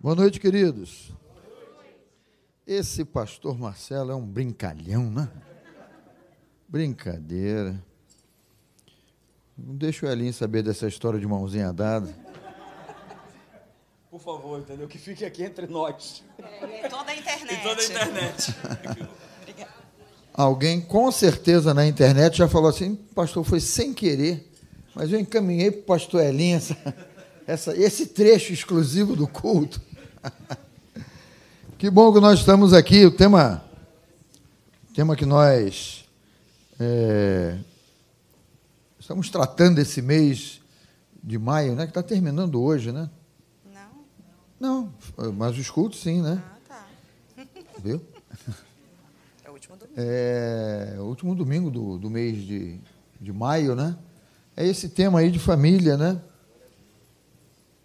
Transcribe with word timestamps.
Boa 0.00 0.14
noite, 0.14 0.38
queridos. 0.38 1.10
Esse 2.64 3.04
pastor 3.04 3.58
Marcelo 3.58 4.12
é 4.12 4.14
um 4.14 4.24
brincalhão, 4.24 5.10
né? 5.10 5.28
Brincadeira. 6.68 7.82
Não 9.56 9.74
deixa 9.74 10.06
o 10.06 10.08
Elinho 10.08 10.32
saber 10.32 10.62
dessa 10.62 10.86
história 10.86 11.18
de 11.18 11.26
mãozinha 11.26 11.72
dada. 11.72 12.14
Por 14.08 14.20
favor, 14.20 14.60
entendeu? 14.60 14.86
Que 14.86 14.98
fique 14.98 15.24
aqui 15.24 15.42
entre 15.42 15.66
nós. 15.66 16.22
É, 16.38 16.86
e 16.86 16.88
toda 16.88 17.10
a 17.10 17.16
internet. 17.16 17.54
E 17.54 17.62
toda 17.64 17.80
a 17.80 17.84
internet. 17.84 18.54
Alguém, 20.32 20.80
com 20.80 21.10
certeza, 21.10 21.74
na 21.74 21.84
internet 21.84 22.38
já 22.38 22.46
falou 22.46 22.68
assim: 22.70 22.94
pastor, 23.16 23.42
foi 23.42 23.58
sem 23.58 23.92
querer, 23.92 24.48
mas 24.94 25.12
eu 25.12 25.18
encaminhei 25.18 25.72
para 25.72 25.80
o 25.80 25.84
pastor 25.84 26.22
Elinho 26.22 26.56
essa, 26.56 26.76
essa, 27.48 27.76
esse 27.76 28.06
trecho 28.06 28.52
exclusivo 28.52 29.16
do 29.16 29.26
culto. 29.26 29.87
que 31.78 31.90
bom 31.90 32.12
que 32.12 32.20
nós 32.20 32.40
estamos 32.40 32.72
aqui. 32.72 33.04
O 33.04 33.10
tema, 33.10 33.62
tema 34.94 35.16
que 35.16 35.24
nós 35.24 36.04
é, 36.78 37.58
estamos 38.98 39.30
tratando 39.30 39.78
esse 39.78 40.02
mês 40.02 40.60
de 41.22 41.38
maio, 41.38 41.74
né? 41.74 41.84
Que 41.84 41.90
está 41.90 42.02
terminando 42.02 42.60
hoje, 42.60 42.92
né? 42.92 43.08
Não. 44.60 44.92
Não, 45.18 45.32
mas 45.34 45.56
os 45.56 45.70
cultos 45.70 46.00
sim, 46.00 46.22
né? 46.22 46.42
Ah, 46.44 46.56
tá. 46.68 46.86
Viu? 47.82 48.00
É 49.44 49.50
o 49.50 49.52
último 49.52 49.76
domingo. 49.76 50.00
É 50.00 50.96
o 50.98 51.02
último 51.02 51.34
domingo 51.34 51.70
do, 51.70 51.98
do 51.98 52.10
mês 52.10 52.44
de, 52.44 52.80
de 53.20 53.32
maio, 53.32 53.74
né? 53.74 53.96
É 54.56 54.66
esse 54.66 54.88
tema 54.88 55.20
aí 55.20 55.30
de 55.30 55.38
família, 55.38 55.96
né? 55.96 56.20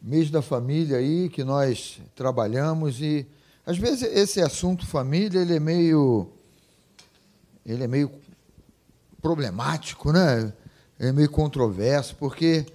Mês 0.04 0.30
da 0.30 0.42
família 0.42 0.98
aí 0.98 1.30
que 1.30 1.46
nós 1.46 2.02
trabalhamos 2.14 3.00
e 3.00 3.26
às 3.66 3.78
vezes 3.78 4.04
esse 4.04 4.42
assunto 4.42 4.86
família 4.86 5.40
ele 5.40 5.56
é 5.56 5.60
meio 5.62 6.28
ele 7.66 7.86
é 7.86 7.88
meio 7.88 8.12
problemático, 9.22 10.12
né? 10.12 10.52
É 11.00 11.14
meio 11.14 11.30
controverso 11.30 12.18
porque 12.18 12.66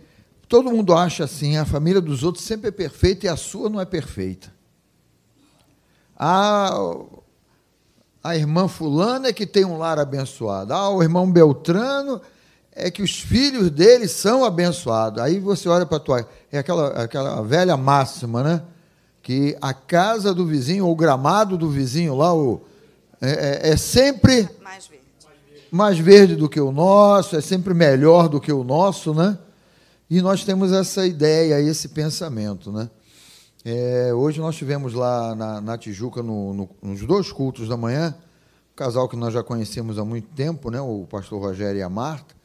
todo 0.49 0.71
mundo 0.71 0.95
acha 0.95 1.25
assim 1.25 1.59
a 1.59 1.67
família 1.67 2.01
dos 2.01 2.23
outros 2.23 2.45
sempre 2.45 2.69
é 2.69 2.73
perfeita 2.73 3.27
e 3.27 3.29
a 3.29 3.37
sua 3.37 3.69
não 3.69 3.79
é 3.79 3.85
perfeita. 3.85 4.51
Ah, 6.17 6.73
a 8.25 8.37
irmã 8.37 8.69
fulana 8.69 9.29
é 9.29 9.33
que 9.35 9.47
tem 9.47 9.67
um 9.67 9.77
lar 9.77 9.99
abençoado. 9.99 10.73
Ah, 10.73 10.89
o 10.89 11.03
irmão 11.03 11.31
Beltrano 11.31 12.23
é 12.79 12.91
que 12.91 13.03
os 13.03 13.21
filhos 13.21 13.71
dele 13.71 14.07
são 14.07 14.45
abençoados. 14.45 15.21
Aí 15.21 15.39
você 15.39 15.69
olha 15.69 15.85
para 15.85 15.97
a 15.97 16.01
tua. 16.01 16.29
É 16.51 16.59
aquela, 16.59 16.89
aquela 17.03 17.43
velha 17.43 17.77
máxima, 17.77 18.43
né? 18.43 18.63
Que 19.23 19.57
a 19.61 19.75
casa 19.75 20.33
do 20.33 20.47
vizinho, 20.47 20.87
ou 20.87 20.93
o 20.93 20.97
gramado 20.97 21.59
do 21.59 21.69
vizinho 21.69 22.15
lá, 22.17 22.35
o, 22.35 22.63
é, 23.21 23.69
é, 23.69 23.71
é 23.71 23.77
sempre 23.77 24.49
Mais 24.63 24.87
verde. 24.87 25.05
mais 25.71 25.99
verde 25.99 26.37
do 26.37 26.49
que 26.49 26.61
o 26.61 26.73
nosso, 26.73 27.37
é 27.37 27.41
sempre 27.41 27.75
melhor 27.75 28.29
do 28.29 28.41
que 28.41 28.53
o 28.53 28.63
nosso, 28.63 29.13
né? 29.13 29.37
E 30.09 30.23
nós 30.23 30.45
temos 30.45 30.73
essa 30.73 31.07
ideia, 31.07 31.61
esse 31.61 31.89
pensamento, 31.89 32.73
né? 32.73 32.89
É, 33.65 34.15
hoje 34.15 34.41
nós 34.41 34.57
tivemos 34.57 34.95
lá 34.95 35.35
na, 35.35 35.61
na 35.61 35.77
Tijuca, 35.77 36.23
no, 36.23 36.55
no, 36.55 36.71
nos 36.81 37.05
dois 37.05 37.31
cultos 37.33 37.69
da 37.69 37.77
manhã, 37.77 38.15
um 38.73 38.77
casal 38.77 39.09
que 39.09 39.17
nós 39.17 39.35
já 39.35 39.43
conhecemos 39.43 39.99
há 39.99 40.05
muito 40.05 40.29
tempo, 40.29 40.71
né? 40.71 40.81
O 40.81 41.07
pastor 41.11 41.43
Rogério 41.43 41.79
e 41.79 41.83
a 41.83 41.89
Marta, 41.91 42.38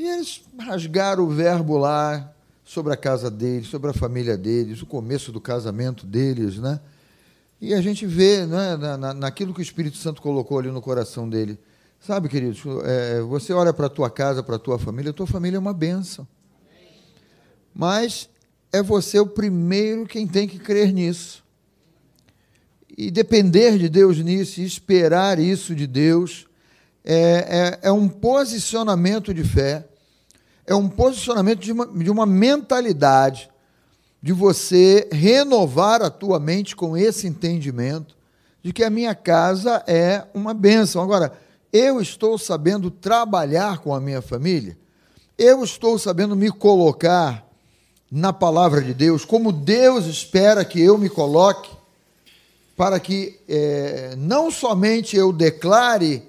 e 0.00 0.08
eles 0.08 0.40
rasgaram 0.58 1.24
o 1.24 1.28
verbo 1.28 1.76
lá 1.76 2.32
sobre 2.64 2.90
a 2.90 2.96
casa 2.96 3.30
deles, 3.30 3.68
sobre 3.68 3.90
a 3.90 3.92
família 3.92 4.34
deles, 4.34 4.80
o 4.80 4.86
começo 4.86 5.30
do 5.30 5.38
casamento 5.42 6.06
deles, 6.06 6.56
né? 6.56 6.80
E 7.60 7.74
a 7.74 7.82
gente 7.82 8.06
vê 8.06 8.46
né, 8.46 8.78
na, 8.78 8.96
na, 8.96 9.12
naquilo 9.12 9.52
que 9.52 9.60
o 9.60 9.62
Espírito 9.62 9.98
Santo 9.98 10.22
colocou 10.22 10.58
ali 10.58 10.70
no 10.70 10.80
coração 10.80 11.28
dele. 11.28 11.58
Sabe, 12.00 12.30
queridos, 12.30 12.62
é, 12.82 13.20
você 13.20 13.52
olha 13.52 13.74
para 13.74 13.88
a 13.88 13.90
tua 13.90 14.08
casa, 14.08 14.42
para 14.42 14.56
a 14.56 14.58
tua 14.58 14.78
família, 14.78 15.10
a 15.10 15.12
tua 15.12 15.26
família 15.26 15.58
é 15.58 15.60
uma 15.60 15.74
bênção. 15.74 16.26
Mas 17.74 18.26
é 18.72 18.82
você 18.82 19.20
o 19.20 19.26
primeiro 19.26 20.06
quem 20.06 20.26
tem 20.26 20.48
que 20.48 20.58
crer 20.58 20.94
nisso. 20.94 21.44
E 22.96 23.10
depender 23.10 23.76
de 23.76 23.90
Deus 23.90 24.16
nisso, 24.16 24.62
e 24.62 24.64
esperar 24.64 25.38
isso 25.38 25.74
de 25.74 25.86
Deus, 25.86 26.46
é, 27.04 27.78
é, 27.82 27.88
é 27.88 27.92
um 27.92 28.08
posicionamento 28.08 29.34
de 29.34 29.44
fé, 29.44 29.89
é 30.66 30.74
um 30.74 30.88
posicionamento 30.88 31.60
de 31.60 31.72
uma, 31.72 31.86
de 31.86 32.10
uma 32.10 32.26
mentalidade, 32.26 33.50
de 34.22 34.32
você 34.32 35.08
renovar 35.10 36.02
a 36.02 36.10
tua 36.10 36.38
mente 36.38 36.76
com 36.76 36.96
esse 36.96 37.26
entendimento 37.26 38.16
de 38.62 38.72
que 38.72 38.84
a 38.84 38.90
minha 38.90 39.14
casa 39.14 39.82
é 39.86 40.24
uma 40.34 40.52
bênção. 40.52 41.02
Agora, 41.02 41.32
eu 41.72 42.00
estou 42.00 42.36
sabendo 42.36 42.90
trabalhar 42.90 43.78
com 43.78 43.94
a 43.94 44.00
minha 44.00 44.20
família, 44.20 44.76
eu 45.38 45.64
estou 45.64 45.98
sabendo 45.98 46.36
me 46.36 46.50
colocar 46.50 47.46
na 48.10 48.32
palavra 48.32 48.82
de 48.82 48.92
Deus, 48.92 49.24
como 49.24 49.52
Deus 49.52 50.06
espera 50.06 50.64
que 50.64 50.80
eu 50.80 50.98
me 50.98 51.08
coloque, 51.08 51.70
para 52.76 52.98
que 52.98 53.38
é, 53.48 54.14
não 54.16 54.50
somente 54.50 55.16
eu 55.16 55.32
declare, 55.32 56.22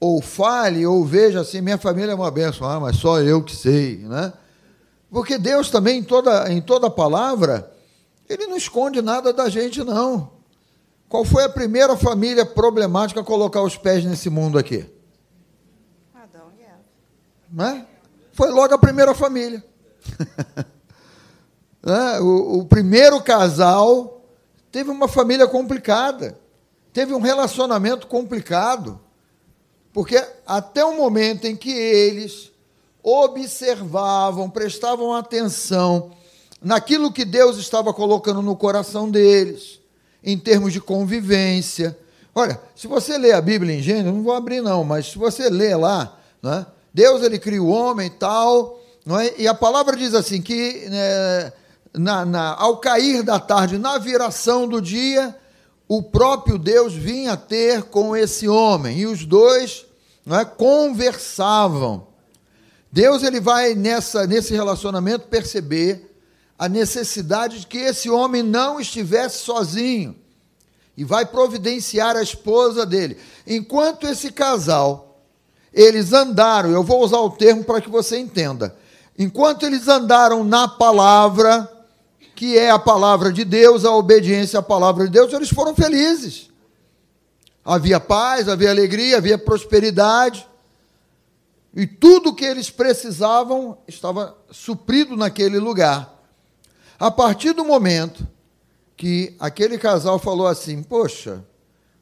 ou 0.00 0.22
fale, 0.22 0.86
ou 0.86 1.04
veja 1.04 1.40
assim, 1.40 1.60
minha 1.60 1.78
família 1.78 2.12
é 2.12 2.14
uma 2.14 2.30
bênção, 2.30 2.68
ah, 2.68 2.78
mas 2.78 2.96
só 2.96 3.20
eu 3.20 3.42
que 3.42 3.54
sei, 3.54 3.98
né? 3.98 4.32
Porque 5.10 5.38
Deus 5.38 5.70
também, 5.70 5.98
em 5.98 6.04
toda, 6.04 6.52
em 6.52 6.60
toda 6.60 6.90
palavra, 6.90 7.72
Ele 8.28 8.46
não 8.46 8.56
esconde 8.56 9.00
nada 9.00 9.32
da 9.32 9.48
gente, 9.48 9.82
não. 9.82 10.30
Qual 11.08 11.24
foi 11.24 11.44
a 11.44 11.48
primeira 11.48 11.96
família 11.96 12.44
problemática 12.44 13.20
a 13.20 13.24
colocar 13.24 13.62
os 13.62 13.76
pés 13.76 14.04
nesse 14.04 14.28
mundo 14.28 14.58
aqui? 14.58 14.86
Adão 16.14 16.52
e 16.58 16.62
Eva. 16.62 16.78
Né? 17.50 17.86
Foi 18.32 18.50
logo 18.50 18.74
a 18.74 18.78
primeira 18.78 19.14
família. 19.14 19.64
Né? 21.80 22.18
o, 22.20 22.58
o 22.58 22.64
primeiro 22.66 23.22
casal 23.22 24.20
teve 24.70 24.90
uma 24.90 25.06
família 25.06 25.46
complicada, 25.46 26.36
teve 26.92 27.14
um 27.14 27.20
relacionamento 27.20 28.08
complicado, 28.08 29.00
porque 29.92 30.22
até 30.46 30.84
o 30.84 30.96
momento 30.96 31.46
em 31.46 31.56
que 31.56 31.70
eles 31.70 32.50
observavam, 33.02 34.50
prestavam 34.50 35.14
atenção 35.14 36.10
naquilo 36.62 37.12
que 37.12 37.24
Deus 37.24 37.56
estava 37.56 37.92
colocando 37.94 38.42
no 38.42 38.56
coração 38.56 39.10
deles, 39.10 39.80
em 40.22 40.36
termos 40.36 40.72
de 40.72 40.80
convivência. 40.80 41.96
Olha, 42.34 42.60
se 42.74 42.86
você 42.86 43.16
lê 43.16 43.32
a 43.32 43.40
Bíblia 43.40 43.74
em 43.74 43.82
Gênesis, 43.82 44.12
não 44.12 44.22
vou 44.22 44.34
abrir 44.34 44.60
não, 44.60 44.84
mas 44.84 45.06
se 45.06 45.18
você 45.18 45.48
lê 45.48 45.74
lá, 45.74 46.18
né, 46.42 46.66
Deus 46.92 47.22
ele 47.22 47.38
cria 47.38 47.62
o 47.62 47.68
homem 47.68 48.08
e 48.08 48.10
tal, 48.10 48.80
é? 49.22 49.40
e 49.40 49.48
a 49.48 49.54
palavra 49.54 49.96
diz 49.96 50.14
assim 50.14 50.42
que 50.42 50.86
né, 50.88 51.52
na, 51.94 52.24
na, 52.24 52.54
ao 52.54 52.76
cair 52.78 53.22
da 53.22 53.38
tarde, 53.38 53.78
na 53.78 53.98
viração 53.98 54.68
do 54.68 54.82
dia, 54.82 55.34
o 55.88 56.02
próprio 56.02 56.58
Deus 56.58 56.92
vinha 56.92 57.36
ter 57.36 57.84
com 57.84 58.14
esse 58.14 58.46
homem, 58.46 58.98
e 58.98 59.06
os 59.06 59.24
dois 59.24 59.86
não 60.24 60.38
é, 60.38 60.44
conversavam. 60.44 62.06
Deus 62.92 63.22
ele 63.22 63.40
vai 63.40 63.74
nessa, 63.74 64.26
nesse 64.26 64.52
relacionamento 64.52 65.28
perceber 65.28 66.14
a 66.58 66.68
necessidade 66.68 67.60
de 67.60 67.66
que 67.66 67.78
esse 67.78 68.10
homem 68.10 68.42
não 68.42 68.78
estivesse 68.78 69.38
sozinho 69.38 70.14
e 70.96 71.04
vai 71.04 71.24
providenciar 71.24 72.16
a 72.16 72.22
esposa 72.22 72.84
dele. 72.84 73.16
Enquanto 73.46 74.06
esse 74.06 74.32
casal, 74.32 75.22
eles 75.72 76.12
andaram, 76.12 76.70
eu 76.70 76.82
vou 76.82 77.02
usar 77.02 77.18
o 77.18 77.30
termo 77.30 77.64
para 77.64 77.80
que 77.80 77.88
você 77.88 78.18
entenda. 78.18 78.76
Enquanto 79.16 79.64
eles 79.64 79.86
andaram 79.88 80.42
na 80.44 80.66
palavra, 80.66 81.70
que 82.38 82.56
é 82.56 82.70
a 82.70 82.78
palavra 82.78 83.32
de 83.32 83.44
Deus, 83.44 83.84
a 83.84 83.90
obediência 83.90 84.60
à 84.60 84.62
palavra 84.62 85.06
de 85.06 85.10
Deus, 85.10 85.32
eles 85.32 85.50
foram 85.50 85.74
felizes. 85.74 86.48
Havia 87.64 87.98
paz, 87.98 88.48
havia 88.48 88.70
alegria, 88.70 89.16
havia 89.16 89.36
prosperidade. 89.36 90.48
E 91.74 91.84
tudo 91.84 92.32
que 92.32 92.44
eles 92.44 92.70
precisavam 92.70 93.78
estava 93.88 94.38
suprido 94.52 95.16
naquele 95.16 95.58
lugar. 95.58 96.16
A 96.96 97.10
partir 97.10 97.54
do 97.54 97.64
momento 97.64 98.24
que 98.96 99.34
aquele 99.40 99.76
casal 99.76 100.16
falou 100.20 100.46
assim: 100.46 100.80
Poxa, 100.80 101.44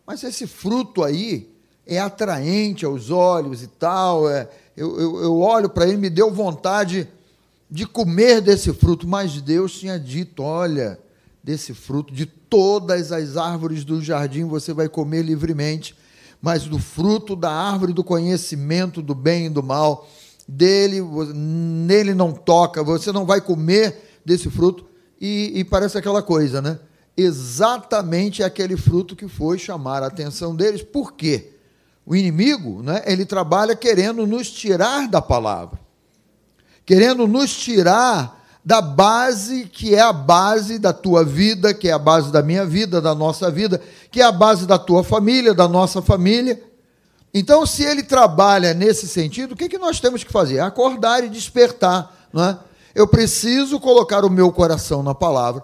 mas 0.07 0.23
esse 0.23 0.47
fruto 0.47 1.03
aí 1.03 1.51
é 1.87 1.99
atraente 1.99 2.85
aos 2.85 3.11
olhos 3.11 3.63
e 3.63 3.69
tal, 3.69 4.29
é, 4.29 4.51
eu, 4.77 5.01
eu, 5.01 5.23
eu 5.23 5.41
olho 5.41 5.71
para 5.71 5.89
ele, 5.89 5.97
me 5.97 6.11
deu 6.11 6.31
vontade 6.31 7.09
de 7.77 7.87
comer 7.87 8.41
desse 8.41 8.73
fruto, 8.73 9.07
mas 9.07 9.41
Deus 9.41 9.79
tinha 9.79 9.99
dito: 9.99 10.43
Olha, 10.43 10.99
desse 11.43 11.75
fruto, 11.75 12.13
de 12.13 12.27
todas 12.27 13.13
as 13.13 13.37
árvores 13.37 13.85
do 13.85 14.03
jardim 14.03 14.45
você 14.45 14.73
vai 14.73 14.89
comer 14.89 15.23
livremente 15.23 15.95
mas 16.41 16.65
do 16.65 16.79
fruto 16.79 17.35
da 17.35 17.51
árvore 17.51 17.93
do 17.93 18.05
conhecimento 18.05 19.01
do 19.01 19.15
bem 19.15 19.47
e 19.47 19.51
do 19.51 19.63
mal, 19.63 20.07
dele, 20.47 21.01
nele 21.35 22.15
não 22.15 22.31
toca, 22.33 22.85
você 22.85 23.11
não 23.11 23.25
vai 23.25 23.41
comer 23.41 24.21
desse 24.25 24.51
fruto. 24.51 24.85
E, 25.21 25.53
e 25.55 25.65
parece 25.65 25.97
aquela 25.99 26.23
coisa, 26.23 26.61
né? 26.61 26.79
exatamente 27.17 28.43
aquele 28.43 28.77
fruto 28.77 29.17
que 29.17 29.27
foi 29.27 29.59
chamar 29.59 30.03
a 30.03 30.07
atenção 30.07 30.55
deles. 30.55 30.83
Por 30.83 31.15
quê? 31.15 31.53
O 32.05 32.15
inimigo, 32.15 32.83
né, 32.83 33.03
ele 33.07 33.25
trabalha 33.25 33.75
querendo 33.75 34.27
nos 34.27 34.51
tirar 34.51 35.09
da 35.09 35.21
palavra, 35.21 35.81
querendo 36.87 37.27
nos 37.27 37.53
tirar 37.53 38.37
da 38.65 38.81
base 38.81 39.67
que 39.67 39.95
é 39.95 40.01
a 40.01 40.13
base 40.13 40.79
da 40.79 40.93
tua 40.93 41.25
vida, 41.25 41.75
que 41.75 41.89
é 41.89 41.93
a 41.93 41.99
base 41.99 42.33
da 42.33 42.43
minha 42.43 42.65
vida, 42.65 43.01
da 43.01 43.15
nossa 43.15 43.51
vida, 43.51 43.81
que 44.11 44.21
é 44.21 44.25
a 44.25 44.33
base 44.33 44.67
da 44.67 44.79
tua 44.79 45.05
família, 45.05 45.53
da 45.53 45.69
nossa 45.69 46.01
família. 46.01 46.63
Então, 47.35 47.67
se 47.67 47.85
ele 47.85 48.03
trabalha 48.03 48.73
nesse 48.73 49.07
sentido, 49.07 49.53
o 49.53 49.57
que, 49.57 49.69
que 49.69 49.79
nós 49.79 50.01
temos 50.01 50.25
que 50.25 50.33
fazer? 50.33 50.61
Acordar 50.61 51.23
e 51.23 51.29
despertar. 51.29 52.13
Não 52.33 52.43
é? 52.43 52.59
Eu 52.95 53.07
preciso 53.07 53.79
colocar 53.79 54.25
o 54.25 54.31
meu 54.31 54.51
coração 54.51 55.03
na 55.03 55.15
palavra. 55.15 55.63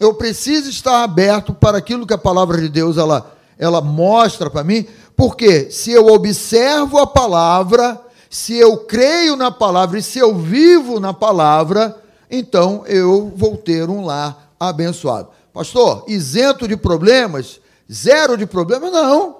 Eu 0.00 0.14
preciso 0.14 0.70
estar 0.70 1.04
aberto 1.04 1.52
para 1.52 1.78
aquilo 1.78 2.06
que 2.06 2.14
a 2.14 2.18
palavra 2.18 2.60
de 2.60 2.68
Deus 2.68 2.96
ela, 2.96 3.32
ela 3.58 3.80
mostra 3.80 4.48
para 4.48 4.64
mim, 4.64 4.86
porque 5.14 5.70
se 5.70 5.92
eu 5.92 6.08
observo 6.08 6.98
a 6.98 7.06
palavra, 7.06 8.00
se 8.34 8.56
eu 8.56 8.78
creio 8.78 9.36
na 9.36 9.48
palavra 9.52 9.96
e 9.96 10.02
se 10.02 10.18
eu 10.18 10.36
vivo 10.36 10.98
na 10.98 11.14
palavra, 11.14 12.02
então 12.28 12.84
eu 12.84 13.32
vou 13.36 13.56
ter 13.56 13.88
um 13.88 14.04
lar 14.04 14.52
abençoado. 14.58 15.28
Pastor, 15.52 16.04
isento 16.08 16.66
de 16.66 16.76
problemas? 16.76 17.60
Zero 17.90 18.36
de 18.36 18.44
problemas? 18.44 18.90
Não. 18.90 19.36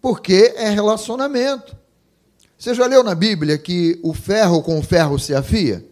Porque 0.00 0.54
é 0.56 0.70
relacionamento. 0.70 1.76
Você 2.58 2.72
já 2.72 2.86
leu 2.86 3.04
na 3.04 3.14
Bíblia 3.14 3.58
que 3.58 4.00
o 4.02 4.14
ferro 4.14 4.62
com 4.62 4.78
o 4.78 4.82
ferro 4.82 5.18
se 5.18 5.34
afia? 5.34 5.86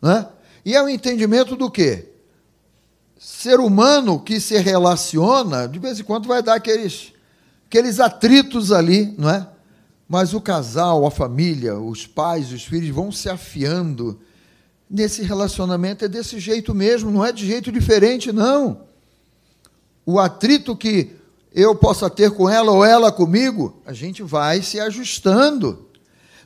Né? 0.00 0.28
E 0.64 0.76
é 0.76 0.82
o 0.82 0.88
entendimento 0.88 1.56
do 1.56 1.68
quê? 1.68 2.06
Ser 3.18 3.58
humano 3.58 4.20
que 4.20 4.38
se 4.38 4.56
relaciona, 4.58 5.66
de 5.66 5.80
vez 5.80 5.98
em 5.98 6.04
quando 6.04 6.28
vai 6.28 6.40
dar 6.40 6.54
aqueles, 6.54 7.12
aqueles 7.66 7.98
atritos 7.98 8.70
ali, 8.70 9.12
não 9.18 9.28
é? 9.28 9.57
Mas 10.08 10.32
o 10.32 10.40
casal, 10.40 11.04
a 11.06 11.10
família, 11.10 11.78
os 11.78 12.06
pais, 12.06 12.50
os 12.50 12.64
filhos 12.64 12.88
vão 12.88 13.12
se 13.12 13.28
afiando 13.28 14.18
nesse 14.90 15.22
relacionamento 15.22 16.04
é 16.04 16.08
desse 16.08 16.40
jeito 16.40 16.74
mesmo, 16.74 17.10
não 17.10 17.24
é 17.24 17.30
de 17.30 17.46
jeito 17.46 17.70
diferente, 17.70 18.32
não. 18.32 18.82
O 20.06 20.18
atrito 20.18 20.74
que 20.74 21.14
eu 21.54 21.74
possa 21.74 22.08
ter 22.08 22.30
com 22.30 22.48
ela 22.48 22.72
ou 22.72 22.84
ela 22.84 23.12
comigo, 23.12 23.82
a 23.84 23.92
gente 23.92 24.22
vai 24.22 24.62
se 24.62 24.80
ajustando. 24.80 25.86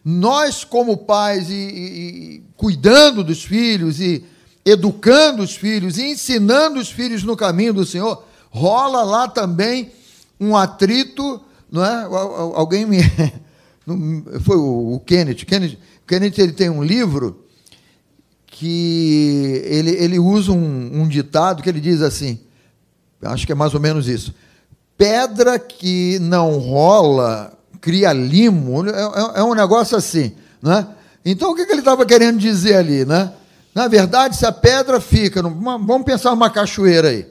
Nós, 0.04 0.64
como 0.64 0.96
pais, 0.96 1.48
e, 1.48 1.54
e, 1.54 2.34
e 2.34 2.42
cuidando 2.56 3.22
dos 3.22 3.44
filhos 3.44 4.00
e 4.00 4.24
educando 4.64 5.42
os 5.42 5.54
filhos 5.54 5.98
e 5.98 6.10
ensinando 6.10 6.80
os 6.80 6.90
filhos 6.90 7.22
no 7.22 7.36
caminho 7.36 7.74
do 7.74 7.86
Senhor, 7.86 8.24
rola 8.50 9.04
lá 9.04 9.28
também 9.28 9.92
um 10.40 10.56
atrito, 10.56 11.40
não 11.70 11.84
é? 11.84 12.02
Alguém 12.54 12.84
me 12.84 12.98
foi 14.42 14.56
o 14.56 15.00
Kenneth, 15.04 15.44
Kenneth, 15.44 15.78
Kenneth 16.06 16.38
ele 16.38 16.52
tem 16.52 16.70
um 16.70 16.82
livro 16.82 17.44
que 18.46 19.62
ele, 19.64 19.90
ele 19.90 20.18
usa 20.18 20.52
um, 20.52 21.02
um 21.02 21.08
ditado 21.08 21.62
que 21.62 21.68
ele 21.68 21.80
diz 21.80 22.00
assim, 22.02 22.38
acho 23.22 23.46
que 23.46 23.52
é 23.52 23.54
mais 23.56 23.74
ou 23.74 23.80
menos 23.80 24.08
isso: 24.08 24.34
pedra 24.96 25.58
que 25.58 26.18
não 26.20 26.58
rola 26.58 27.58
cria 27.80 28.12
limo, 28.12 28.88
é, 28.88 28.90
é, 28.90 29.40
é 29.40 29.42
um 29.42 29.54
negócio 29.54 29.96
assim, 29.96 30.32
né? 30.62 30.86
Então 31.24 31.50
o 31.50 31.54
que, 31.54 31.66
que 31.66 31.72
ele 31.72 31.80
estava 31.80 32.06
querendo 32.06 32.38
dizer 32.38 32.76
ali, 32.76 33.04
né? 33.04 33.32
Na 33.74 33.88
verdade, 33.88 34.36
se 34.36 34.46
a 34.46 34.52
pedra 34.52 35.00
fica, 35.00 35.42
numa, 35.42 35.76
vamos 35.78 36.04
pensar 36.04 36.30
numa 36.30 36.50
cachoeira 36.50 37.08
aí. 37.08 37.26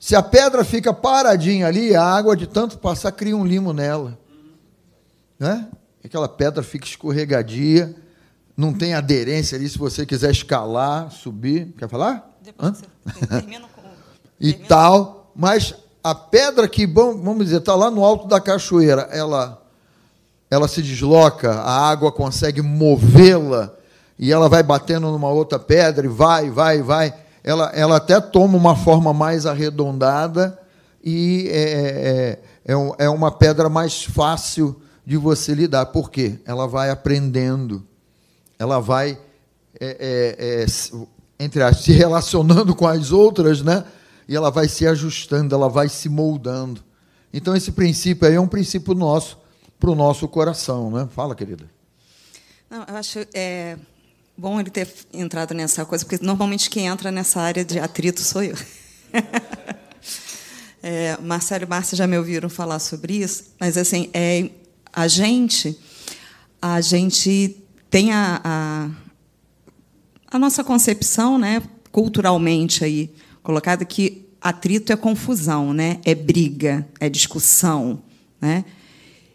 Se 0.00 0.14
a 0.14 0.22
pedra 0.22 0.64
fica 0.64 0.94
paradinha 0.94 1.66
ali, 1.66 1.94
a 1.94 2.02
água 2.02 2.36
de 2.36 2.46
tanto 2.46 2.78
passar 2.78 3.12
cria 3.12 3.36
um 3.36 3.44
limo 3.44 3.72
nela, 3.72 4.16
né? 5.38 5.68
Aquela 6.04 6.28
pedra 6.28 6.62
fica 6.62 6.86
escorregadia 6.86 7.94
não 8.58 8.72
tem 8.72 8.92
aderência 8.92 9.56
ali 9.56 9.68
se 9.68 9.78
você 9.78 10.04
quiser 10.04 10.32
escalar, 10.32 11.12
subir. 11.12 11.72
Quer 11.78 11.88
falar? 11.88 12.28
Depois 12.42 12.82
você 13.06 13.26
termina 13.26 13.68
com. 13.68 13.82
e 14.40 14.52
tal, 14.52 15.30
mas 15.36 15.76
a 16.02 16.12
pedra 16.12 16.66
que, 16.66 16.84
vamos 16.84 17.44
dizer, 17.44 17.58
está 17.58 17.76
lá 17.76 17.88
no 17.88 18.04
alto 18.04 18.26
da 18.26 18.40
cachoeira, 18.40 19.02
ela, 19.12 19.62
ela 20.50 20.66
se 20.66 20.82
desloca, 20.82 21.52
a 21.52 21.88
água 21.88 22.10
consegue 22.10 22.60
movê-la 22.60 23.72
e 24.18 24.32
ela 24.32 24.48
vai 24.48 24.64
batendo 24.64 25.08
numa 25.12 25.28
outra 25.28 25.60
pedra 25.60 26.04
e 26.04 26.08
vai, 26.08 26.50
vai, 26.50 26.82
vai. 26.82 27.14
Ela, 27.44 27.70
ela 27.72 27.96
até 27.98 28.20
toma 28.20 28.56
uma 28.56 28.74
forma 28.74 29.14
mais 29.14 29.46
arredondada 29.46 30.58
e 31.04 31.48
é, 31.52 32.40
é, 32.66 32.74
é, 32.74 33.04
é 33.04 33.08
uma 33.08 33.30
pedra 33.30 33.68
mais 33.68 34.02
fácil 34.02 34.82
de 35.08 35.16
você 35.16 35.54
lidar. 35.54 35.86
Por 35.86 36.10
quê? 36.10 36.38
Ela 36.44 36.68
vai 36.68 36.90
aprendendo 36.90 37.88
ela 38.58 38.80
vai, 38.80 39.18
é, 39.78 39.86
é, 40.00 40.64
é, 40.64 40.66
entre 41.38 41.62
as, 41.62 41.78
se 41.80 41.92
relacionando 41.92 42.74
com 42.74 42.86
as 42.86 43.12
outras, 43.12 43.62
né? 43.62 43.84
E 44.28 44.34
ela 44.34 44.50
vai 44.50 44.68
se 44.68 44.86
ajustando, 44.86 45.54
ela 45.54 45.68
vai 45.68 45.88
se 45.88 46.08
moldando. 46.08 46.82
Então, 47.32 47.54
esse 47.54 47.70
princípio 47.72 48.26
aí 48.26 48.34
é 48.34 48.40
um 48.40 48.48
princípio 48.48 48.94
nosso, 48.94 49.38
para 49.78 49.90
o 49.90 49.94
nosso 49.94 50.26
coração, 50.26 50.90
né? 50.90 51.08
Fala, 51.12 51.34
querida. 51.34 51.70
Não, 52.68 52.84
eu 52.88 52.96
acho 52.96 53.20
é, 53.32 53.78
bom 54.36 54.60
ele 54.60 54.70
ter 54.70 54.92
entrado 55.12 55.54
nessa 55.54 55.84
coisa, 55.84 56.04
porque 56.04 56.22
normalmente 56.24 56.68
quem 56.68 56.86
entra 56.86 57.12
nessa 57.12 57.40
área 57.40 57.64
de 57.64 57.78
atrito 57.78 58.20
sou 58.20 58.42
eu. 58.42 58.56
é, 60.82 61.16
Marcelo 61.18 61.64
e 61.64 61.66
Márcia 61.66 61.96
já 61.96 62.06
me 62.06 62.18
ouviram 62.18 62.50
falar 62.50 62.80
sobre 62.80 63.14
isso, 63.14 63.54
mas 63.58 63.78
assim, 63.78 64.10
é, 64.12 64.50
a 64.92 65.08
gente, 65.08 65.78
a 66.60 66.80
gente 66.80 67.56
tem 67.90 68.12
a, 68.12 68.40
a, 68.44 68.90
a 70.30 70.38
nossa 70.38 70.62
concepção, 70.62 71.38
né, 71.38 71.62
culturalmente 71.90 72.84
aí 72.84 73.10
colocada 73.42 73.84
que 73.84 74.28
atrito 74.40 74.92
é 74.92 74.96
confusão, 74.96 75.72
né? 75.72 76.00
É 76.04 76.14
briga, 76.14 76.86
é 77.00 77.08
discussão, 77.08 78.02
né? 78.40 78.64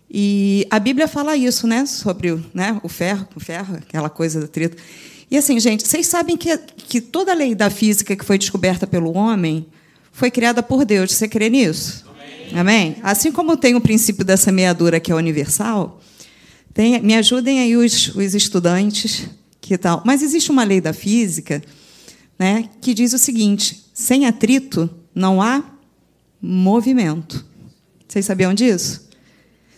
E 0.09 0.67
a 0.69 0.79
Bíblia 0.79 1.07
fala 1.07 1.35
isso, 1.35 1.65
né? 1.65 1.85
Sobre 1.85 2.31
o, 2.31 2.45
né? 2.53 2.79
o 2.83 2.88
ferro, 2.88 3.27
o 3.35 3.39
ferro, 3.39 3.75
aquela 3.75 4.09
coisa 4.09 4.39
do 4.39 4.45
atrito. 4.45 4.77
E 5.31 5.35
assim, 5.35 5.59
gente, 5.59 5.88
vocês 5.88 6.06
sabem 6.06 6.38
que, 6.38 6.56
que 6.57 7.01
toda 7.01 7.31
a 7.31 7.35
lei 7.35 7.56
da 7.56 7.69
física 7.71 8.15
que 8.15 8.23
foi 8.23 8.38
descoberta 8.38 8.85
pelo 8.85 9.17
homem 9.17 9.65
foi 10.11 10.30
criada 10.30 10.61
por 10.61 10.85
Deus. 10.85 11.11
Você 11.13 11.28
crê 11.28 11.49
nisso? 11.49 12.06
Amém? 12.56 12.98
Assim 13.02 13.31
como 13.31 13.57
tem 13.57 13.76
o 13.76 13.81
princípio 13.81 14.24
da 14.24 14.38
semeadura 14.38 15.00
que 15.00 15.12
é 15.12 15.16
universal, 15.16 16.02
tem, 16.74 17.00
me 17.02 17.16
ajudem 17.16 17.60
aí 17.60 17.76
os, 17.76 18.16
os 18.16 18.33
estudantes 18.33 19.28
que 19.62 19.78
tal. 19.78 20.02
Mas 20.06 20.22
existe 20.22 20.52
uma 20.52 20.64
lei 20.64 20.81
da 20.81 20.94
física, 20.94 21.62
né, 22.38 22.69
que 22.81 22.94
diz 22.94 23.14
o 23.14 23.18
seguinte: 23.18 23.86
sem 23.94 24.26
atrito 24.26 24.90
não 25.14 25.42
há 25.42 25.64
movimento. 26.42 27.45
Vocês 28.07 28.26
sabiam 28.26 28.54
disso? 28.54 29.07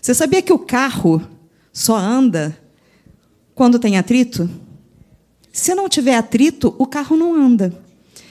Você 0.01 0.13
sabia 0.13 0.41
que 0.41 0.53
o 0.53 0.59
carro 0.59 1.21
só 1.71 1.95
anda 1.95 2.57
quando 3.53 3.79
tem 3.79 3.97
atrito? 3.97 4.49
Se 5.51 5.73
não 5.73 5.87
tiver 5.87 6.15
atrito, 6.15 6.75
o 6.77 6.85
carro 6.85 7.15
não 7.15 7.33
anda. 7.33 7.73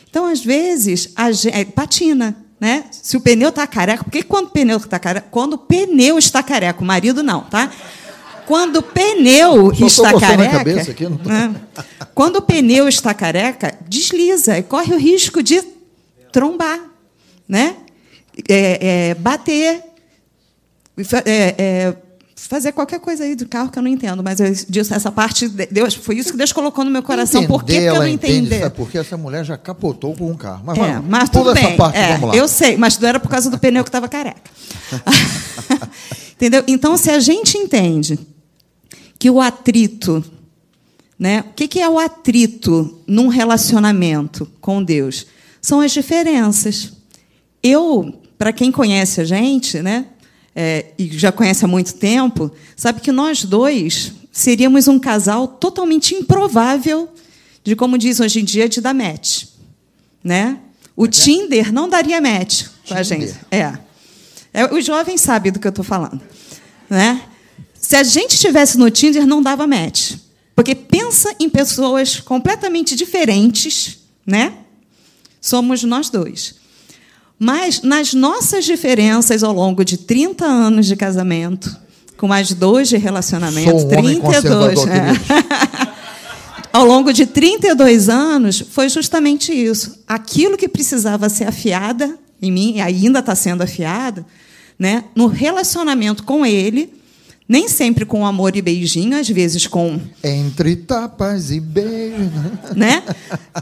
Então, 0.09 0.27
às 0.27 0.45
vezes, 0.45 1.13
a 1.17 1.31
é, 1.49 1.65
patina. 1.65 2.44
Né? 2.64 2.85
Se 2.90 3.14
o 3.14 3.21
pneu 3.21 3.50
está 3.50 3.66
careca, 3.66 4.04
porque 4.04 4.23
quando 4.23 4.47
o 4.47 4.50
pneu 4.50 4.78
está 4.78 4.99
careca, 4.99 5.26
quando 5.30 5.52
o 5.52 5.59
pneu 5.59 6.16
está 6.16 6.42
careca, 6.42 6.80
o 6.80 6.85
marido 6.87 7.23
não, 7.23 7.42
tá? 7.42 7.71
Quando 8.47 8.76
o 8.76 8.83
pneu 8.83 9.71
está 9.71 10.18
careca. 10.18 10.80
Aqui, 10.80 11.06
né? 11.06 11.54
Quando 12.14 12.37
o 12.37 12.40
pneu 12.40 12.88
está 12.88 13.12
careca, 13.12 13.78
desliza 13.87 14.56
e 14.56 14.62
corre 14.62 14.94
o 14.94 14.99
risco 14.99 15.42
de 15.42 15.62
trombar, 16.33 16.80
né? 17.47 17.76
É, 18.49 19.11
é, 19.11 19.14
bater, 19.14 19.83
é, 21.26 21.54
é, 21.59 21.97
fazer 22.49 22.73
qualquer 22.73 23.01
coisa 23.01 23.25
aí 23.25 23.35
do 23.35 23.47
carro 23.49 23.71
que 23.71 23.79
eu 23.79 23.83
não 23.83 23.91
entendo, 23.91 24.23
mas 24.23 24.39
eu 24.41 24.53
disse 24.69 24.93
essa 24.93 25.11
parte 25.11 25.49
Deus 25.49 25.95
foi 25.95 26.17
isso 26.17 26.31
que 26.31 26.37
Deus 26.37 26.53
colocou 26.53 26.85
no 26.85 26.91
meu 26.91 27.03
coração. 27.03 27.43
Entender, 27.43 27.53
por 27.53 27.65
que, 27.65 27.79
que 27.79 27.85
eu 27.85 27.95
não 27.95 28.07
entendi? 28.07 28.71
Porque 28.77 28.99
essa 28.99 29.17
mulher 29.17 29.45
já 29.45 29.57
capotou 29.57 30.15
com 30.15 30.31
um 30.31 30.37
carro. 30.37 30.63
Mas, 30.65 30.79
é, 30.79 31.01
mas 31.01 31.31
tudo 31.31 31.55
bem. 31.55 31.77
Parte, 31.77 31.97
é, 31.97 32.21
eu 32.35 32.47
sei, 32.47 32.77
mas 32.77 32.99
não 32.99 33.09
era 33.09 33.19
por 33.19 33.29
causa 33.29 33.51
do 33.51 33.59
pneu 33.59 33.83
que 33.83 33.89
estava 33.89 34.09
careca. 34.09 34.51
Entendeu? 36.37 36.65
Então, 36.67 36.97
se 36.97 37.11
a 37.11 37.19
gente 37.19 37.57
entende 37.57 38.19
que 39.19 39.31
o 39.31 39.41
atrito, 39.41 40.23
né? 41.19 41.45
O 41.49 41.55
que 41.55 41.81
é 41.81 41.89
o 41.89 41.99
atrito 41.99 43.01
num 43.07 43.29
relacionamento 43.29 44.47
com 44.61 44.83
Deus? 44.83 45.27
São 45.63 45.81
as 45.81 45.93
diferenças. 45.93 46.93
Eu, 47.63 48.21
para 48.37 48.53
quem 48.53 48.71
conhece 48.71 49.21
a 49.23 49.25
gente, 49.25 49.81
né? 49.81 50.07
É, 50.56 50.87
e 50.96 51.08
já 51.18 51.32
conhece 51.32 51.64
há 51.64 51.68
muito 51.68 51.94
tempo, 51.94 52.50
sabe 52.76 53.00
que 53.00 53.11
nós 53.11 53.44
dois 53.44 54.12
seríamos 54.30 54.87
um 54.87 54.99
casal 54.99 55.49
totalmente 55.49 56.14
improvável 56.14 57.08
de, 57.64 57.75
como 57.75 57.99
diz 57.99 58.20
hoje 58.20 58.40
em 58.40 58.44
dia, 58.44 58.68
de 58.68 58.80
dar 58.80 58.94
match. 58.94 59.44
Né? 60.23 60.58
O 60.96 61.08
Tinder 61.08 61.73
não 61.73 61.88
daria 61.88 62.20
match 62.20 62.66
com 62.87 62.94
a 62.94 63.02
gente. 63.02 63.34
É. 63.50 63.76
é. 64.52 64.73
Os 64.73 64.84
jovens 64.84 65.20
sabem 65.20 65.50
do 65.50 65.58
que 65.58 65.66
eu 65.66 65.70
estou 65.70 65.84
falando. 65.84 66.20
Né? 66.88 67.23
Se 67.75 67.96
a 67.96 68.02
gente 68.02 68.32
estivesse 68.32 68.78
no 68.78 68.90
Tinder, 68.90 69.26
não 69.26 69.42
dava 69.42 69.66
match. 69.66 70.14
Porque 70.54 70.75
pensa 70.75 71.34
em 71.40 71.50
pessoas 71.50 72.20
completamente 72.20 72.94
diferentes, 72.94 73.99
né? 74.25 74.54
Somos 75.40 75.82
nós 75.82 76.08
dois. 76.08 76.54
Mas 77.38 77.83
nas 77.83 78.14
nossas 78.14 78.64
diferenças 78.64 79.43
ao 79.43 79.53
longo 79.53 79.85
de 79.85 79.97
30 79.99 80.45
anos 80.45 80.87
de 80.87 80.97
casamento, 80.97 81.76
com 82.17 82.29
mais 82.29 82.53
dois 82.53 82.88
de 82.88 82.97
relacionamento, 82.97 83.71
Sou 83.71 83.91
um 83.91 83.99
homem 83.99 84.21
32, 84.21 84.75
conservador, 84.75 84.88
é. 84.91 85.88
ao 86.73 86.85
longo 86.87 87.12
de 87.12 87.26
32 87.26 88.09
anos, 88.09 88.64
foi 88.71 88.88
justamente 88.88 89.53
isso. 89.53 90.03
Aquilo 90.07 90.57
que 90.57 90.69
precisava 90.69 91.29
ser 91.29 91.45
afiada 91.45 92.19
em 92.41 92.50
mim, 92.50 92.75
e 92.76 92.81
ainda 92.81 93.21
está 93.21 93.35
sendo 93.35 93.62
afiada, 93.62 94.25
né, 94.79 95.05
no 95.14 95.26
relacionamento 95.26 96.25
com 96.25 96.45
ele, 96.45 96.93
nem 97.49 97.69
sempre 97.69 98.07
com 98.07 98.27
amor 98.27 98.57
e 98.57 98.63
beijinho, 98.63 99.19
às 99.19 99.29
vezes 99.29 99.67
com 99.67 100.01
Entre 100.23 100.77
tapas 100.77 101.51
e 101.51 101.61
beijos. 101.61 102.31
né? 102.75 103.03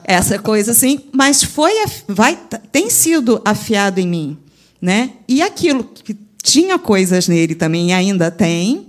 Essa 0.04 0.38
coisa 0.38 0.70
assim, 0.70 1.00
mas 1.12 1.42
foi 1.42 1.72
vai 2.06 2.38
tem 2.70 2.88
sido 2.88 3.42
afiado 3.44 3.98
em 3.98 4.06
mim, 4.06 4.38
né? 4.80 5.10
E 5.28 5.42
aquilo 5.42 5.84
que 5.84 6.16
tinha 6.42 6.78
coisas 6.78 7.28
nele 7.28 7.54
também 7.54 7.90
e 7.90 7.92
ainda 7.92 8.30
tem 8.30 8.88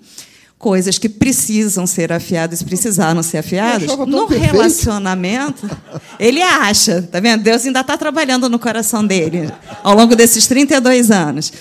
coisas 0.64 0.98
que 0.98 1.10
precisam 1.10 1.86
ser 1.86 2.14
afiadas, 2.14 2.64
precisaram 2.64 3.22
ser 3.22 3.40
afiadas. 3.40 3.86
No 4.08 4.28
perfeito. 4.28 4.54
relacionamento, 4.54 5.70
ele 6.18 6.42
acha, 6.42 7.02
tá 7.02 7.20
vendo? 7.20 7.44
Deus 7.44 7.66
ainda 7.66 7.82
está 7.82 7.98
trabalhando 7.98 8.48
no 8.48 8.58
coração 8.58 9.06
dele 9.06 9.52
ao 9.84 9.94
longo 9.94 10.16
desses 10.16 10.48
32 10.48 11.12
anos. 11.12 11.52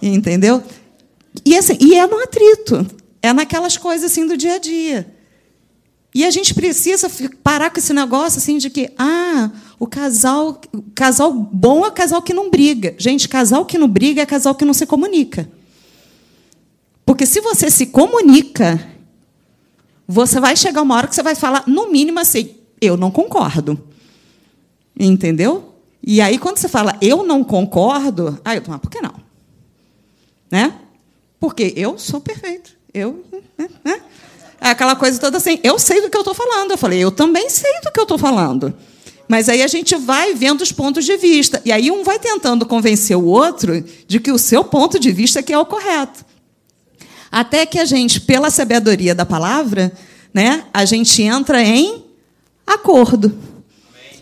Entendeu? 0.00 0.62
E, 1.44 1.56
assim, 1.56 1.76
e 1.80 1.94
é 1.94 2.06
no 2.06 2.18
atrito, 2.18 2.86
é 3.22 3.32
naquelas 3.32 3.76
coisas 3.76 4.10
assim 4.10 4.26
do 4.26 4.36
dia 4.36 4.54
a 4.54 4.58
dia. 4.58 5.14
E 6.14 6.24
a 6.24 6.30
gente 6.30 6.54
precisa 6.54 7.10
parar 7.42 7.70
com 7.70 7.78
esse 7.80 7.92
negócio 7.92 8.38
assim 8.38 8.58
de 8.58 8.70
que 8.70 8.92
ah, 8.96 9.50
o 9.80 9.86
casal, 9.86 10.60
casal 10.94 11.32
bom 11.32 11.84
é 11.84 11.90
casal 11.90 12.22
que 12.22 12.32
não 12.32 12.50
briga. 12.50 12.94
Gente, 12.96 13.28
casal 13.28 13.64
que 13.64 13.76
não 13.76 13.88
briga 13.88 14.22
é 14.22 14.26
casal 14.26 14.54
que 14.54 14.64
não 14.64 14.72
se 14.72 14.86
comunica. 14.86 15.50
Porque 17.04 17.26
se 17.26 17.40
você 17.40 17.68
se 17.68 17.86
comunica, 17.86 18.80
você 20.06 20.38
vai 20.38 20.56
chegar 20.56 20.82
uma 20.82 20.94
hora 20.94 21.08
que 21.08 21.14
você 21.16 21.22
vai 21.22 21.34
falar, 21.34 21.64
no 21.66 21.90
mínimo 21.90 22.20
assim, 22.20 22.54
eu 22.80 22.96
não 22.96 23.10
concordo. 23.10 23.82
Entendeu? 24.98 25.74
E 26.00 26.20
aí, 26.20 26.38
quando 26.38 26.58
você 26.58 26.68
fala 26.68 26.96
eu 27.00 27.26
não 27.26 27.42
concordo, 27.42 28.38
aí 28.44 28.58
eu 28.58 28.62
mas 28.68 28.80
por 28.80 28.90
que 28.90 29.00
não? 29.00 29.14
Né? 30.48 30.78
Porque 31.44 31.74
eu 31.76 31.98
sou 31.98 32.22
perfeito. 32.22 32.70
Eu. 32.94 33.22
né, 33.58 33.68
né? 33.84 34.00
É 34.58 34.70
aquela 34.70 34.96
coisa 34.96 35.20
toda 35.20 35.36
assim, 35.36 35.60
eu 35.62 35.78
sei 35.78 36.00
do 36.00 36.08
que 36.08 36.16
eu 36.16 36.22
estou 36.22 36.32
falando. 36.32 36.70
Eu 36.70 36.78
falei, 36.78 36.98
eu 36.98 37.10
também 37.10 37.50
sei 37.50 37.70
do 37.82 37.92
que 37.92 38.00
eu 38.00 38.04
estou 38.04 38.16
falando. 38.16 38.72
Mas 39.28 39.50
aí 39.50 39.62
a 39.62 39.66
gente 39.66 39.94
vai 39.94 40.32
vendo 40.32 40.62
os 40.62 40.72
pontos 40.72 41.04
de 41.04 41.18
vista. 41.18 41.60
E 41.62 41.70
aí 41.70 41.90
um 41.90 42.02
vai 42.02 42.18
tentando 42.18 42.64
convencer 42.64 43.14
o 43.14 43.26
outro 43.26 43.84
de 44.08 44.18
que 44.18 44.32
o 44.32 44.38
seu 44.38 44.64
ponto 44.64 44.98
de 44.98 45.12
vista 45.12 45.40
é 45.40 45.42
que 45.42 45.52
é 45.52 45.58
o 45.58 45.66
correto. 45.66 46.24
Até 47.30 47.66
que 47.66 47.78
a 47.78 47.84
gente, 47.84 48.22
pela 48.22 48.48
sabedoria 48.48 49.14
da 49.14 49.26
palavra, 49.26 49.92
né, 50.32 50.64
a 50.72 50.86
gente 50.86 51.20
entra 51.20 51.62
em 51.62 52.06
acordo. 52.66 53.36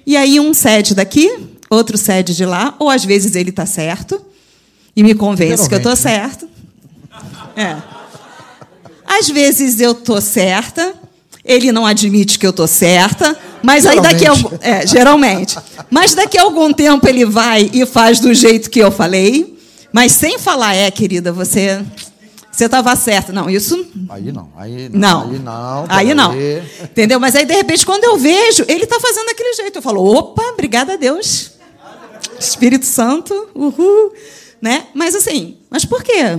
E 0.04 0.16
aí 0.16 0.40
um 0.40 0.52
cede 0.52 0.92
daqui, 0.92 1.30
outro 1.70 1.96
cede 1.96 2.34
de 2.34 2.44
lá, 2.44 2.74
ou 2.80 2.90
às 2.90 3.04
vezes 3.04 3.36
ele 3.36 3.50
está 3.50 3.64
certo 3.64 4.20
e 4.96 5.04
me 5.04 5.14
convence 5.14 5.68
que 5.68 5.74
eu 5.74 5.78
estou 5.78 5.94
Geralmente, 5.94 6.40
certo. 6.40 6.51
É. 7.56 7.76
Às 9.04 9.28
vezes 9.28 9.80
eu 9.80 9.92
estou 9.92 10.20
certa, 10.20 10.94
ele 11.44 11.72
não 11.72 11.84
admite 11.84 12.38
que 12.38 12.46
eu 12.46 12.50
estou 12.50 12.66
certa, 12.66 13.36
mas 13.62 13.84
aí 13.86 14.00
daqui 14.00 14.26
a 14.26 14.34
Geralmente. 14.34 14.44
algum, 14.44 14.58
é, 14.60 14.86
geralmente. 14.86 15.58
Mas 15.90 16.14
daqui 16.14 16.38
a 16.38 16.42
algum 16.42 16.72
tempo 16.72 17.06
ele 17.08 17.24
vai 17.26 17.70
e 17.72 17.84
faz 17.84 18.20
do 18.20 18.32
jeito 18.32 18.70
que 18.70 18.78
eu 18.78 18.90
falei, 18.90 19.58
mas 19.92 20.12
sem 20.12 20.38
falar, 20.38 20.74
é, 20.74 20.90
querida, 20.90 21.32
você 21.32 21.84
você 22.52 22.66
estava 22.66 22.94
certa. 22.94 23.32
Não, 23.32 23.48
isso 23.48 23.86
Aí 24.10 24.30
não, 24.30 24.50
aí 24.56 24.88
não. 24.92 25.22
Aí 25.22 25.38
não. 25.38 25.86
Aí 25.88 26.14
não. 26.14 26.34
Entendeu? 26.82 27.18
Mas 27.18 27.34
aí, 27.34 27.46
de 27.46 27.54
repente, 27.54 27.84
quando 27.86 28.04
eu 28.04 28.18
vejo, 28.18 28.62
ele 28.68 28.84
está 28.84 29.00
fazendo 29.00 29.24
daquele 29.26 29.54
jeito. 29.54 29.76
Eu 29.76 29.82
falo, 29.82 30.04
opa, 30.04 30.42
obrigada 30.52 30.92
a 30.92 30.96
Deus. 30.96 31.52
Espírito 32.38 32.84
Santo, 32.84 33.48
uhul. 33.54 34.12
Né? 34.60 34.86
Mas 34.94 35.14
assim, 35.14 35.56
mas 35.70 35.86
por 35.86 36.04
quê? 36.04 36.38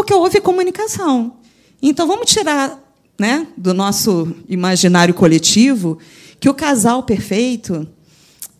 Porque 0.00 0.14
houve 0.14 0.40
comunicação. 0.40 1.36
Então 1.82 2.06
vamos 2.06 2.30
tirar 2.30 2.82
né, 3.18 3.46
do 3.54 3.74
nosso 3.74 4.34
imaginário 4.48 5.12
coletivo 5.12 5.98
que 6.40 6.48
o 6.48 6.54
casal 6.54 7.02
perfeito 7.02 7.86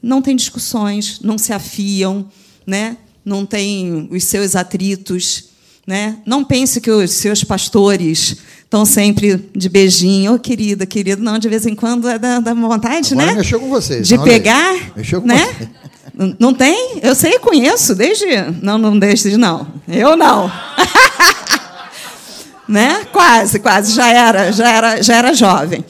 não 0.02 0.20
tem 0.20 0.36
discussões, 0.36 1.18
não 1.22 1.38
se 1.38 1.50
afiam, 1.54 2.28
né? 2.66 2.98
não 3.24 3.46
tem 3.46 4.06
os 4.12 4.24
seus 4.24 4.54
atritos. 4.54 5.48
Né? 5.86 6.18
Não 6.24 6.44
pense 6.44 6.80
que 6.80 6.90
os 6.90 7.10
seus 7.10 7.42
pastores 7.42 8.36
estão 8.62 8.84
sempre 8.84 9.50
de 9.56 9.68
beijinho, 9.68 10.34
ô 10.34 10.38
querida, 10.38 10.86
querido. 10.86 11.22
Não, 11.22 11.38
de 11.38 11.48
vez 11.48 11.66
em 11.66 11.74
quando 11.74 12.08
é 12.08 12.18
da, 12.18 12.38
da 12.38 12.54
vontade, 12.54 13.12
Agora 13.12 13.26
né? 13.28 13.34
mexeu 13.38 13.58
com 13.58 13.68
vocês, 13.68 14.06
De 14.06 14.14
aí. 14.14 14.22
pegar, 14.22 14.92
Mexeu 14.96 15.20
com 15.20 15.26
né? 15.26 15.46
você. 15.46 15.68
Não- 16.14 16.36
Não 16.38 16.54
tem? 16.54 17.00
Eu 17.02 17.14
sei, 17.14 17.38
conheço 17.38 17.94
desde. 17.94 18.26
Não, 18.62 18.78
não 18.78 18.98
desde 18.98 19.36
não. 19.36 19.66
Eu 19.88 20.16
não. 20.16 20.50
né? 22.68 23.04
Quase, 23.12 23.58
quase. 23.58 23.94
Já 23.94 24.08
era, 24.12 24.52
já 24.52 24.70
era, 24.70 25.02
já 25.02 25.16
era 25.16 25.34
jovem 25.34 25.84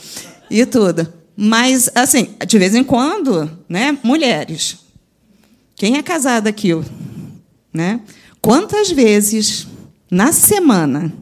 e 0.51 0.65
tudo. 0.65 1.13
Mas 1.37 1.91
assim, 1.95 2.31
de 2.47 2.59
vez 2.59 2.75
em 2.75 2.85
quando, 2.85 3.51
né? 3.69 3.97
Mulheres. 4.03 4.79
Quem 5.77 5.97
é 5.97 6.03
casada 6.03 6.51
aqui, 6.51 6.79
né? 7.73 8.01
Quantas 8.43 8.91
vezes 8.91 9.67
na 10.11 10.33
semana? 10.33 11.13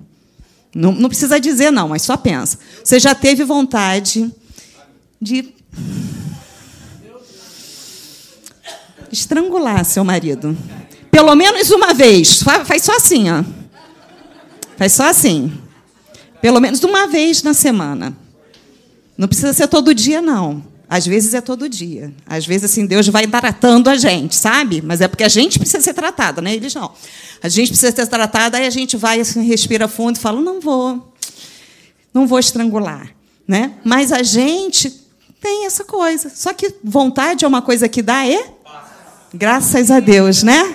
Não, 0.74 0.92
não 0.92 1.08
precisa 1.08 1.38
dizer 1.40 1.70
não, 1.70 1.88
mas 1.88 2.02
só 2.02 2.16
pensa. 2.16 2.58
Você 2.84 2.98
já 3.00 3.14
teve 3.14 3.42
vontade 3.44 4.30
de 5.20 5.52
estrangular 9.10 9.84
seu 9.84 10.04
marido. 10.04 10.56
Pelo 11.10 11.34
menos 11.34 11.70
uma 11.70 11.94
vez. 11.94 12.42
Fa- 12.42 12.64
Faz 12.64 12.82
só 12.82 12.96
assim, 12.96 13.30
ó. 13.30 13.42
Faz 14.76 14.92
só 14.92 15.08
assim. 15.08 15.52
Pelo 16.40 16.60
menos 16.60 16.82
uma 16.84 17.06
vez 17.06 17.42
na 17.42 17.54
semana. 17.54 18.16
Não 19.16 19.26
precisa 19.26 19.52
ser 19.52 19.66
todo 19.66 19.94
dia, 19.94 20.22
não. 20.22 20.62
Às 20.88 21.06
vezes 21.06 21.34
é 21.34 21.40
todo 21.40 21.68
dia. 21.68 22.12
Às 22.26 22.46
vezes, 22.46 22.70
assim, 22.70 22.86
Deus 22.86 23.06
vai 23.08 23.26
tratando 23.26 23.88
a 23.88 23.96
gente, 23.96 24.34
sabe? 24.34 24.80
Mas 24.80 25.00
é 25.00 25.08
porque 25.08 25.24
a 25.24 25.28
gente 25.28 25.58
precisa 25.58 25.82
ser 25.82 25.92
tratada, 25.92 26.40
né? 26.40 26.54
Eles 26.54 26.74
não. 26.74 26.92
A 27.42 27.48
gente 27.48 27.68
precisa 27.68 27.94
ser 27.94 28.06
tratada, 28.06 28.56
aí 28.56 28.66
a 28.66 28.70
gente 28.70 28.96
vai, 28.96 29.20
assim, 29.20 29.42
respira 29.42 29.86
fundo 29.86 30.16
e 30.16 30.18
fala: 30.18 30.40
não 30.40 30.60
vou. 30.60 31.12
Não 32.14 32.26
vou 32.26 32.38
estrangular. 32.38 33.14
Né? 33.46 33.72
Mas 33.82 34.12
a 34.12 34.22
gente 34.22 34.90
tem 35.40 35.66
essa 35.66 35.84
coisa. 35.84 36.30
Só 36.34 36.52
que 36.52 36.74
vontade 36.82 37.44
é 37.44 37.48
uma 37.48 37.62
coisa 37.62 37.88
que 37.88 38.02
dá 38.02 38.26
e 38.26 38.58
Graças 39.32 39.90
a 39.90 40.00
Deus, 40.00 40.42
né? 40.42 40.74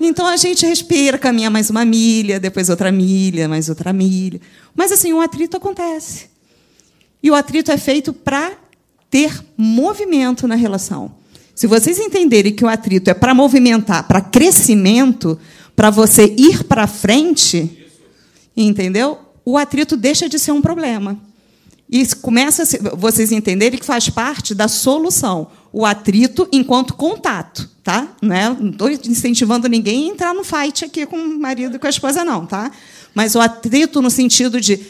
Então 0.00 0.26
a 0.26 0.36
gente 0.36 0.66
respira, 0.66 1.16
caminha 1.16 1.48
mais 1.48 1.70
uma 1.70 1.84
milha, 1.84 2.40
depois 2.40 2.68
outra 2.68 2.90
milha, 2.90 3.48
mais 3.48 3.68
outra 3.68 3.92
milha. 3.92 4.40
Mas 4.74 4.90
assim, 4.90 5.12
o 5.12 5.20
atrito 5.20 5.56
acontece. 5.56 6.28
E 7.22 7.30
o 7.30 7.34
atrito 7.34 7.70
é 7.70 7.78
feito 7.78 8.12
para 8.12 8.52
ter 9.10 9.44
movimento 9.56 10.46
na 10.46 10.54
relação. 10.54 11.12
Se 11.54 11.66
vocês 11.66 11.98
entenderem 11.98 12.52
que 12.52 12.64
o 12.64 12.68
atrito 12.68 13.08
é 13.08 13.14
para 13.14 13.34
movimentar, 13.34 14.06
para 14.06 14.20
crescimento, 14.20 15.38
para 15.74 15.90
você 15.90 16.34
ir 16.36 16.64
para 16.64 16.86
frente, 16.86 17.86
entendeu? 18.56 19.18
O 19.44 19.56
atrito 19.56 19.96
deixa 19.96 20.28
de 20.28 20.38
ser 20.38 20.52
um 20.52 20.60
problema. 20.60 21.18
E 21.88 22.04
começa 22.16 22.64
a 22.64 22.96
vocês 22.96 23.30
entenderem 23.30 23.78
que 23.78 23.86
faz 23.86 24.10
parte 24.10 24.54
da 24.54 24.66
solução. 24.66 25.48
O 25.72 25.86
atrito 25.86 26.48
enquanto 26.50 26.94
contato, 26.94 27.70
tá? 27.84 28.08
Não 28.20 28.70
estou 28.70 28.90
incentivando 28.90 29.68
ninguém 29.68 30.10
a 30.10 30.12
entrar 30.12 30.34
no 30.34 30.42
fight 30.42 30.84
aqui 30.84 31.06
com 31.06 31.16
o 31.16 31.38
marido 31.38 31.76
e 31.76 31.78
com 31.78 31.86
a 31.86 31.90
esposa, 31.90 32.24
não, 32.24 32.44
tá? 32.44 32.72
Mas 33.14 33.34
o 33.34 33.40
atrito 33.40 34.02
no 34.02 34.10
sentido 34.10 34.60
de 34.60 34.80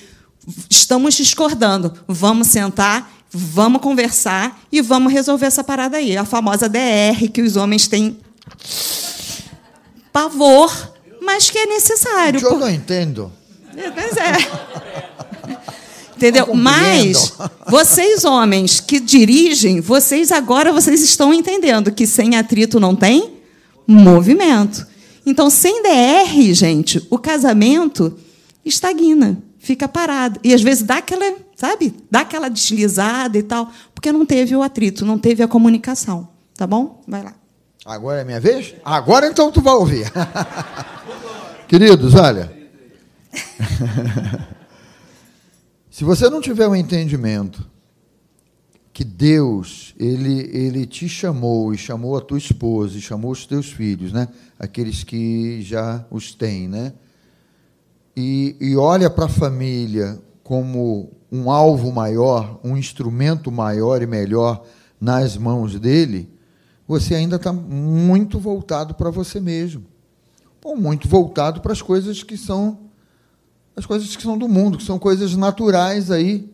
estamos 0.70 1.14
discordando, 1.14 1.92
vamos 2.08 2.46
sentar, 2.46 3.15
vamos 3.36 3.80
conversar 3.80 4.60
e 4.72 4.80
vamos 4.80 5.12
resolver 5.12 5.46
essa 5.46 5.62
parada 5.62 5.98
aí. 5.98 6.16
A 6.16 6.24
famosa 6.24 6.68
DR 6.68 7.28
que 7.32 7.42
os 7.42 7.56
homens 7.56 7.86
têm 7.86 8.18
pavor, 10.12 10.72
mas 11.20 11.50
que 11.50 11.58
é 11.58 11.66
necessário. 11.66 12.40
Eu 12.40 12.58
não 12.58 12.70
entendo. 12.70 13.30
Mas 13.94 14.16
é. 14.16 15.56
Entendeu? 16.16 16.46
Não 16.46 16.54
Mas 16.54 17.34
vocês 17.68 18.24
homens 18.24 18.80
que 18.80 18.98
dirigem, 18.98 19.80
vocês 19.80 20.32
agora 20.32 20.72
vocês 20.72 21.02
estão 21.02 21.34
entendendo 21.34 21.92
que 21.92 22.06
sem 22.06 22.36
atrito 22.36 22.80
não 22.80 22.96
tem 22.96 23.34
movimento. 23.86 24.86
Então, 25.26 25.50
sem 25.50 25.82
DR, 25.82 26.54
gente, 26.54 27.06
o 27.10 27.18
casamento 27.18 28.16
estagna, 28.64 29.36
fica 29.66 29.88
parado. 29.88 30.38
E 30.44 30.54
às 30.54 30.62
vezes 30.62 30.84
dá 30.84 30.98
aquela, 30.98 31.36
sabe? 31.56 31.92
Dá 32.08 32.20
aquela 32.20 32.48
deslizada 32.48 33.36
e 33.36 33.42
tal, 33.42 33.70
porque 33.92 34.12
não 34.12 34.24
teve 34.24 34.54
o 34.54 34.62
atrito, 34.62 35.04
não 35.04 35.18
teve 35.18 35.42
a 35.42 35.48
comunicação. 35.48 36.28
Tá 36.54 36.66
bom? 36.66 37.02
Vai 37.06 37.22
lá. 37.24 37.34
Agora 37.84 38.20
é 38.20 38.24
minha 38.24 38.40
vez? 38.40 38.74
Agora 38.84 39.26
então 39.26 39.50
tu 39.50 39.60
vai 39.60 39.74
ouvir. 39.74 40.10
Queridos, 41.68 42.14
olha. 42.14 42.50
Se 45.90 46.04
você 46.04 46.30
não 46.30 46.40
tiver 46.40 46.68
um 46.68 46.76
entendimento 46.76 47.66
que 48.92 49.02
Deus, 49.04 49.94
ele, 49.98 50.48
ele 50.56 50.86
te 50.86 51.08
chamou 51.08 51.74
e 51.74 51.78
chamou 51.78 52.16
a 52.16 52.20
tua 52.20 52.38
esposa 52.38 52.96
e 52.96 53.00
chamou 53.00 53.32
os 53.32 53.44
teus 53.44 53.70
filhos, 53.72 54.12
né? 54.12 54.28
Aqueles 54.58 55.04
que 55.04 55.60
já 55.60 56.06
os 56.10 56.34
têm, 56.34 56.68
né? 56.68 56.92
E, 58.16 58.56
e 58.60 58.76
olha 58.76 59.10
para 59.10 59.26
a 59.26 59.28
família 59.28 60.18
como 60.42 61.10
um 61.30 61.50
alvo 61.50 61.92
maior, 61.92 62.58
um 62.64 62.76
instrumento 62.76 63.52
maior 63.52 64.00
e 64.00 64.06
melhor 64.06 64.64
nas 65.00 65.36
mãos 65.36 65.78
dele, 65.78 66.32
você 66.88 67.14
ainda 67.14 67.36
está 67.36 67.52
muito 67.52 68.38
voltado 68.38 68.94
para 68.94 69.10
você 69.10 69.40
mesmo. 69.40 69.84
Ou 70.64 70.76
muito 70.76 71.06
voltado 71.08 71.60
para 71.60 71.72
as 71.72 71.82
coisas 71.82 72.22
que 72.22 72.36
são 72.36 72.86
as 73.76 73.84
coisas 73.84 74.16
que 74.16 74.22
são 74.22 74.38
do 74.38 74.48
mundo, 74.48 74.78
que 74.78 74.84
são 74.84 74.98
coisas 74.98 75.36
naturais 75.36 76.10
aí, 76.10 76.50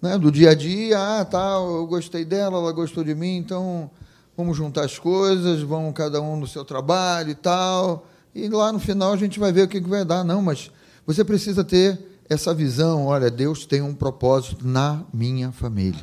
né, 0.00 0.16
do 0.16 0.32
dia 0.32 0.50
a 0.50 0.54
dia. 0.54 0.98
Ah, 0.98 1.24
tá, 1.24 1.56
eu 1.56 1.86
gostei 1.86 2.24
dela, 2.24 2.56
ela 2.56 2.72
gostou 2.72 3.04
de 3.04 3.14
mim, 3.14 3.36
então 3.36 3.90
vamos 4.34 4.56
juntar 4.56 4.86
as 4.86 4.98
coisas, 4.98 5.60
vamos 5.60 5.92
cada 5.92 6.22
um 6.22 6.38
no 6.38 6.46
seu 6.46 6.64
trabalho 6.64 7.30
e 7.30 7.34
tal. 7.34 8.06
E 8.34 8.48
lá 8.48 8.72
no 8.72 8.78
final 8.78 9.12
a 9.12 9.16
gente 9.16 9.38
vai 9.38 9.52
ver 9.52 9.62
o 9.62 9.68
que 9.68 9.80
que 9.80 9.88
vai 9.88 10.04
dar. 10.06 10.24
Não, 10.24 10.40
mas 10.40 10.70
você 11.06 11.24
precisa 11.24 11.62
ter 11.64 11.98
essa 12.28 12.54
visão. 12.54 13.06
Olha, 13.06 13.30
Deus 13.30 13.66
tem 13.66 13.82
um 13.82 13.94
propósito 13.94 14.66
na 14.66 15.02
minha 15.12 15.52
família. 15.52 16.00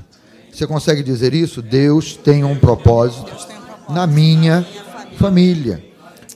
Você 0.51 0.67
consegue 0.67 1.01
dizer 1.01 1.33
isso? 1.33 1.61
Deus 1.61 2.15
tem 2.15 2.43
um 2.43 2.57
propósito 2.57 3.31
na 3.89 4.05
minha 4.05 4.65
família. 5.17 5.83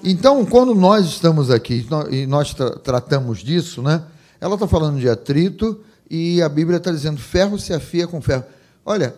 Então, 0.04 0.46
quando 0.46 0.74
nós 0.76 1.06
estamos 1.06 1.50
aqui 1.50 1.86
e 2.12 2.26
nós 2.26 2.54
tra- 2.54 2.78
tratamos 2.78 3.40
disso, 3.40 3.82
né? 3.82 4.04
Ela 4.40 4.54
está 4.54 4.68
falando 4.68 5.00
de 5.00 5.10
atrito 5.10 5.82
e 6.10 6.42
a 6.42 6.48
Bíblia 6.48 6.78
está 6.78 6.92
dizendo 6.92 7.20
ferro 7.20 7.58
se 7.58 7.74
afia 7.74 8.08
com 8.08 8.22
ferro. 8.22 8.44
Olha, 8.86 9.16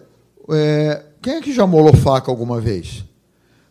é, 0.50 1.04
quem 1.22 1.36
é 1.36 1.42
que 1.42 1.54
já 1.54 1.68
molou 1.68 1.94
faca 1.94 2.32
alguma 2.32 2.62
vez? 2.62 3.04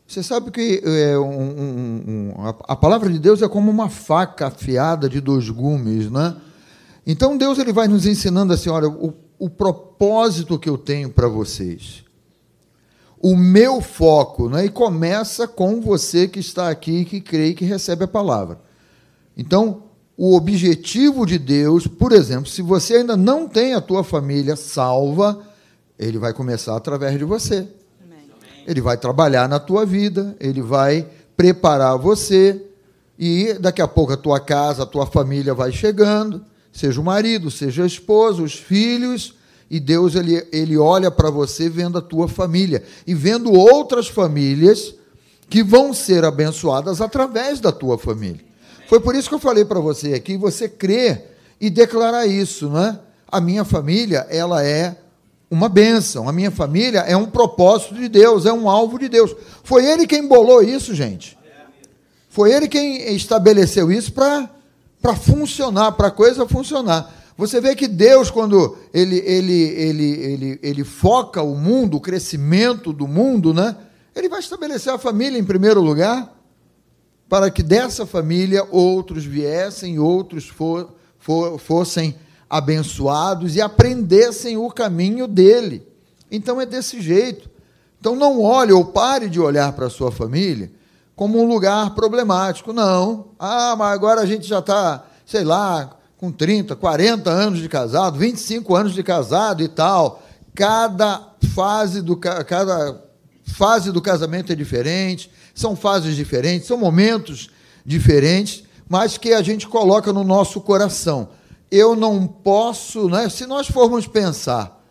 Você 0.07 0.23
sabe 0.23 0.51
que 0.53 0.81
é, 0.85 1.19
um- 1.19 1.41
um- 1.41 2.05
um- 2.39 2.47
a, 2.67 2.77
palavra 2.77 3.11
de 3.11 3.19
Deus 3.19 3.43
é 3.43 3.49
como 3.49 3.71
uma 3.71 3.89
faca 3.89 4.47
afiada 4.47 5.09
de 5.09 5.21
dois 5.21 5.51
gumes, 5.51 6.11
né? 6.11 6.37
Então 7.05 7.37
Deus 7.37 7.59
ele 7.59 7.73
vai 7.73 7.89
nos 7.89 8.07
ensinando 8.07 8.53
assim, 8.53 8.69
olha, 8.69 8.89
o, 8.89 9.13
o 9.39 9.51
propósito 9.51 10.59
que 10.59 10.69
eu 10.69 10.79
tenho 10.79 11.11
para 11.11 11.27
vocês, 11.29 12.05
o 13.21 13.37
meu 13.37 13.81
foco, 13.81 14.49
né? 14.49 14.67
E 14.67 14.69
começa 14.69 15.49
com 15.49 15.81
você 15.81 16.29
que 16.29 16.39
está 16.39 16.71
aqui, 16.71 17.05
que 17.05 17.21
crê 17.21 17.49
e 17.49 17.55
que 17.55 17.65
recebe 17.65 18.05
a 18.05 18.09
palavra. 18.09 18.61
Então, 19.37 19.83
o 20.17 20.35
objetivo 20.37 21.27
de 21.27 21.39
Deus, 21.39 21.87
por 21.87 22.13
exemplo, 22.13 22.47
se 22.47 22.63
você 22.63 22.97
ainda 22.99 23.17
não 23.17 23.49
tem 23.49 23.75
a 23.75 23.81
tua 23.81 24.05
família 24.05 24.55
salva, 24.57 25.41
ele 25.99 26.19
vai 26.19 26.33
começar 26.33 26.77
através 26.77 27.19
de 27.19 27.25
você. 27.25 27.69
Ele 28.67 28.81
vai 28.81 28.97
trabalhar 28.97 29.49
na 29.49 29.59
tua 29.59 29.87
vida, 29.87 30.37
ele 30.41 30.61
vai 30.61 31.07
preparar 31.37 31.97
você 31.97 32.61
e 33.19 33.55
daqui 33.55 33.81
a 33.81 33.89
pouco 33.89 34.13
a 34.13 34.17
tua 34.17 34.41
casa, 34.41 34.83
a 34.83 34.87
tua 34.87 35.07
família 35.07 35.55
vai 35.55 35.73
chegando, 35.73 36.45
seja 36.73 37.01
o 37.01 37.05
marido, 37.05 37.51
seja 37.51 37.85
a 37.85 37.87
esposa, 37.87 38.43
os 38.43 38.55
filhos, 38.55 39.35
e 39.71 39.81
Deus 39.81 40.15
ele, 40.15 40.47
ele 40.53 40.77
olha 40.77 41.11
para 41.11 41.31
você 41.31 41.69
vendo 41.69 41.99
a 41.99 42.03
tua 42.03 42.29
família 42.29 42.83
e 43.07 43.15
vendo 43.15 43.53
outras 43.53 44.09
famílias 44.09 44.95
que 45.49 45.63
vão 45.63 45.93
ser 45.93 46.25
abençoadas 46.25 47.01
através 47.01 47.61
da 47.61 47.73
tua 47.73 47.99
família. 47.99 48.45
Foi 48.89 49.01
por 49.01 49.15
isso 49.15 49.29
que 49.29 49.35
eu 49.35 49.41
falei 49.41 49.65
para 49.65 49.81
você 49.81 50.15
aqui, 50.15 50.37
você 50.37 50.69
crer 50.69 51.37
e 51.61 51.71
declarar 51.71 52.27
isso, 52.27 52.69
não 52.69 52.85
é? 52.85 53.01
A 53.29 53.41
minha 53.41 53.65
família, 53.65 54.27
ela 54.31 54.65
é 54.65 54.97
uma 55.51 55.69
bênção. 55.69 56.29
A 56.29 56.33
minha 56.33 56.51
família 56.51 57.01
é 57.01 57.17
um 57.17 57.27
propósito 57.27 57.95
de 57.95 58.09
Deus, 58.09 58.47
é 58.47 58.53
um 58.53 58.69
alvo 58.69 58.99
de 58.99 59.09
Deus. 59.09 59.35
Foi 59.63 59.85
ele 59.85 60.07
quem 60.07 60.27
bolou 60.27 60.63
isso, 60.63 60.95
gente. 60.95 61.37
Foi 62.29 62.53
ele 62.53 62.69
quem 62.69 63.15
estabeleceu 63.15 63.91
isso 63.91 64.13
para 64.13 65.17
funcionar, 65.17 65.93
para 65.93 66.09
a 66.09 66.11
coisa 66.11 66.47
funcionar. 66.47 67.15
Você 67.39 67.61
vê 67.61 67.75
que 67.75 67.87
Deus, 67.87 68.31
quando 68.31 68.77
ele, 68.93 69.19
ele, 69.19 69.63
ele, 69.63 70.05
ele, 70.05 70.61
ele 70.63 70.85
foca 70.85 71.43
o 71.43 71.55
mundo, 71.55 71.99
o 71.99 72.01
crescimento 72.01 72.93
do 72.93 73.07
mundo, 73.07 73.53
né? 73.53 73.77
ele 74.15 74.29
vai 74.29 74.41
estabelecer 74.41 74.93
a 74.93 74.99
família 74.99 75.39
em 75.39 75.45
primeiro 75.45 75.83
lugar, 75.83 76.35
para 77.29 77.51
que 77.51 77.63
dessa 77.63 78.07
família 78.07 78.67
outros 78.71 79.25
viessem, 79.25 79.99
outros 79.99 80.49
for, 80.49 80.95
for, 81.19 81.59
fossem 81.59 82.17
abençoados 82.49 83.57
e 83.57 83.61
aprendessem 83.61 84.57
o 84.57 84.71
caminho 84.71 85.27
dele. 85.27 85.87
Então 86.31 86.61
é 86.61 86.67
desse 86.67 87.01
jeito. 87.01 87.49
Então 88.01 88.15
não 88.15 88.41
olhe 88.43 88.73
ou 88.73 88.85
pare 88.85 89.29
de 89.29 89.41
olhar 89.41 89.73
para 89.73 89.87
a 89.87 89.91
sua 89.91 90.11
família 90.13 90.71
como 91.15 91.41
um 91.43 91.49
lugar 91.49 91.95
problemático. 91.95 92.73
Não. 92.73 93.27
Ah, 93.39 93.75
mas 93.77 93.93
agora 93.95 94.21
a 94.21 94.27
gente 94.27 94.47
já 94.47 94.59
está, 94.61 95.05
sei 95.25 95.45
lá, 95.45 95.97
com 96.19 96.31
30, 96.31 96.77
40 96.77 97.31
anos 97.31 97.59
de 97.61 97.69
casado, 97.69 98.19
25 98.19 98.75
anos 98.77 98.95
de 98.95 99.03
casado 99.03 99.63
e 99.63 99.69
tal. 99.69 100.23
Cada 100.55 101.21
fase 101.55 102.01
do, 102.03 102.17
ca- 102.17 102.43
cada 102.45 103.01
fase 103.45 103.91
do 103.93 104.01
casamento 104.01 104.53
é 104.53 104.55
diferente, 104.55 105.31
são 105.55 105.75
fases 105.77 106.15
diferentes, 106.17 106.67
são 106.69 106.77
momentos 106.79 107.51
diferentes, 107.85 108.65
mas 108.89 109.17
que 109.19 109.33
a 109.33 109.43
gente 109.43 109.67
coloca 109.67 110.13
no 110.13 110.23
nosso 110.25 110.61
coração. 110.61 111.29
Eu 111.71 111.97
não 111.97 112.27
posso, 112.27 113.09
né, 113.09 113.29
se 113.29 113.47
nós 113.47 113.67
formos 113.67 114.07
pensar 114.07 114.83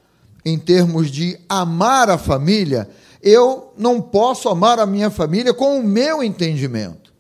em 0.44 0.60
termos 0.60 1.10
de 1.10 1.40
amar 1.48 2.10
a 2.10 2.18
família, 2.18 2.90
eu 3.22 3.74
não 3.78 4.00
posso 4.02 4.50
amar 4.50 4.78
a 4.80 4.86
minha 4.86 5.10
família 5.10 5.54
com 5.54 5.80
o 5.80 5.84
meu 5.84 6.24
entendimento. 6.24 7.14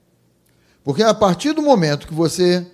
Porque 0.83 1.01
a 1.01 1.13
partir 1.13 1.53
do 1.53 1.63
momento 1.63 2.07
que 2.07 2.13
você 2.13 2.65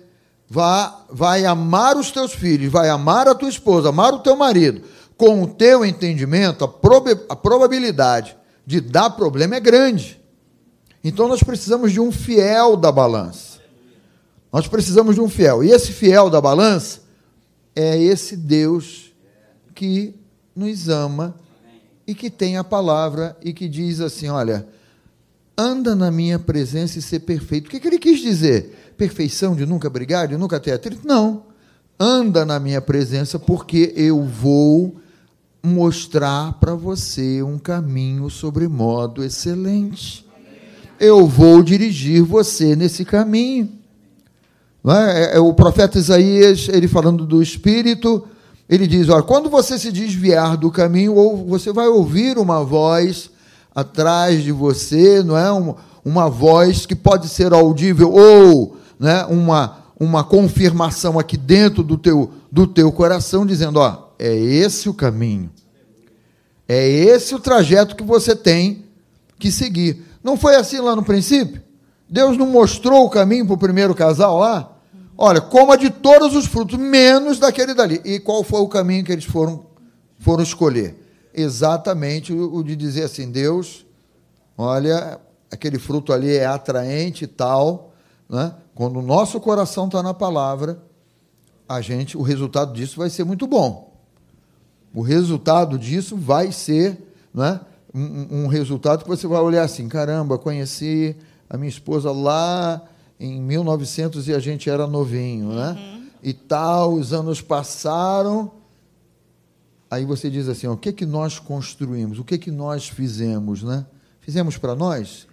vai, 0.48 0.92
vai 1.10 1.44
amar 1.46 1.96
os 1.96 2.10
teus 2.10 2.32
filhos, 2.32 2.70
vai 2.70 2.90
amar 2.90 3.26
a 3.26 3.34
tua 3.34 3.48
esposa, 3.48 3.88
amar 3.88 4.12
o 4.12 4.18
teu 4.18 4.36
marido, 4.36 4.82
com 5.16 5.42
o 5.42 5.46
teu 5.46 5.84
entendimento, 5.84 6.64
a, 6.64 6.68
proba- 6.68 7.24
a 7.28 7.36
probabilidade 7.36 8.36
de 8.66 8.80
dar 8.80 9.10
problema 9.10 9.54
é 9.56 9.60
grande. 9.60 10.20
Então 11.02 11.26
nós 11.26 11.42
precisamos 11.42 11.90
de 11.90 12.00
um 12.00 12.12
fiel 12.12 12.76
da 12.76 12.92
balança. 12.92 13.51
Nós 14.52 14.68
precisamos 14.68 15.14
de 15.14 15.20
um 15.20 15.28
fiel. 15.28 15.64
E 15.64 15.70
esse 15.70 15.92
fiel 15.92 16.28
da 16.28 16.40
balança 16.40 17.00
é 17.74 18.00
esse 18.00 18.36
Deus 18.36 19.12
que 19.74 20.14
nos 20.54 20.90
ama 20.90 21.34
e 22.06 22.14
que 22.14 22.28
tem 22.28 22.58
a 22.58 22.64
palavra 22.64 23.34
e 23.42 23.54
que 23.54 23.66
diz 23.66 24.00
assim: 24.00 24.28
olha, 24.28 24.66
anda 25.56 25.94
na 25.94 26.10
minha 26.10 26.38
presença 26.38 26.98
e 26.98 27.02
ser 27.02 27.20
perfeito. 27.20 27.66
O 27.66 27.70
que, 27.70 27.80
que 27.80 27.88
ele 27.88 27.98
quis 27.98 28.20
dizer? 28.20 28.92
Perfeição 28.98 29.56
de 29.56 29.64
nunca 29.64 29.88
brigar, 29.88 30.28
de 30.28 30.36
nunca 30.36 30.60
ter 30.60 30.72
atrito? 30.72 31.06
Não. 31.06 31.44
Anda 31.98 32.44
na 32.44 32.60
minha 32.60 32.80
presença 32.80 33.38
porque 33.38 33.94
eu 33.96 34.22
vou 34.22 34.96
mostrar 35.62 36.54
para 36.54 36.74
você 36.74 37.42
um 37.42 37.58
caminho 37.58 38.28
sobre 38.28 38.68
modo 38.68 39.24
excelente. 39.24 40.26
Eu 40.98 41.26
vou 41.26 41.62
dirigir 41.62 42.22
você 42.22 42.76
nesse 42.76 43.04
caminho. 43.04 43.81
É? 44.90 45.34
É, 45.34 45.36
é 45.36 45.40
o 45.40 45.54
profeta 45.54 45.98
Isaías, 45.98 46.68
ele 46.68 46.88
falando 46.88 47.24
do 47.24 47.42
Espírito, 47.42 48.26
ele 48.68 48.86
diz: 48.86 49.08
olha, 49.08 49.22
quando 49.22 49.48
você 49.48 49.78
se 49.78 49.92
desviar 49.92 50.56
do 50.56 50.70
caminho, 50.70 51.14
ou 51.14 51.46
você 51.46 51.72
vai 51.72 51.86
ouvir 51.86 52.38
uma 52.38 52.64
voz 52.64 53.30
atrás 53.74 54.42
de 54.42 54.50
você, 54.50 55.22
não 55.22 55.36
é? 55.36 55.50
Uma, 55.52 55.76
uma 56.04 56.28
voz 56.28 56.84
que 56.84 56.96
pode 56.96 57.28
ser 57.28 57.52
audível, 57.52 58.12
ou 58.12 58.76
né, 58.98 59.24
uma, 59.26 59.78
uma 59.98 60.24
confirmação 60.24 61.18
aqui 61.18 61.36
dentro 61.36 61.82
do 61.82 61.96
teu, 61.96 62.32
do 62.50 62.66
teu 62.66 62.90
coração, 62.90 63.46
dizendo: 63.46 63.78
ó, 63.78 64.08
é 64.18 64.34
esse 64.34 64.88
o 64.88 64.94
caminho. 64.94 65.50
É 66.68 66.88
esse 66.88 67.34
o 67.34 67.38
trajeto 67.38 67.94
que 67.94 68.02
você 68.02 68.34
tem 68.34 68.84
que 69.38 69.50
seguir. 69.50 70.02
Não 70.24 70.36
foi 70.36 70.54
assim 70.54 70.78
lá 70.78 70.96
no 70.96 71.02
princípio? 71.02 71.60
Deus 72.08 72.38
não 72.38 72.46
mostrou 72.46 73.04
o 73.04 73.10
caminho 73.10 73.44
para 73.44 73.54
o 73.54 73.58
primeiro 73.58 73.94
casal 73.94 74.38
lá? 74.38 74.71
Olha, 75.16 75.40
coma 75.40 75.76
de 75.76 75.90
todos 75.90 76.34
os 76.34 76.46
frutos, 76.46 76.78
menos 76.78 77.38
daquele 77.38 77.74
dali. 77.74 78.00
E 78.04 78.18
qual 78.18 78.42
foi 78.42 78.60
o 78.60 78.68
caminho 78.68 79.04
que 79.04 79.12
eles 79.12 79.24
foram, 79.24 79.66
foram 80.18 80.42
escolher? 80.42 80.96
Exatamente 81.34 82.32
o, 82.32 82.62
de 82.62 82.74
dizer 82.76 83.04
assim: 83.04 83.30
Deus, 83.30 83.86
olha, 84.56 85.20
aquele 85.50 85.78
fruto 85.78 86.12
ali 86.12 86.34
é 86.34 86.46
atraente 86.46 87.24
e 87.24 87.26
tal. 87.26 87.92
Né? 88.28 88.54
Quando 88.74 88.98
o 88.98 89.02
nosso 89.02 89.40
coração 89.40 89.86
está 89.86 90.02
na 90.02 90.14
palavra, 90.14 90.82
a 91.68 91.80
gente, 91.80 92.16
o 92.16 92.22
resultado 92.22 92.72
disso 92.72 92.98
vai 92.98 93.10
ser 93.10 93.24
muito 93.24 93.46
bom. 93.46 93.92
O 94.94 95.00
resultado 95.00 95.78
disso 95.78 96.16
vai 96.16 96.52
ser 96.52 96.98
né, 97.32 97.60
um, 97.94 98.44
um 98.44 98.46
resultado 98.46 99.04
que 99.04 99.08
você 99.08 99.26
vai 99.26 99.40
olhar 99.40 99.62
assim: 99.62 99.88
caramba, 99.88 100.38
conheci 100.38 101.16
a 101.48 101.56
minha 101.56 101.68
esposa 101.68 102.10
lá 102.10 102.82
em 103.22 103.40
1900 103.40 104.26
e 104.26 104.34
a 104.34 104.40
gente 104.40 104.68
era 104.68 104.84
novinho, 104.84 105.52
né? 105.52 105.70
Uhum. 105.78 106.06
E 106.20 106.32
tal, 106.32 106.94
os 106.94 107.12
anos 107.12 107.40
passaram. 107.40 108.50
Aí 109.88 110.04
você 110.04 110.28
diz 110.28 110.48
assim: 110.48 110.66
ó, 110.66 110.72
o 110.72 110.76
que 110.76 110.92
que 110.92 111.06
nós 111.06 111.38
construímos? 111.38 112.18
O 112.18 112.24
que 112.24 112.36
que 112.36 112.50
nós 112.50 112.88
fizemos, 112.88 113.62
né? 113.62 113.86
Fizemos 114.20 114.58
para 114.58 114.74
nós? 114.74 115.28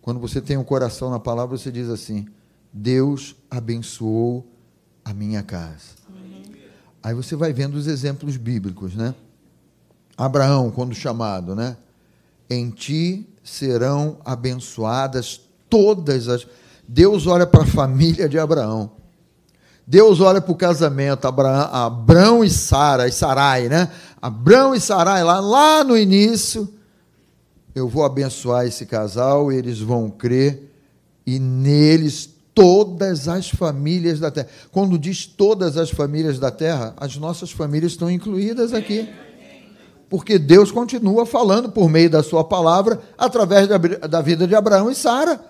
Quando 0.00 0.18
você 0.18 0.40
tem 0.40 0.56
um 0.56 0.64
coração 0.64 1.10
na 1.10 1.20
palavra, 1.20 1.58
você 1.58 1.70
diz 1.70 1.90
assim: 1.90 2.26
Deus 2.72 3.36
abençoou 3.50 4.46
a 5.04 5.12
minha 5.12 5.42
casa. 5.42 5.90
Uhum. 6.08 6.42
Aí 7.02 7.14
você 7.14 7.36
vai 7.36 7.52
vendo 7.52 7.74
os 7.74 7.86
exemplos 7.86 8.38
bíblicos, 8.38 8.94
né? 8.94 9.14
Abraão, 10.16 10.70
quando 10.70 10.94
chamado, 10.94 11.54
né? 11.54 11.76
Em 12.48 12.70
ti 12.70 13.28
serão 13.44 14.18
abençoadas 14.24 15.40
todas 15.68 16.28
as 16.28 16.46
Deus 16.92 17.28
olha 17.28 17.46
para 17.46 17.62
a 17.62 17.66
família 17.66 18.28
de 18.28 18.36
Abraão. 18.36 18.90
Deus 19.86 20.18
olha 20.18 20.40
para 20.40 20.50
o 20.50 20.56
casamento, 20.56 21.24
Abraão, 21.24 21.68
Abraão 21.72 22.44
e 22.44 22.50
Sara, 22.50 23.06
e 23.06 23.12
Sarai, 23.12 23.68
né? 23.68 23.88
Abraão 24.20 24.74
e 24.74 24.80
Sarai, 24.80 25.22
lá, 25.22 25.38
lá 25.38 25.84
no 25.84 25.96
início, 25.96 26.68
eu 27.76 27.88
vou 27.88 28.04
abençoar 28.04 28.66
esse 28.66 28.86
casal, 28.86 29.52
eles 29.52 29.78
vão 29.78 30.10
crer, 30.10 30.68
e 31.24 31.38
neles 31.38 32.28
todas 32.52 33.28
as 33.28 33.48
famílias 33.48 34.18
da 34.18 34.32
terra. 34.32 34.48
Quando 34.72 34.98
diz 34.98 35.26
todas 35.26 35.76
as 35.76 35.90
famílias 35.90 36.40
da 36.40 36.50
terra, 36.50 36.92
as 36.96 37.16
nossas 37.16 37.52
famílias 37.52 37.92
estão 37.92 38.10
incluídas 38.10 38.74
aqui. 38.74 39.08
Porque 40.08 40.40
Deus 40.40 40.72
continua 40.72 41.24
falando 41.24 41.70
por 41.70 41.88
meio 41.88 42.10
da 42.10 42.20
sua 42.20 42.42
palavra, 42.42 43.00
através 43.16 43.68
da, 43.68 43.78
da 43.78 44.20
vida 44.20 44.44
de 44.44 44.56
Abraão 44.56 44.90
e 44.90 44.94
Sara. 44.96 45.49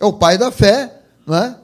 É 0.00 0.04
o 0.06 0.14
pai 0.14 0.38
da 0.38 0.50
fé, 0.50 0.90
não 1.26 1.36
é? 1.36 1.56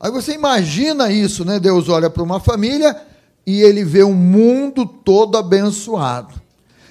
Aí 0.00 0.10
você 0.10 0.32
imagina 0.32 1.12
isso, 1.12 1.44
né? 1.44 1.60
Deus 1.60 1.88
olha 1.88 2.10
para 2.10 2.22
uma 2.22 2.40
família 2.40 3.00
e 3.46 3.62
ele 3.62 3.84
vê 3.84 4.02
um 4.02 4.14
mundo 4.14 4.84
todo 4.84 5.38
abençoado. 5.38 6.34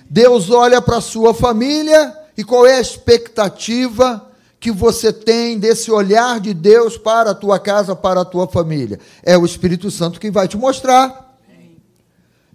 Deus 0.10 0.50
olha 0.50 0.82
para 0.82 0.98
a 0.98 1.02
sua 1.02 1.34
família 1.34 2.18
e 2.38 2.44
qual 2.44 2.66
é 2.66 2.78
a 2.78 2.82
expectativa 2.82 4.32
que 4.60 4.72
você 4.72 5.12
tem 5.12 5.60
desse 5.60 5.92
olhar 5.92 6.40
de 6.40 6.54
Deus 6.54 6.98
para 6.98 7.32
a 7.32 7.36
tua 7.36 7.60
casa, 7.60 7.94
para 7.96 8.22
a 8.22 8.26
tua 8.26 8.48
família? 8.48 9.00
É 9.24 9.38
o 9.38 9.46
Espírito 9.46 9.92
Santo 9.92 10.20
que 10.20 10.32
vai 10.32 10.48
te 10.48 10.58
mostrar. 10.58 11.38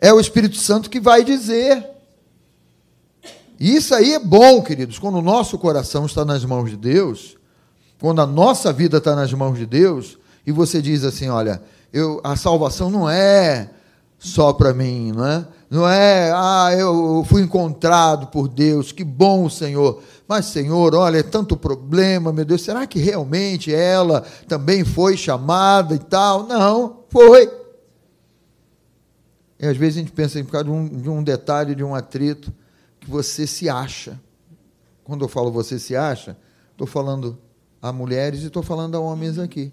É 0.00 0.12
o 0.12 0.18
Espírito 0.18 0.56
Santo 0.56 0.88
que 0.88 0.98
vai 0.98 1.22
dizer. 1.22 1.86
Isso 3.60 3.94
aí 3.94 4.14
é 4.14 4.18
bom, 4.18 4.62
queridos, 4.62 4.98
quando 4.98 5.18
o 5.18 5.22
nosso 5.22 5.58
coração 5.58 6.06
está 6.06 6.24
nas 6.24 6.44
mãos 6.44 6.70
de 6.70 6.76
Deus 6.76 7.36
quando 8.02 8.20
a 8.20 8.26
nossa 8.26 8.72
vida 8.72 8.98
está 8.98 9.14
nas 9.14 9.32
mãos 9.32 9.56
de 9.56 9.64
Deus, 9.64 10.18
e 10.44 10.50
você 10.50 10.82
diz 10.82 11.04
assim: 11.04 11.28
olha, 11.28 11.62
eu, 11.92 12.20
a 12.24 12.34
salvação 12.34 12.90
não 12.90 13.08
é 13.08 13.70
só 14.18 14.52
para 14.52 14.74
mim, 14.74 15.12
não 15.12 15.24
é? 15.24 15.46
Não 15.70 15.88
é, 15.88 16.32
ah, 16.34 16.70
eu 16.76 17.24
fui 17.28 17.42
encontrado 17.42 18.26
por 18.26 18.48
Deus, 18.48 18.90
que 18.90 19.04
bom, 19.04 19.48
Senhor. 19.48 20.02
Mas, 20.26 20.46
Senhor, 20.46 20.96
olha, 20.96 21.18
é 21.18 21.22
tanto 21.22 21.56
problema, 21.56 22.32
meu 22.32 22.44
Deus, 22.44 22.62
será 22.62 22.88
que 22.88 22.98
realmente 22.98 23.72
ela 23.72 24.22
também 24.48 24.84
foi 24.84 25.16
chamada 25.16 25.94
e 25.94 26.00
tal? 26.00 26.42
Não, 26.42 27.04
foi. 27.08 27.48
E 29.60 29.66
às 29.66 29.76
vezes 29.76 29.98
a 29.98 30.00
gente 30.00 30.12
pensa 30.12 30.40
em 30.40 30.44
por 30.44 30.50
causa 30.50 30.64
de 30.64 30.72
um, 30.72 30.88
de 30.88 31.08
um 31.08 31.22
detalhe, 31.22 31.76
de 31.76 31.84
um 31.84 31.94
atrito, 31.94 32.52
que 32.98 33.08
você 33.08 33.46
se 33.46 33.68
acha. 33.68 34.20
Quando 35.04 35.24
eu 35.24 35.28
falo 35.28 35.52
você 35.52 35.78
se 35.78 35.94
acha, 35.94 36.36
estou 36.72 36.86
falando 36.86 37.38
a 37.82 37.92
mulheres 37.92 38.42
e 38.42 38.46
estou 38.46 38.62
falando 38.62 38.96
a 38.96 39.00
homens 39.00 39.38
aqui. 39.38 39.70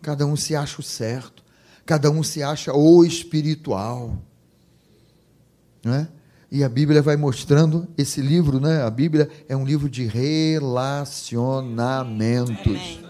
Cada 0.00 0.26
um 0.26 0.34
se 0.34 0.56
acha 0.56 0.80
o 0.80 0.82
certo, 0.82 1.44
cada 1.84 2.10
um 2.10 2.22
se 2.22 2.42
acha 2.42 2.72
o 2.72 3.04
espiritual. 3.04 4.16
Não 5.84 5.92
é? 5.94 6.08
E 6.50 6.64
a 6.64 6.68
Bíblia 6.68 7.02
vai 7.02 7.16
mostrando 7.16 7.86
esse 7.96 8.20
livro, 8.20 8.60
né? 8.60 8.82
A 8.82 8.90
Bíblia 8.90 9.30
é 9.48 9.56
um 9.56 9.64
livro 9.64 9.88
de 9.88 10.04
relacionamentos. 10.06 13.00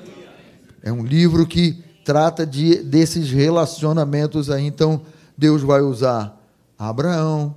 É 0.83 0.93
um 0.93 1.05
livro 1.05 1.47
que 1.47 1.83
trata 2.05 2.47
de, 2.47 2.83
desses 2.83 3.31
relacionamentos 3.31 4.51
aí. 4.51 4.67
Então, 4.67 5.03
Deus 5.37 5.63
vai 5.63 5.81
usar 5.81 6.39
Abraão, 6.79 7.57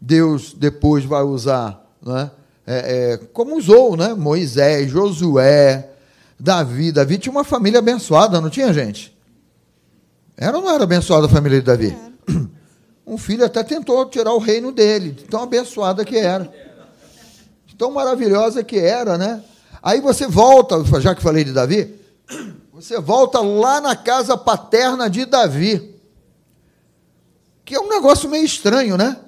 Deus 0.00 0.54
depois 0.54 1.04
vai 1.04 1.22
usar, 1.22 1.86
né? 2.04 2.30
É, 2.66 3.12
é, 3.12 3.16
como 3.32 3.56
usou, 3.56 3.96
né? 3.96 4.14
Moisés, 4.14 4.90
Josué, 4.90 5.90
Davi. 6.38 6.92
Davi 6.92 7.18
tinha 7.18 7.32
uma 7.32 7.44
família 7.44 7.78
abençoada, 7.78 8.40
não 8.40 8.50
tinha, 8.50 8.72
gente? 8.72 9.14
Era 10.36 10.56
ou 10.56 10.64
não 10.64 10.74
era 10.74 10.84
abençoada 10.84 11.26
a 11.26 11.28
família 11.28 11.60
de 11.60 11.66
Davi? 11.66 11.96
Era. 12.28 12.44
Um 13.06 13.18
filho 13.18 13.44
até 13.44 13.62
tentou 13.62 14.06
tirar 14.06 14.32
o 14.32 14.38
reino 14.38 14.72
dele, 14.72 15.10
de 15.10 15.24
tão 15.24 15.42
abençoada 15.42 16.06
que 16.06 16.16
era. 16.16 16.50
Tão 17.76 17.90
maravilhosa 17.90 18.64
que 18.64 18.78
era, 18.78 19.18
né? 19.18 19.44
Aí 19.82 20.00
você 20.00 20.26
volta, 20.26 20.82
já 21.02 21.14
que 21.14 21.20
falei 21.20 21.44
de 21.44 21.52
Davi, 21.52 22.00
você 22.72 22.98
volta 22.98 23.40
lá 23.40 23.78
na 23.78 23.94
casa 23.94 24.38
paterna 24.38 25.10
de 25.10 25.26
Davi. 25.26 25.94
Que 27.62 27.74
é 27.74 27.80
um 27.80 27.90
negócio 27.90 28.26
meio 28.26 28.46
estranho, 28.46 28.96
né? 28.96 29.18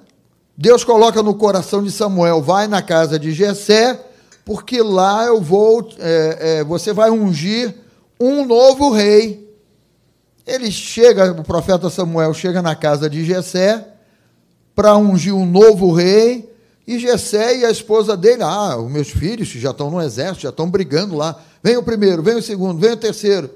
Deus 0.57 0.83
coloca 0.83 1.21
no 1.21 1.35
coração 1.35 1.83
de 1.83 1.91
Samuel, 1.91 2.41
vai 2.41 2.67
na 2.67 2.81
casa 2.81 3.19
de 3.19 3.31
Jessé, 3.31 4.03
porque 4.43 4.81
lá 4.81 5.25
eu 5.25 5.39
vou, 5.39 5.87
é, 5.99 6.37
é, 6.39 6.63
você 6.63 6.91
vai 6.93 7.11
ungir 7.11 7.75
um 8.19 8.43
novo 8.43 8.89
rei. 8.89 9.55
Ele 10.47 10.71
chega, 10.71 11.31
o 11.31 11.43
profeta 11.43 11.91
Samuel 11.91 12.33
chega 12.33 12.59
na 12.59 12.75
casa 12.75 13.07
de 13.07 13.23
Jessé 13.23 13.85
para 14.73 14.97
ungir 14.97 15.35
um 15.35 15.45
novo 15.45 15.91
rei, 15.91 16.51
e 16.87 16.97
Jessé 16.97 17.57
e 17.57 17.65
a 17.65 17.69
esposa 17.69 18.17
dele, 18.17 18.41
ah, 18.41 18.77
os 18.77 18.89
meus 18.89 19.09
filhos 19.09 19.47
já 19.49 19.71
estão 19.71 19.91
no 19.91 20.01
exército, 20.01 20.43
já 20.43 20.49
estão 20.49 20.69
brigando 20.71 21.15
lá. 21.15 21.37
Vem 21.61 21.77
o 21.77 21.83
primeiro, 21.83 22.23
vem 22.23 22.35
o 22.35 22.41
segundo, 22.41 22.79
vem 22.79 22.93
o 22.93 22.97
terceiro. 22.97 23.49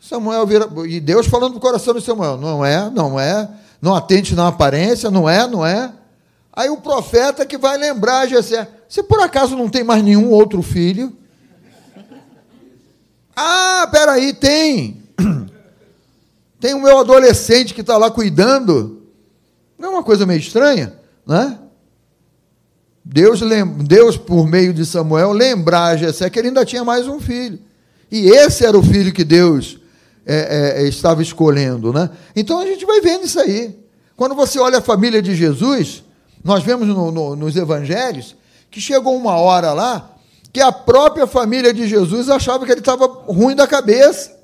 Samuel 0.00 0.46
vira, 0.46 0.68
e 0.88 0.98
Deus 0.98 1.26
falando 1.26 1.54
no 1.54 1.60
coração 1.60 1.94
de 1.94 2.00
Samuel, 2.00 2.38
não 2.38 2.64
é, 2.64 2.88
não 2.90 3.20
é, 3.20 3.48
não 3.80 3.94
atente 3.94 4.34
na 4.34 4.48
aparência, 4.48 5.10
não 5.10 5.28
é, 5.28 5.46
não 5.46 5.64
é. 5.64 5.92
Aí 6.52 6.68
o 6.68 6.78
profeta 6.78 7.46
que 7.46 7.56
vai 7.56 7.78
lembrar 7.78 8.26
Jessé, 8.26 8.68
você 8.88 9.02
por 9.02 9.20
acaso 9.20 9.56
não 9.56 9.68
tem 9.68 9.84
mais 9.84 10.02
nenhum 10.02 10.30
outro 10.30 10.62
filho? 10.62 11.16
Ah, 13.36 13.88
peraí, 13.90 14.34
tem. 14.34 15.02
Tem 16.60 16.74
o 16.74 16.82
meu 16.82 16.98
adolescente 16.98 17.72
que 17.72 17.80
está 17.80 17.96
lá 17.96 18.10
cuidando. 18.10 19.00
Não 19.78 19.88
é 19.88 19.92
uma 19.92 20.02
coisa 20.02 20.26
meio 20.26 20.40
estranha, 20.40 20.92
né? 21.26 21.58
Deus, 23.02 23.40
Deus, 23.82 24.18
por 24.18 24.46
meio 24.46 24.74
de 24.74 24.84
Samuel, 24.84 25.32
lembrar 25.32 25.86
a 25.86 25.96
Jessé 25.96 26.28
que 26.28 26.38
ele 26.38 26.48
ainda 26.48 26.66
tinha 26.66 26.84
mais 26.84 27.08
um 27.08 27.18
filho. 27.18 27.58
E 28.10 28.28
esse 28.28 28.66
era 28.66 28.78
o 28.78 28.82
filho 28.82 29.10
que 29.10 29.24
Deus 29.24 29.78
é, 30.26 30.82
é, 30.82 30.88
estava 30.88 31.22
escolhendo, 31.22 31.92
né? 31.92 32.10
Então 32.36 32.58
a 32.58 32.66
gente 32.66 32.84
vai 32.84 33.00
vendo 33.00 33.24
isso 33.24 33.40
aí. 33.40 33.78
Quando 34.16 34.34
você 34.34 34.58
olha 34.58 34.78
a 34.78 34.82
família 34.82 35.22
de 35.22 35.34
Jesus, 35.34 36.04
nós 36.42 36.62
vemos 36.62 36.88
no, 36.88 37.10
no, 37.10 37.36
nos 37.36 37.56
evangelhos 37.56 38.36
que 38.70 38.80
chegou 38.80 39.16
uma 39.16 39.36
hora 39.36 39.72
lá 39.72 40.16
que 40.52 40.60
a 40.60 40.72
própria 40.72 41.26
família 41.26 41.72
de 41.72 41.88
Jesus 41.88 42.28
achava 42.28 42.64
que 42.64 42.72
ele 42.72 42.80
estava 42.80 43.06
ruim 43.06 43.54
da 43.54 43.66
cabeça. 43.66 44.36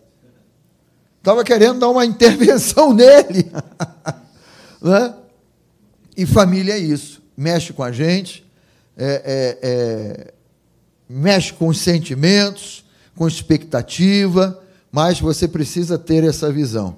Estava 1.18 1.42
querendo 1.42 1.80
dar 1.80 1.88
uma 1.88 2.04
intervenção 2.06 2.92
nele. 2.92 3.50
né? 4.80 5.14
E 6.16 6.24
família 6.24 6.74
é 6.74 6.78
isso. 6.78 7.22
Mexe 7.37 7.72
com 7.72 7.82
a 7.82 7.92
gente, 7.92 8.46
é, 8.96 9.59
é, 9.62 9.68
é, 9.68 10.35
mexe 11.09 11.52
com 11.52 11.68
os 11.68 11.80
sentimentos, 11.80 12.85
com 13.14 13.28
expectativa, 13.28 14.59
mas 14.90 15.20
você 15.20 15.46
precisa 15.46 15.98
ter 15.98 16.24
essa 16.24 16.50
visão. 16.50 16.96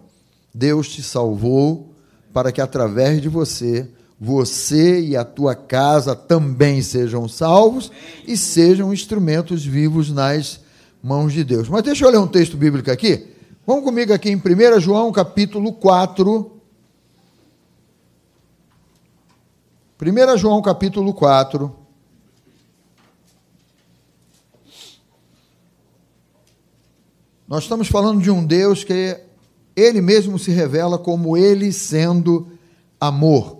Deus 0.54 0.88
te 0.88 1.02
salvou 1.02 1.92
para 2.32 2.52
que 2.52 2.60
através 2.60 3.20
de 3.20 3.28
você 3.28 3.88
você 4.20 5.00
e 5.00 5.16
a 5.16 5.24
tua 5.24 5.54
casa 5.54 6.14
também 6.14 6.82
sejam 6.82 7.28
salvos 7.28 7.90
e 8.26 8.36
sejam 8.36 8.92
instrumentos 8.92 9.64
vivos 9.64 10.10
nas 10.10 10.60
mãos 11.02 11.32
de 11.32 11.44
Deus. 11.44 11.68
Mas 11.68 11.82
deixa 11.82 12.04
eu 12.04 12.10
ler 12.10 12.18
um 12.18 12.26
texto 12.26 12.56
bíblico 12.56 12.90
aqui, 12.90 13.28
Vamos 13.68 13.84
comigo 13.84 14.14
aqui 14.14 14.30
em 14.30 14.36
1 14.36 14.80
João 14.80 15.12
capítulo 15.12 15.74
4. 15.74 16.52
1 20.00 20.38
João 20.38 20.62
capítulo 20.62 21.12
4. 21.12 21.76
Nós 27.46 27.64
estamos 27.64 27.88
falando 27.88 28.22
de 28.22 28.30
um 28.30 28.42
Deus 28.42 28.84
que 28.84 29.20
ele 29.76 30.00
mesmo 30.00 30.38
se 30.38 30.50
revela 30.50 30.96
como 30.98 31.36
ele 31.36 31.70
sendo 31.70 32.50
amor. 32.98 33.57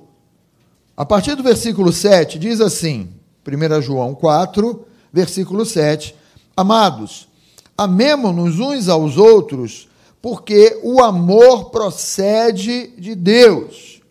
A 0.99 1.07
partir 1.07 1.37
do 1.37 1.45
versículo 1.45 1.93
7 1.93 2.41
diz 2.41 2.61
assim, 2.61 3.09
1 3.47 3.83
João 3.83 4.17
4, 4.17 4.85
versículo 5.13 5.65
7: 5.65 6.13
Amados, 6.57 7.29
amemo-nos 7.77 8.59
uns 8.59 8.89
aos 8.89 9.17
outros, 9.17 9.89
porque 10.21 10.77
o 10.83 11.01
amor 11.01 11.71
procede 11.71 12.89
de 12.99 13.15
Deus. 13.15 14.03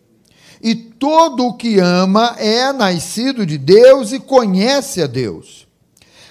E 0.62 0.74
todo 0.74 1.48
o 1.48 1.52
que 1.58 1.78
ama 1.78 2.34
é 2.38 2.72
nascido 2.72 3.44
de 3.44 3.58
Deus 3.58 4.10
e 4.12 4.18
conhece 4.18 5.02
a 5.02 5.06
Deus. 5.06 5.68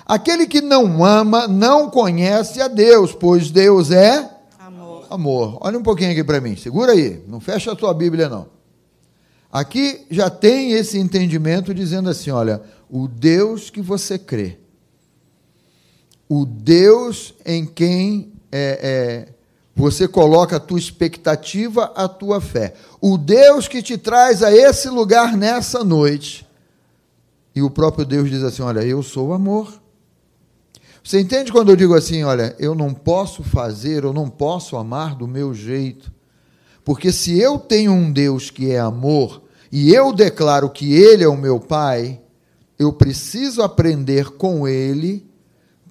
Aquele 0.07 0.47
que 0.47 0.59
não 0.59 1.05
ama 1.05 1.47
não 1.47 1.87
conhece 1.87 2.59
a 2.59 2.67
Deus, 2.67 3.13
pois 3.13 3.51
Deus 3.51 3.91
é 3.91 4.27
Amor. 4.57 5.05
amor. 5.07 5.57
Olha 5.61 5.77
um 5.77 5.83
pouquinho 5.83 6.13
aqui 6.13 6.23
para 6.23 6.41
mim, 6.41 6.55
segura 6.55 6.93
aí, 6.93 7.23
não 7.27 7.39
fecha 7.39 7.73
a 7.73 7.75
tua 7.75 7.93
Bíblia 7.93 8.27
não. 8.27 8.56
Aqui 9.51 10.05
já 10.11 10.29
tem 10.29 10.73
esse 10.73 10.97
entendimento 10.97 11.73
dizendo 11.73 12.09
assim: 12.09 12.31
olha, 12.31 12.61
o 12.89 13.07
Deus 13.07 13.69
que 13.69 13.81
você 13.81 14.19
crê, 14.19 14.57
o 16.27 16.45
Deus 16.45 17.33
em 17.45 17.65
quem 17.65 18.33
é, 18.51 18.79
é, 19.29 19.33
você 19.75 20.07
coloca 20.07 20.57
a 20.57 20.59
tua 20.59 20.79
expectativa, 20.79 21.85
a 21.95 22.07
tua 22.07 22.41
fé, 22.41 22.73
o 22.99 23.17
Deus 23.17 23.67
que 23.67 23.81
te 23.81 23.97
traz 23.97 24.43
a 24.43 24.51
esse 24.51 24.89
lugar 24.89 25.37
nessa 25.37 25.83
noite, 25.83 26.45
e 27.55 27.61
o 27.61 27.69
próprio 27.69 28.05
Deus 28.05 28.29
diz 28.29 28.43
assim: 28.43 28.61
olha, 28.61 28.81
eu 28.81 29.01
sou 29.01 29.33
amor. 29.33 29.81
Você 31.03 31.21
entende 31.21 31.53
quando 31.53 31.69
eu 31.69 31.75
digo 31.77 31.95
assim, 31.95 32.23
olha, 32.23 32.53
eu 32.59 32.75
não 32.75 32.93
posso 32.93 33.41
fazer, 33.41 34.03
eu 34.03 34.11
não 34.11 34.29
posso 34.29 34.75
amar 34.75 35.15
do 35.15 35.25
meu 35.25 35.53
jeito. 35.53 36.11
Porque 36.87 37.11
se 37.11 37.37
eu 37.37 37.59
tenho 37.59 37.91
um 37.91 38.09
Deus 38.09 38.49
que 38.49 38.71
é 38.71 38.79
amor 38.79 39.43
e 39.69 39.93
eu 39.93 40.13
declaro 40.13 40.69
que 40.69 40.93
Ele 40.93 41.21
é 41.21 41.27
o 41.27 41.35
meu 41.35 41.59
Pai, 41.59 42.21
eu 42.79 42.93
preciso 42.93 43.61
aprender 43.61 44.29
com 44.37 44.65
Ele 44.65 45.29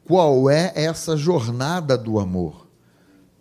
qual 0.07 0.49
é 0.49 0.73
essa 0.75 1.15
jornada 1.15 1.99
do 1.99 2.19
amor. 2.19 2.67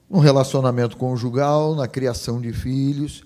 No 0.10 0.20
relacionamento 0.20 0.98
conjugal, 0.98 1.74
na 1.76 1.88
criação 1.88 2.41
de 2.41 2.52
filhos. 2.52 3.24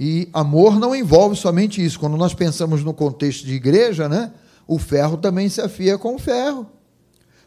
E 0.00 0.28
amor 0.32 0.76
não 0.76 0.92
envolve 0.92 1.36
somente 1.36 1.80
isso. 1.80 2.00
Quando 2.00 2.16
nós 2.16 2.34
pensamos 2.34 2.82
no 2.82 2.92
contexto 2.92 3.46
de 3.46 3.54
igreja, 3.54 4.08
né, 4.08 4.32
o 4.66 4.80
ferro 4.80 5.16
também 5.16 5.48
se 5.48 5.60
afia 5.60 5.96
com 5.96 6.16
o 6.16 6.18
ferro 6.18 6.66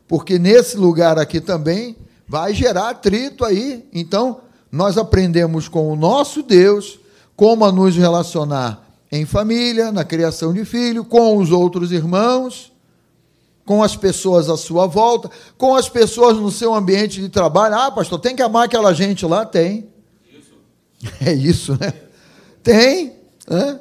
porque 0.07 0.37
nesse 0.37 0.77
lugar 0.77 1.17
aqui 1.17 1.41
também 1.41 1.97
vai 2.27 2.53
gerar 2.53 2.89
atrito 2.89 3.43
aí. 3.43 3.83
Então, 3.93 4.41
nós 4.73 4.97
aprendemos 4.97 5.67
com 5.67 5.93
o 5.93 5.95
nosso 5.95 6.41
Deus 6.41 6.99
como 7.35 7.63
a 7.63 7.71
nos 7.71 7.95
relacionar 7.95 8.83
em 9.11 9.23
família, 9.23 9.91
na 9.91 10.03
criação 10.03 10.51
de 10.51 10.65
filho, 10.65 11.05
com 11.05 11.37
os 11.37 11.51
outros 11.51 11.91
irmãos, 11.91 12.73
com 13.63 13.83
as 13.83 13.95
pessoas 13.95 14.49
à 14.49 14.57
sua 14.57 14.87
volta, 14.87 15.29
com 15.59 15.75
as 15.75 15.87
pessoas 15.87 16.37
no 16.37 16.49
seu 16.49 16.73
ambiente 16.73 17.21
de 17.21 17.29
trabalho. 17.29 17.75
Ah, 17.75 17.91
pastor, 17.91 18.19
tem 18.19 18.35
que 18.35 18.41
amar 18.41 18.65
aquela 18.65 18.95
gente 18.95 19.23
lá? 19.27 19.45
Tem. 19.45 19.87
Isso. 20.27 20.53
É 21.23 21.31
isso, 21.31 21.77
né? 21.79 21.93
Tem. 22.63 23.13
Né? 23.47 23.79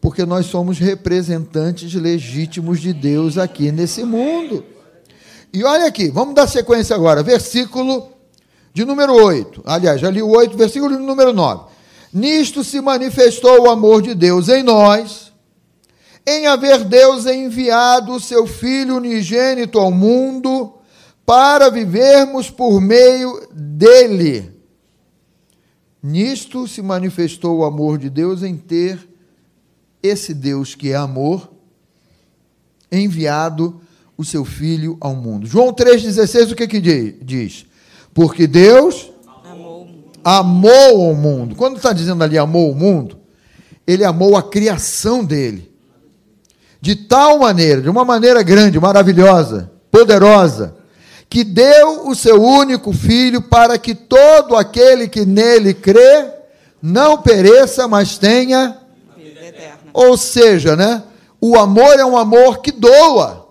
Porque 0.00 0.24
nós 0.24 0.46
somos 0.46 0.78
representantes 0.78 1.92
legítimos 1.92 2.80
de 2.80 2.94
Deus 2.94 3.36
aqui 3.36 3.70
nesse 3.70 4.04
mundo. 4.04 4.64
E 5.52 5.62
olha 5.64 5.86
aqui, 5.86 6.08
vamos 6.08 6.34
dar 6.34 6.46
sequência 6.46 6.96
agora, 6.96 7.22
versículo 7.22 8.16
de 8.78 8.84
número 8.84 9.12
8. 9.12 9.62
Aliás, 9.66 10.00
já 10.00 10.08
li 10.08 10.22
o 10.22 10.28
8, 10.28 10.56
versículo 10.56 10.96
de 10.96 11.02
número 11.02 11.32
9. 11.32 11.64
Nisto 12.12 12.62
se 12.62 12.80
manifestou 12.80 13.62
o 13.62 13.70
amor 13.70 14.00
de 14.02 14.14
Deus 14.14 14.48
em 14.48 14.62
nós, 14.62 15.32
em 16.24 16.46
haver 16.46 16.84
Deus 16.84 17.26
enviado 17.26 18.12
o 18.12 18.20
seu 18.20 18.46
Filho 18.46 18.96
unigênito 18.96 19.80
ao 19.80 19.90
mundo, 19.90 20.74
para 21.26 21.68
vivermos 21.70 22.50
por 22.50 22.80
meio 22.80 23.48
dele. 23.52 24.52
Nisto 26.00 26.68
se 26.68 26.80
manifestou 26.80 27.58
o 27.58 27.64
amor 27.64 27.98
de 27.98 28.08
Deus 28.08 28.44
em 28.44 28.56
ter 28.56 29.08
esse 30.00 30.32
Deus 30.32 30.76
que 30.76 30.92
é 30.92 30.94
amor, 30.94 31.50
enviado 32.92 33.80
o 34.16 34.24
seu 34.24 34.44
filho 34.44 34.96
ao 35.00 35.16
mundo. 35.16 35.48
João 35.48 35.72
3,16, 35.72 36.52
o 36.52 36.54
que, 36.54 36.68
que 36.68 36.80
diz? 36.80 37.67
Porque 38.18 38.48
Deus 38.48 39.12
amou, 39.44 39.86
amou 40.24 41.12
o 41.12 41.14
mundo. 41.14 41.54
Quando 41.54 41.76
está 41.76 41.92
dizendo 41.92 42.24
ali 42.24 42.36
amou 42.36 42.72
o 42.72 42.74
mundo, 42.74 43.16
ele 43.86 44.04
amou 44.04 44.36
a 44.36 44.42
criação 44.42 45.24
dele. 45.24 45.72
De 46.80 46.96
tal 46.96 47.38
maneira, 47.38 47.80
de 47.80 47.88
uma 47.88 48.04
maneira 48.04 48.42
grande, 48.42 48.80
maravilhosa, 48.80 49.70
poderosa, 49.88 50.74
que 51.30 51.44
deu 51.44 52.08
o 52.08 52.14
seu 52.16 52.42
único 52.42 52.92
filho 52.92 53.40
para 53.40 53.78
que 53.78 53.94
todo 53.94 54.56
aquele 54.56 55.06
que 55.06 55.24
nele 55.24 55.72
crê 55.72 56.28
não 56.82 57.22
pereça, 57.22 57.86
mas 57.86 58.18
tenha 58.18 58.78
vida 59.16 59.46
eterna. 59.46 59.78
Ou 59.94 60.16
seja, 60.16 60.74
né? 60.74 61.04
O 61.40 61.56
amor 61.56 62.00
é 62.00 62.04
um 62.04 62.18
amor 62.18 62.58
que 62.58 62.72
doa. 62.72 63.46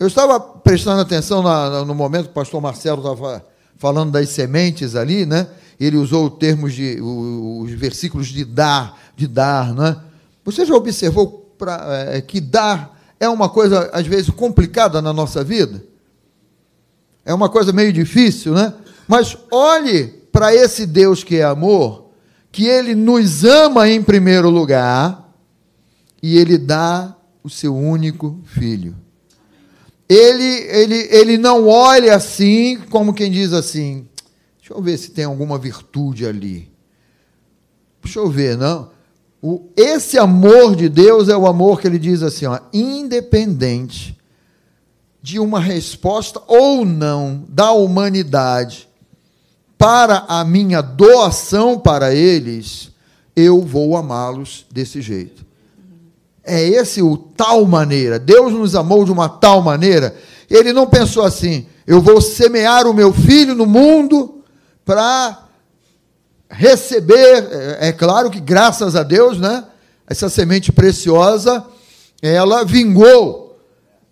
Eu 0.00 0.08
estava 0.08 0.53
prestando 0.64 1.02
atenção 1.02 1.42
na, 1.42 1.84
no 1.84 1.94
momento 1.94 2.24
que 2.24 2.30
o 2.30 2.34
pastor 2.34 2.60
Marcelo 2.60 2.98
estava 2.98 3.44
falando 3.76 4.12
das 4.12 4.30
sementes 4.30 4.96
ali, 4.96 5.26
né? 5.26 5.46
Ele 5.78 5.98
usou 5.98 6.30
termos 6.30 6.72
de 6.72 6.98
os 7.02 7.70
versículos 7.72 8.28
de 8.28 8.44
dar, 8.44 8.98
de 9.14 9.26
dar, 9.26 9.74
né? 9.74 9.96
Você 10.42 10.64
já 10.64 10.74
observou 10.74 11.54
pra, 11.58 12.08
é, 12.12 12.20
que 12.22 12.40
dar 12.40 12.98
é 13.20 13.28
uma 13.28 13.48
coisa 13.48 13.90
às 13.92 14.06
vezes 14.06 14.30
complicada 14.30 15.02
na 15.02 15.12
nossa 15.12 15.44
vida? 15.44 15.84
É 17.24 17.34
uma 17.34 17.48
coisa 17.48 17.72
meio 17.72 17.92
difícil, 17.92 18.54
né? 18.54 18.72
Mas 19.06 19.36
olhe 19.50 20.06
para 20.32 20.54
esse 20.54 20.86
Deus 20.86 21.22
que 21.22 21.36
é 21.36 21.44
amor, 21.44 22.10
que 22.50 22.66
ele 22.66 22.94
nos 22.94 23.44
ama 23.44 23.88
em 23.88 24.02
primeiro 24.02 24.48
lugar 24.48 25.30
e 26.22 26.38
ele 26.38 26.56
dá 26.56 27.14
o 27.42 27.50
seu 27.50 27.76
único 27.76 28.40
filho 28.44 29.03
ele, 30.08 30.44
ele, 30.44 31.08
ele 31.10 31.38
não 31.38 31.66
olha 31.66 32.14
assim, 32.14 32.78
como 32.90 33.14
quem 33.14 33.30
diz 33.30 33.52
assim: 33.52 34.06
deixa 34.58 34.72
eu 34.72 34.82
ver 34.82 34.98
se 34.98 35.10
tem 35.10 35.24
alguma 35.24 35.58
virtude 35.58 36.26
ali. 36.26 36.70
Deixa 38.02 38.18
eu 38.18 38.28
ver, 38.28 38.56
não. 38.56 38.90
O, 39.40 39.68
esse 39.76 40.18
amor 40.18 40.74
de 40.74 40.88
Deus 40.88 41.28
é 41.28 41.36
o 41.36 41.46
amor 41.46 41.80
que 41.80 41.86
ele 41.86 41.98
diz 41.98 42.22
assim, 42.22 42.46
ó, 42.46 42.58
independente 42.72 44.18
de 45.22 45.38
uma 45.38 45.60
resposta 45.60 46.40
ou 46.46 46.84
não 46.84 47.44
da 47.48 47.72
humanidade 47.72 48.88
para 49.76 50.24
a 50.28 50.44
minha 50.44 50.80
doação 50.80 51.78
para 51.78 52.14
eles, 52.14 52.90
eu 53.36 53.60
vou 53.60 53.96
amá-los 53.96 54.64
desse 54.70 55.02
jeito. 55.02 55.43
É 56.44 56.62
esse 56.62 57.02
o 57.02 57.16
tal 57.16 57.64
maneira. 57.64 58.18
Deus 58.18 58.52
nos 58.52 58.74
amou 58.74 59.04
de 59.04 59.12
uma 59.12 59.28
tal 59.28 59.62
maneira. 59.62 60.14
Ele 60.50 60.72
não 60.72 60.86
pensou 60.86 61.24
assim: 61.24 61.66
eu 61.86 62.00
vou 62.00 62.20
semear 62.20 62.86
o 62.86 62.94
meu 62.94 63.12
filho 63.12 63.54
no 63.54 63.66
mundo 63.66 64.42
para 64.84 65.44
receber. 66.50 67.48
É, 67.50 67.88
é 67.88 67.92
claro 67.92 68.30
que 68.30 68.40
graças 68.40 68.94
a 68.94 69.02
Deus, 69.02 69.38
né? 69.38 69.64
Essa 70.06 70.28
semente 70.28 70.70
preciosa, 70.70 71.64
ela 72.20 72.64
vingou. 72.64 73.58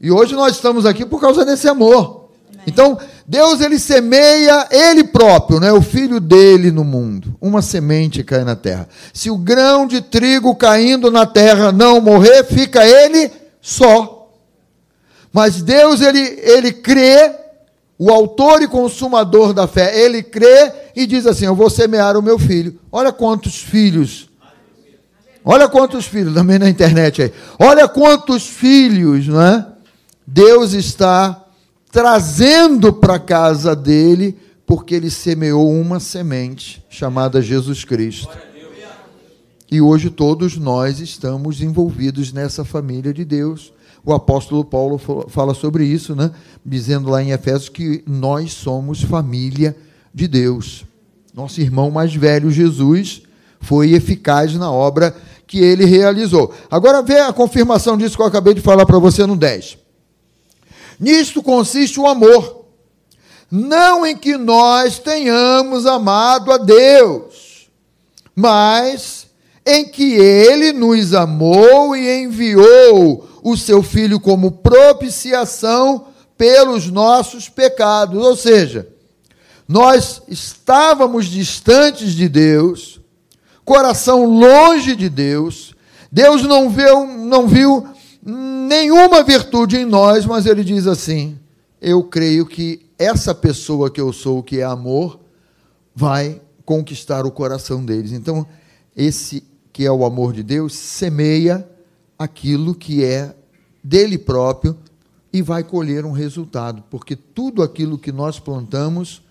E 0.00 0.10
hoje 0.10 0.34
nós 0.34 0.56
estamos 0.56 0.86
aqui 0.86 1.04
por 1.04 1.20
causa 1.20 1.44
desse 1.44 1.68
amor. 1.68 2.21
Então, 2.66 2.98
Deus 3.26 3.60
ele 3.60 3.78
semeia 3.78 4.68
ele 4.70 5.04
próprio, 5.04 5.58
né, 5.58 5.72
o 5.72 5.82
filho 5.82 6.20
dele 6.20 6.70
no 6.70 6.84
mundo. 6.84 7.34
Uma 7.40 7.62
semente 7.62 8.22
cai 8.22 8.44
na 8.44 8.54
terra. 8.54 8.88
Se 9.12 9.30
o 9.30 9.36
grão 9.36 9.86
de 9.86 10.00
trigo 10.00 10.54
caindo 10.54 11.10
na 11.10 11.26
terra 11.26 11.72
não 11.72 12.00
morrer, 12.00 12.44
fica 12.44 12.84
ele 12.86 13.30
só. 13.60 14.30
Mas 15.32 15.62
Deus 15.62 16.00
ele 16.00 16.20
ele 16.42 16.72
crê, 16.72 17.34
o 17.98 18.10
autor 18.10 18.62
e 18.62 18.68
consumador 18.68 19.52
da 19.52 19.66
fé, 19.66 19.98
ele 19.98 20.22
crê 20.22 20.72
e 20.94 21.06
diz 21.06 21.26
assim: 21.26 21.46
"Eu 21.46 21.56
vou 21.56 21.70
semear 21.70 22.16
o 22.16 22.22
meu 22.22 22.38
filho". 22.38 22.78
Olha 22.92 23.10
quantos 23.10 23.56
filhos 23.56 24.28
Olha 25.44 25.68
quantos 25.68 26.06
filhos, 26.06 26.34
também 26.34 26.58
na 26.58 26.68
internet 26.68 27.22
aí. 27.22 27.32
Olha 27.58 27.88
quantos 27.88 28.46
filhos, 28.46 29.26
não 29.26 29.42
é? 29.42 29.66
Deus 30.26 30.72
está 30.72 31.41
trazendo 31.92 32.90
para 32.90 33.18
casa 33.18 33.76
dele 33.76 34.36
porque 34.66 34.94
ele 34.94 35.10
semeou 35.10 35.70
uma 35.70 36.00
semente 36.00 36.82
chamada 36.88 37.42
Jesus 37.42 37.84
Cristo. 37.84 38.30
E 39.70 39.80
hoje 39.80 40.08
todos 40.08 40.56
nós 40.56 41.00
estamos 41.00 41.60
envolvidos 41.60 42.32
nessa 42.32 42.64
família 42.64 43.12
de 43.12 43.24
Deus. 43.24 43.74
O 44.04 44.12
apóstolo 44.12 44.64
Paulo 44.64 44.98
fala 45.28 45.52
sobre 45.52 45.84
isso, 45.84 46.16
né? 46.16 46.30
dizendo 46.64 47.10
lá 47.10 47.22
em 47.22 47.30
Efésios 47.30 47.68
que 47.68 48.02
nós 48.06 48.52
somos 48.52 49.02
família 49.02 49.76
de 50.14 50.26
Deus. 50.26 50.84
Nosso 51.34 51.60
irmão 51.60 51.90
mais 51.90 52.14
velho, 52.14 52.50
Jesus, 52.50 53.22
foi 53.60 53.92
eficaz 53.92 54.54
na 54.54 54.70
obra 54.70 55.14
que 55.46 55.58
ele 55.58 55.84
realizou. 55.84 56.52
Agora 56.70 57.02
vê 57.02 57.20
a 57.20 57.32
confirmação 57.32 57.98
disso 57.98 58.16
que 58.16 58.22
eu 58.22 58.26
acabei 58.26 58.54
de 58.54 58.60
falar 58.60 58.86
para 58.86 58.98
você 58.98 59.26
no 59.26 59.36
10. 59.36 59.81
Nisto 61.02 61.42
consiste 61.42 61.98
o 61.98 62.06
amor, 62.06 62.64
não 63.50 64.06
em 64.06 64.16
que 64.16 64.36
nós 64.36 65.00
tenhamos 65.00 65.84
amado 65.84 66.52
a 66.52 66.58
Deus, 66.58 67.68
mas 68.36 69.26
em 69.66 69.84
que 69.84 70.12
ele 70.14 70.72
nos 70.72 71.12
amou 71.12 71.96
e 71.96 72.22
enviou 72.22 73.28
o 73.42 73.56
seu 73.56 73.82
filho 73.82 74.20
como 74.20 74.52
propiciação 74.52 76.06
pelos 76.38 76.88
nossos 76.88 77.48
pecados. 77.48 78.24
Ou 78.24 78.36
seja, 78.36 78.88
nós 79.66 80.22
estávamos 80.28 81.26
distantes 81.26 82.12
de 82.12 82.28
Deus, 82.28 83.00
coração 83.64 84.24
longe 84.24 84.94
de 84.94 85.08
Deus. 85.08 85.74
Deus 86.12 86.42
não 86.44 86.70
viu, 86.70 87.06
não 87.08 87.48
viu 87.48 87.88
nenhuma 88.66 89.22
virtude 89.22 89.76
em 89.76 89.84
nós, 89.84 90.24
mas 90.26 90.46
ele 90.46 90.64
diz 90.64 90.86
assim: 90.86 91.38
Eu 91.80 92.02
creio 92.04 92.46
que 92.46 92.86
essa 92.98 93.34
pessoa 93.34 93.90
que 93.90 94.00
eu 94.00 94.12
sou, 94.12 94.42
que 94.42 94.60
é 94.60 94.64
amor, 94.64 95.20
vai 95.94 96.40
conquistar 96.64 97.26
o 97.26 97.30
coração 97.30 97.84
deles. 97.84 98.12
Então, 98.12 98.46
esse 98.96 99.42
que 99.72 99.84
é 99.84 99.90
o 99.90 100.04
amor 100.04 100.32
de 100.32 100.42
Deus 100.42 100.74
semeia 100.74 101.68
aquilo 102.18 102.74
que 102.74 103.04
é 103.04 103.34
dele 103.82 104.18
próprio 104.18 104.78
e 105.32 105.40
vai 105.40 105.64
colher 105.64 106.04
um 106.04 106.12
resultado, 106.12 106.84
porque 106.90 107.16
tudo 107.16 107.62
aquilo 107.62 107.98
que 107.98 108.12
nós 108.12 108.38
plantamos, 108.38 109.22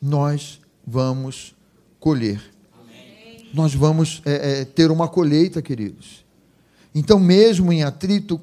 nós 0.00 0.60
vamos 0.86 1.54
colher. 1.98 2.40
Amém. 2.80 3.46
Nós 3.52 3.74
vamos 3.74 4.22
é, 4.24 4.60
é, 4.60 4.64
ter 4.64 4.90
uma 4.90 5.06
colheita, 5.06 5.60
queridos. 5.60 6.24
Então, 6.94 7.20
mesmo 7.20 7.72
em 7.72 7.82
atrito, 7.82 8.40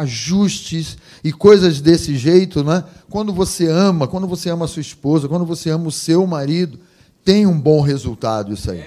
ajustes 0.00 0.96
e 1.22 1.32
coisas 1.32 1.80
desse 1.80 2.16
jeito, 2.16 2.62
né? 2.62 2.84
quando 3.10 3.32
você 3.32 3.66
ama, 3.66 4.06
quando 4.06 4.26
você 4.26 4.50
ama 4.50 4.64
a 4.64 4.68
sua 4.68 4.80
esposa, 4.80 5.28
quando 5.28 5.44
você 5.44 5.70
ama 5.70 5.88
o 5.88 5.92
seu 5.92 6.26
marido, 6.26 6.78
tem 7.24 7.46
um 7.46 7.58
bom 7.58 7.80
resultado 7.80 8.52
isso 8.52 8.70
aí. 8.70 8.84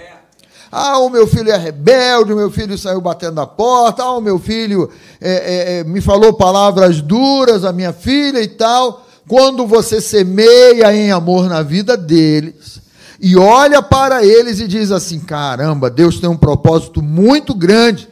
Ah, 0.71 0.99
o 0.99 1.09
meu 1.09 1.27
filho 1.27 1.51
é 1.51 1.57
rebelde, 1.57 2.31
o 2.31 2.35
meu 2.37 2.49
filho 2.49 2.77
saiu 2.77 3.01
batendo 3.01 3.41
a 3.41 3.47
porta, 3.47 4.03
ah, 4.03 4.17
o 4.17 4.21
meu 4.21 4.39
filho 4.39 4.89
é, 5.19 5.31
é, 5.31 5.79
é, 5.79 5.83
me 5.83 5.99
falou 5.99 6.33
palavras 6.33 7.01
duras, 7.01 7.65
a 7.65 7.73
minha 7.73 7.91
filha 7.91 8.41
e 8.41 8.47
tal. 8.47 9.05
Quando 9.27 9.67
você 9.67 9.99
semeia 9.99 10.93
em 10.95 11.11
amor 11.11 11.49
na 11.49 11.61
vida 11.61 11.97
deles 11.97 12.79
e 13.19 13.35
olha 13.35 13.81
para 13.81 14.25
eles 14.25 14.61
e 14.61 14.67
diz 14.67 14.91
assim: 14.91 15.19
caramba, 15.19 15.89
Deus 15.89 16.19
tem 16.21 16.29
um 16.29 16.37
propósito 16.37 17.01
muito 17.01 17.53
grande 17.53 18.07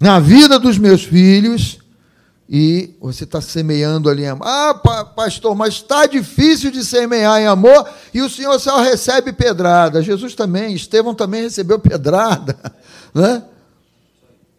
na 0.00 0.18
vida 0.18 0.58
dos 0.58 0.78
meus 0.78 1.04
filhos 1.04 1.79
e 2.52 2.96
você 3.00 3.22
está 3.22 3.40
semeando 3.40 4.10
ali 4.10 4.26
amor. 4.26 4.44
Ah, 4.44 4.74
pastor, 5.14 5.54
mas 5.54 5.74
está 5.74 6.04
difícil 6.06 6.72
de 6.72 6.84
semear 6.84 7.40
em 7.40 7.46
amor 7.46 7.88
e 8.12 8.20
o 8.20 8.28
Senhor 8.28 8.58
só 8.58 8.80
recebe 8.80 9.32
pedrada. 9.32 10.02
Jesus 10.02 10.34
também, 10.34 10.74
Estevão 10.74 11.14
também 11.14 11.42
recebeu 11.42 11.78
pedrada, 11.78 12.58
né? 13.14 13.44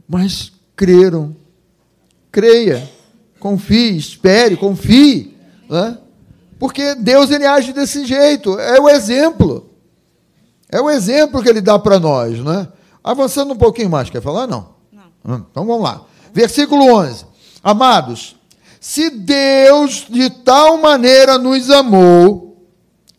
Mas 0.07 0.53
creram. 0.73 1.35
Creia, 2.31 2.89
confie, 3.41 3.97
espere, 3.97 4.55
confie, 4.55 5.35
né? 5.69 5.97
Porque 6.57 6.95
Deus 6.95 7.29
ele 7.29 7.45
age 7.45 7.73
desse 7.73 8.05
jeito, 8.05 8.57
é 8.57 8.79
o 8.79 8.87
exemplo. 8.87 9.69
É 10.71 10.79
o 10.79 10.89
exemplo 10.89 11.43
que 11.43 11.49
ele 11.49 11.59
dá 11.59 11.77
para 11.77 11.99
nós, 11.99 12.39
né? 12.39 12.69
Avançando 13.03 13.51
um 13.51 13.57
pouquinho 13.57 13.89
mais, 13.89 14.09
quer 14.09 14.21
falar? 14.21 14.47
Não. 14.47 14.69
Não. 14.93 15.35
Hum, 15.35 15.45
então 15.51 15.65
vamos 15.65 15.83
lá. 15.83 16.05
Versículo 16.33 16.85
11. 16.95 17.30
Amados, 17.63 18.35
se 18.79 19.09
Deus 19.09 20.07
de 20.09 20.29
tal 20.29 20.77
maneira 20.77 21.37
nos 21.37 21.69
amou, 21.69 22.67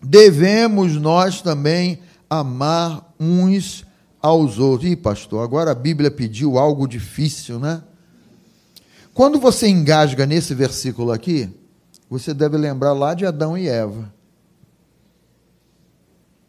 devemos 0.03 0.97
nós 0.97 1.41
também 1.41 2.01
amar 2.29 3.15
uns 3.21 3.85
aos 4.21 4.59
outros. 4.59 4.91
Ih, 4.91 4.97
pastor, 4.97 5.45
agora 5.45 5.71
a 5.71 5.75
Bíblia 5.75 6.11
pediu 6.11 6.59
algo 6.59 6.89
difícil, 6.89 7.61
né? 7.61 7.83
Quando 9.15 9.39
você 9.39 9.69
engasga 9.69 10.27
nesse 10.27 10.55
versículo 10.55 11.13
aqui, 11.13 11.49
você 12.09 12.35
deve 12.35 12.57
lembrar 12.57 12.93
lá 12.93 13.15
de 13.15 13.25
Adão 13.27 13.57
e 13.57 13.69
Eva. 13.69 14.13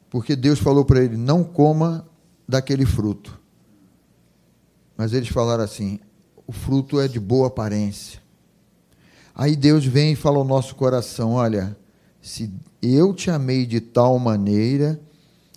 Porque 0.09 0.35
Deus 0.35 0.59
falou 0.59 0.85
para 0.85 1.03
ele: 1.03 1.17
não 1.17 1.43
coma 1.43 2.07
daquele 2.47 2.85
fruto. 2.85 3.39
Mas 4.95 5.13
eles 5.13 5.29
falaram 5.29 5.63
assim: 5.63 5.99
o 6.45 6.51
fruto 6.51 6.99
é 6.99 7.07
de 7.07 7.19
boa 7.19 7.47
aparência. 7.47 8.21
Aí 9.35 9.55
Deus 9.55 9.85
vem 9.85 10.13
e 10.13 10.15
fala 10.15 10.37
ao 10.37 10.43
nosso 10.43 10.75
coração: 10.75 11.33
olha, 11.33 11.75
se 12.21 12.51
eu 12.81 13.13
te 13.13 13.31
amei 13.31 13.65
de 13.65 13.81
tal 13.81 14.19
maneira, 14.19 14.99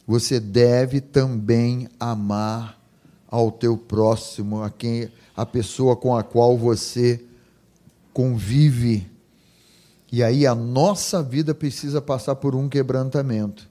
você 0.07 0.41
deve 0.41 1.01
também 1.01 1.89
amar 1.99 2.81
ao 3.29 3.51
teu 3.51 3.77
próximo, 3.77 4.63
a 4.63 4.71
quem 4.71 5.11
a 5.37 5.45
pessoa 5.45 5.97
com 5.97 6.17
a 6.17 6.23
qual 6.23 6.57
você 6.57 7.23
convive. 8.13 9.07
E 10.11 10.23
aí 10.23 10.47
a 10.47 10.55
nossa 10.55 11.23
vida 11.23 11.55
precisa 11.55 12.01
passar 12.01 12.37
por 12.37 12.55
um 12.55 12.69
quebrantamento. 12.69 13.69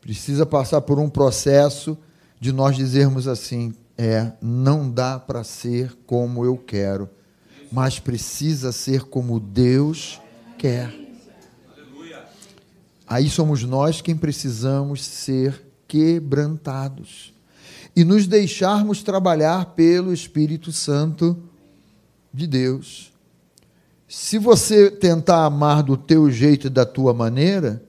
Precisa 0.00 0.46
passar 0.46 0.80
por 0.80 0.98
um 0.98 1.10
processo 1.10 1.98
de 2.40 2.52
nós 2.52 2.76
dizermos 2.76 3.28
assim: 3.28 3.74
é 3.96 4.32
não 4.40 4.90
dá 4.90 5.18
para 5.18 5.42
ser 5.42 5.96
como 6.06 6.44
eu 6.44 6.56
quero, 6.56 7.08
mas 7.72 7.98
precisa 7.98 8.72
ser 8.72 9.04
como 9.04 9.40
Deus 9.40 10.20
quer. 10.58 10.94
Aí 13.06 13.28
somos 13.28 13.62
nós 13.62 14.00
quem 14.00 14.16
precisamos 14.16 15.04
ser 15.04 15.64
quebrantados 15.86 17.32
e 17.94 18.04
nos 18.04 18.26
deixarmos 18.26 19.02
trabalhar 19.02 19.74
pelo 19.74 20.12
Espírito 20.12 20.72
Santo 20.72 21.36
de 22.32 22.46
Deus. 22.46 23.12
Se 24.08 24.38
você 24.38 24.90
tentar 24.90 25.44
amar 25.44 25.82
do 25.82 25.96
teu 25.96 26.30
jeito 26.30 26.66
e 26.66 26.70
da 26.70 26.84
tua 26.84 27.14
maneira, 27.14 27.82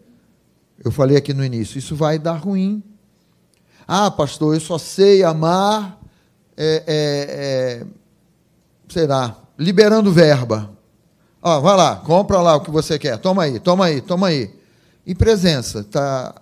eu 0.83 0.91
falei 0.91 1.17
aqui 1.17 1.33
no 1.33 1.43
início, 1.43 1.77
isso 1.77 1.95
vai 1.95 2.17
dar 2.17 2.37
ruim. 2.37 2.81
Ah, 3.88 4.12
pastor, 4.12 4.54
eu 4.54 4.60
só 4.60 4.78
sei 4.78 5.23
amar, 5.23 5.97
é, 6.58 6.84
é, 6.86 7.84
é, 7.86 7.88
sei 8.89 9.08
lá, 9.08 9.38
liberando 9.58 10.12
verba. 10.12 10.69
Ó, 11.41 11.62
vai 11.62 11.78
lá, 11.78 11.95
compra 11.97 12.41
lá 12.41 12.56
o 12.56 12.62
que 12.62 12.69
você 12.69 13.00
quer. 13.00 13.17
Toma 13.17 13.43
aí, 13.43 13.60
toma 13.60 13.86
aí, 13.86 14.02
toma 14.02 14.28
aí. 14.28 14.54
E 15.06 15.15
presença? 15.15 15.80
Está 15.80 16.36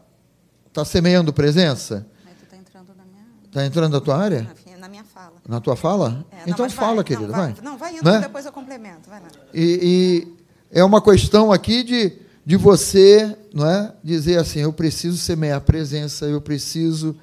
tá 0.73 0.83
semeando 0.83 1.31
presença? 1.31 2.07
Está 2.43 2.57
entrando 2.57 2.95
na 2.97 3.05
minha 3.05 3.23
Está 3.45 3.65
entrando 3.65 3.93
na 3.93 4.01
tua 4.01 4.17
área? 4.17 4.47
Na 4.79 4.89
minha 4.89 5.03
fala. 5.03 5.33
Na 5.47 5.59
tua 5.59 5.75
fala? 5.75 6.25
É, 6.31 6.37
não, 6.37 6.53
então 6.53 6.69
fala, 6.69 6.95
vai, 6.95 7.03
querida, 7.03 7.27
não, 7.27 7.35
vai. 7.35 7.53
vai. 7.53 7.63
Não, 7.63 7.77
vai 7.77 7.95
indo, 7.95 8.03
né? 8.03 8.19
depois 8.21 8.45
eu 8.45 8.51
complemento. 8.51 9.09
Vai 9.09 9.19
lá. 9.19 9.27
E, 9.53 10.27
e 10.71 10.77
é 10.79 10.83
uma 10.83 11.01
questão 11.01 11.51
aqui 11.51 11.83
de 11.83 12.25
de 12.45 12.55
você 12.55 13.35
não 13.53 13.67
é, 13.67 13.93
dizer 14.03 14.37
assim: 14.37 14.59
eu 14.59 14.71
preciso 14.71 15.17
semear 15.17 15.59
presença, 15.61 16.25
eu 16.25 16.39
preciso 16.39 17.15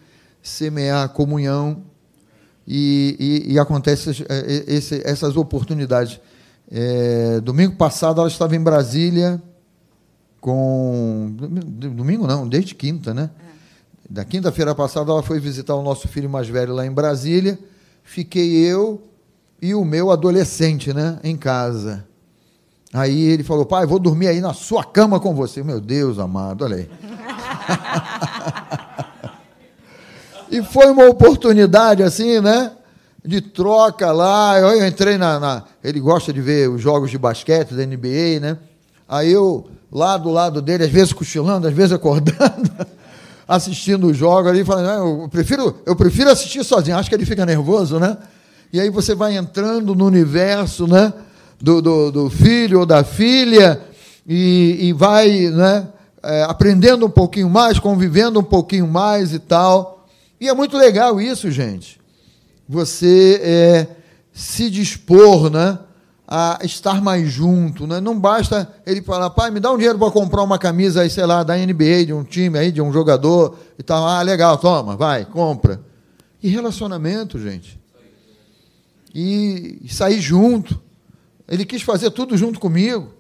semear 0.43 1.09
comunhão, 1.11 1.85
e, 2.67 3.45
e, 3.47 3.53
e 3.55 3.59
acontece 3.59 4.25
é, 4.29 4.65
esse, 4.67 5.03
essas 5.05 5.37
oportunidades. 5.37 6.21
É, 6.71 7.41
domingo 7.41 7.77
passado 7.77 8.21
ela 8.21 8.29
estava 8.29 8.57
em 8.57 8.61
Brasília 8.61 9.43
com. 10.41 11.35
Domingo 11.37 12.27
não, 12.27 12.49
desde 12.49 12.75
quinta, 12.75 13.13
né? 13.13 13.31
É. 13.39 13.53
Da 14.09 14.25
quinta-feira 14.25 14.75
passada 14.75 15.11
ela 15.11 15.23
foi 15.23 15.39
visitar 15.41 15.75
o 15.75 15.83
nosso 15.83 16.09
filho 16.09 16.31
mais 16.31 16.49
velho 16.49 16.75
lá 16.75 16.87
em 16.87 16.93
Brasília. 16.93 17.59
Fiquei 18.03 18.57
eu 18.57 19.03
e 19.61 19.75
o 19.75 19.85
meu 19.85 20.11
adolescente, 20.11 20.93
né, 20.93 21.19
em 21.23 21.37
casa. 21.37 22.05
Aí 22.93 23.23
ele 23.23 23.43
falou, 23.43 23.65
pai, 23.65 23.87
vou 23.87 23.99
dormir 23.99 24.27
aí 24.27 24.41
na 24.41 24.53
sua 24.53 24.85
cama 24.85 25.19
com 25.19 25.35
você. 25.35 25.63
Meu 25.63 25.81
Deus 25.81 26.19
amado, 26.19 26.65
olha 26.65 26.77
aí. 26.77 26.91
e 30.53 30.63
foi 30.63 30.91
uma 30.91 31.07
oportunidade 31.09 32.03
assim, 32.03 32.39
né? 32.39 32.73
De 33.25 33.41
troca 33.41 34.13
lá. 34.13 34.61
Eu 34.61 34.87
entrei 34.87 35.17
na, 35.17 35.41
na, 35.41 35.63
Ele 35.83 35.99
gosta 35.99 36.31
de 36.31 36.43
ver 36.43 36.69
os 36.69 36.79
jogos 36.79 37.11
de 37.11 37.17
basquete 37.17 37.73
da 37.73 37.87
NBA, 37.87 38.39
né? 38.39 38.59
Aí 39.09 39.33
eu, 39.33 39.67
lá 39.91 40.19
do 40.19 40.29
lado 40.29 40.61
dele, 40.61 40.85
às 40.85 40.91
vezes 40.91 41.15
cochilando, 41.15 41.67
às 41.67 41.73
vezes 41.73 41.93
acordando, 41.93 42.71
assistindo 43.49 44.09
o 44.09 44.13
jogo 44.13 44.47
ali, 44.47 44.63
falando, 44.63 44.91
ah, 44.91 44.97
eu 44.97 45.29
prefiro, 45.31 45.75
eu 45.87 45.97
prefiro 45.97 46.29
assistir 46.29 46.63
sozinho. 46.63 46.99
Acho 46.99 47.09
que 47.09 47.15
ele 47.15 47.25
fica 47.25 47.47
nervoso, 47.47 47.99
né? 47.99 48.19
E 48.71 48.79
aí 48.79 48.91
você 48.91 49.15
vai 49.15 49.35
entrando 49.35 49.95
no 49.95 50.05
universo, 50.05 50.87
né? 50.87 51.15
Do, 51.59 51.81
do, 51.81 52.13
do 52.13 52.29
filho 52.29 52.81
ou 52.81 52.87
da 52.87 53.03
filha 53.03 53.81
e, 54.27 54.89
e 54.89 54.93
vai, 54.93 55.49
né? 55.49 55.89
É, 56.23 56.43
aprendendo 56.43 57.07
um 57.07 57.11
pouquinho 57.11 57.49
mais, 57.49 57.79
convivendo 57.79 58.39
um 58.39 58.45
pouquinho 58.45 58.87
mais 58.87 59.33
e 59.33 59.39
tal. 59.39 59.92
E 60.43 60.49
é 60.49 60.53
muito 60.53 60.77
legal 60.77 61.21
isso, 61.21 61.53
gente. 61.53 62.01
Você 62.69 63.41
é, 63.45 63.87
se 64.33 64.69
dispor, 64.69 65.49
né? 65.49 65.79
a 66.27 66.59
estar 66.65 67.01
mais 67.01 67.31
junto. 67.31 67.87
Né? 67.87 68.01
Não 68.01 68.19
basta 68.19 68.69
ele 68.85 69.03
falar, 69.03 69.31
pai, 69.31 69.53
me 69.53 69.61
dá 69.61 69.71
um 69.71 69.77
dinheiro 69.77 70.01
para 70.01 70.11
comprar 70.11 70.43
uma 70.43 70.59
camisa 70.59 71.03
aí, 71.03 71.11
sei 71.11 71.25
lá, 71.27 71.45
da 71.45 71.57
NBA, 71.57 72.07
de 72.07 72.13
um 72.13 72.25
time 72.25 72.59
aí, 72.59 72.73
de 72.73 72.83
um 72.83 72.93
jogador 72.93 73.57
e 73.79 73.85
tal. 73.85 74.05
Ah, 74.05 74.21
legal, 74.23 74.59
toma, 74.59 74.97
vai, 74.97 75.25
compra. 75.25 75.81
E 76.43 76.49
relacionamento, 76.49 77.39
gente. 77.39 77.79
E, 79.15 79.87
sair 79.91 80.21
junto. 80.21 80.77
Ele 81.47 81.65
quis 81.65 81.83
fazer 81.83 82.11
tudo 82.11 82.37
junto 82.37 82.59
comigo. 82.59 83.15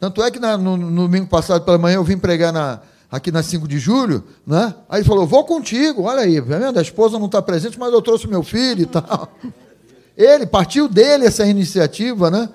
Tanto 0.00 0.22
é 0.22 0.30
que 0.30 0.38
na, 0.38 0.56
no, 0.56 0.78
no, 0.78 1.02
domingo 1.02 1.26
passado 1.26 1.62
pela 1.62 1.76
manhã 1.76 1.96
eu 1.96 2.04
vim 2.04 2.16
pregar 2.16 2.54
na, 2.54 2.80
aqui 3.14 3.30
na 3.30 3.44
5 3.44 3.68
de 3.68 3.78
julho, 3.78 4.24
né? 4.44 4.74
Aí 4.88 5.04
falou, 5.04 5.24
vou 5.24 5.44
contigo, 5.44 6.02
olha 6.02 6.22
aí, 6.22 6.42
tá 6.42 6.58
vendo? 6.58 6.76
A 6.76 6.82
esposa 6.82 7.16
não 7.16 7.26
está 7.26 7.40
presente, 7.40 7.78
mas 7.78 7.92
eu 7.92 8.02
trouxe 8.02 8.26
meu 8.26 8.42
filho 8.42 8.82
e 8.82 8.86
tal. 8.86 9.32
Ele 10.18 10.44
partiu 10.44 10.88
dele 10.88 11.24
essa 11.24 11.46
iniciativa, 11.46 12.28
né? 12.28 12.48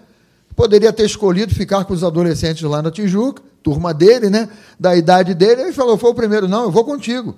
Poderia 0.57 0.91
ter 0.91 1.05
escolhido 1.05 1.55
ficar 1.55 1.85
com 1.85 1.93
os 1.93 2.03
adolescentes 2.03 2.63
lá 2.63 2.81
na 2.81 2.91
Tijuca, 2.91 3.41
turma 3.63 3.93
dele, 3.93 4.29
né? 4.29 4.49
Da 4.77 4.97
idade 4.97 5.33
dele. 5.33 5.61
Ele 5.61 5.71
falou: 5.71 5.97
foi 5.97 6.09
o 6.09 6.13
primeiro, 6.13 6.45
não, 6.45 6.63
eu 6.63 6.71
vou 6.71 6.83
contigo. 6.83 7.35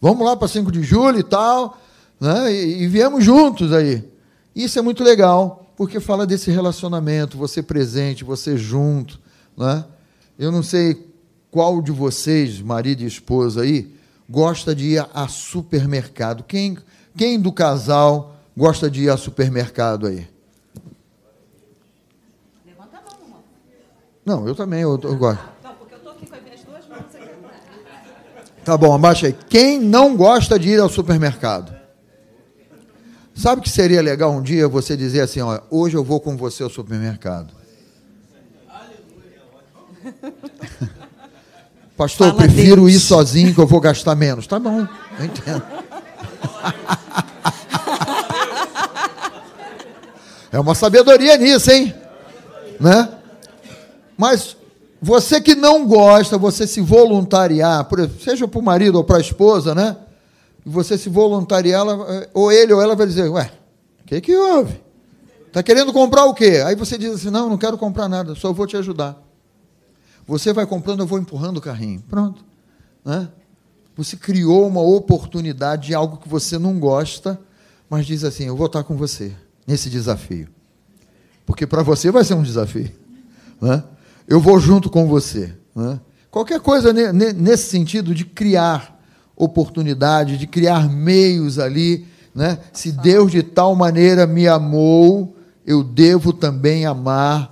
Vamos 0.00 0.24
lá 0.24 0.36
para 0.36 0.46
5 0.46 0.70
de 0.70 0.84
julho 0.84 1.18
e 1.18 1.24
tal. 1.24 1.76
Né? 2.20 2.52
E, 2.52 2.82
e 2.84 2.86
viemos 2.86 3.24
juntos 3.24 3.72
aí. 3.72 4.08
Isso 4.54 4.78
é 4.78 4.82
muito 4.82 5.02
legal, 5.02 5.72
porque 5.76 5.98
fala 5.98 6.24
desse 6.24 6.52
relacionamento, 6.52 7.36
você 7.36 7.60
presente, 7.60 8.22
você 8.22 8.56
junto. 8.56 9.18
Né? 9.56 9.84
Eu 10.38 10.52
não 10.52 10.62
sei 10.62 11.11
qual 11.52 11.82
de 11.82 11.92
vocês, 11.92 12.62
marido 12.62 13.02
e 13.02 13.06
esposa 13.06 13.60
aí, 13.60 13.94
gosta 14.26 14.74
de 14.74 14.94
ir 14.94 15.06
a 15.12 15.28
supermercado. 15.28 16.42
Quem, 16.44 16.78
quem 17.14 17.38
do 17.38 17.52
casal 17.52 18.34
gosta 18.56 18.90
de 18.90 19.02
ir 19.02 19.10
ao 19.10 19.18
supermercado 19.18 20.06
aí? 20.06 20.26
Levanta 22.64 22.96
a 22.96 23.02
mão, 23.02 23.18
irmão. 23.22 23.42
Não, 24.24 24.48
eu 24.48 24.54
também, 24.54 24.80
eu, 24.80 24.98
eu 25.02 25.16
gosto. 25.18 25.44
Não, 25.62 25.74
porque 25.74 25.92
eu 25.94 25.98
estou 25.98 26.12
aqui 26.12 26.26
com 26.26 26.34
as 26.34 26.42
minhas 26.42 26.64
duas 26.64 26.88
mãos 26.88 27.14
aqui. 27.14 27.28
Tá 28.64 28.78
bom, 28.78 28.94
abaixa 28.94 29.26
aí. 29.26 29.36
Quem 29.50 29.78
não 29.78 30.16
gosta 30.16 30.58
de 30.58 30.70
ir 30.70 30.80
ao 30.80 30.88
supermercado? 30.88 31.76
Sabe 33.34 33.60
que 33.60 33.68
seria 33.68 34.00
legal 34.00 34.32
um 34.32 34.40
dia 34.40 34.66
você 34.66 34.96
dizer 34.96 35.20
assim, 35.20 35.42
ó, 35.42 35.60
hoje 35.70 35.98
eu 35.98 36.04
vou 36.04 36.18
com 36.18 36.34
você 36.34 36.62
ao 36.62 36.70
supermercado. 36.70 37.52
Pastor, 42.02 42.30
Fala 42.30 42.42
eu 42.42 42.48
prefiro 42.48 42.82
Deus. 42.86 42.94
ir 42.94 43.00
sozinho 43.00 43.54
que 43.54 43.60
eu 43.60 43.66
vou 43.66 43.80
gastar 43.80 44.16
menos. 44.16 44.44
Tá 44.44 44.58
bom, 44.58 44.88
eu 45.20 45.24
entendo. 45.24 45.62
É 50.50 50.58
uma 50.58 50.74
sabedoria 50.74 51.36
nisso, 51.36 51.70
hein? 51.70 51.94
Né? 52.80 53.08
Mas 54.18 54.56
você 55.00 55.40
que 55.40 55.54
não 55.54 55.86
gosta, 55.86 56.36
você 56.36 56.66
se 56.66 56.80
voluntariar, 56.80 57.88
seja 58.20 58.48
para 58.48 58.58
o 58.58 58.62
marido 58.62 58.96
ou 58.96 59.04
para 59.04 59.18
a 59.18 59.20
esposa, 59.20 59.72
né? 59.72 59.96
Você 60.66 60.98
se 60.98 61.08
voluntariar, 61.08 61.82
ela, 61.82 62.26
ou 62.34 62.50
ele 62.50 62.72
ou 62.72 62.82
ela 62.82 62.96
vai 62.96 63.06
dizer, 63.06 63.28
ué, 63.28 63.48
o 64.02 64.06
que, 64.06 64.20
que 64.20 64.36
houve? 64.36 64.80
Está 65.46 65.62
querendo 65.62 65.92
comprar 65.92 66.24
o 66.24 66.34
quê? 66.34 66.64
Aí 66.66 66.74
você 66.74 66.98
diz 66.98 67.14
assim, 67.14 67.30
não, 67.30 67.48
não 67.48 67.56
quero 67.56 67.78
comprar 67.78 68.08
nada, 68.08 68.34
só 68.34 68.52
vou 68.52 68.66
te 68.66 68.76
ajudar. 68.76 69.21
Você 70.26 70.52
vai 70.52 70.66
comprando, 70.66 71.00
eu 71.00 71.06
vou 71.06 71.18
empurrando 71.18 71.58
o 71.58 71.60
carrinho. 71.60 72.02
Pronto. 72.08 72.44
Né? 73.04 73.28
Você 73.96 74.16
criou 74.16 74.66
uma 74.66 74.80
oportunidade 74.80 75.88
de 75.88 75.94
algo 75.94 76.16
que 76.16 76.28
você 76.28 76.58
não 76.58 76.78
gosta, 76.78 77.38
mas 77.90 78.06
diz 78.06 78.24
assim, 78.24 78.44
eu 78.44 78.56
vou 78.56 78.66
estar 78.66 78.84
com 78.84 78.96
você 78.96 79.32
nesse 79.66 79.90
desafio. 79.90 80.48
Porque 81.44 81.66
para 81.66 81.82
você 81.82 82.10
vai 82.10 82.24
ser 82.24 82.34
um 82.34 82.42
desafio. 82.42 82.90
Né? 83.60 83.82
Eu 84.26 84.40
vou 84.40 84.58
junto 84.58 84.88
com 84.88 85.06
você. 85.06 85.54
Né? 85.74 86.00
Qualquer 86.30 86.60
coisa 86.60 86.92
nesse 87.12 87.68
sentido 87.68 88.14
de 88.14 88.24
criar 88.24 88.98
oportunidade, 89.36 90.38
de 90.38 90.46
criar 90.46 90.88
meios 90.88 91.58
ali. 91.58 92.06
Né? 92.34 92.58
Se 92.72 92.92
Deus 92.92 93.30
de 93.30 93.42
tal 93.42 93.74
maneira 93.74 94.26
me 94.26 94.48
amou, 94.48 95.36
eu 95.66 95.82
devo 95.82 96.32
também 96.32 96.86
amar 96.86 97.51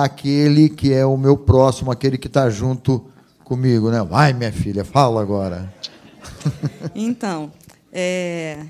aquele 0.00 0.70
que 0.70 0.92
é 0.92 1.04
o 1.04 1.18
meu 1.18 1.36
próximo, 1.36 1.90
aquele 1.90 2.16
que 2.16 2.26
está 2.26 2.48
junto 2.48 3.04
comigo. 3.44 3.90
Né? 3.90 4.02
Vai, 4.02 4.32
minha 4.32 4.52
filha, 4.52 4.84
fala 4.84 5.20
agora. 5.20 5.72
Então, 6.94 7.52
é, 7.92 8.64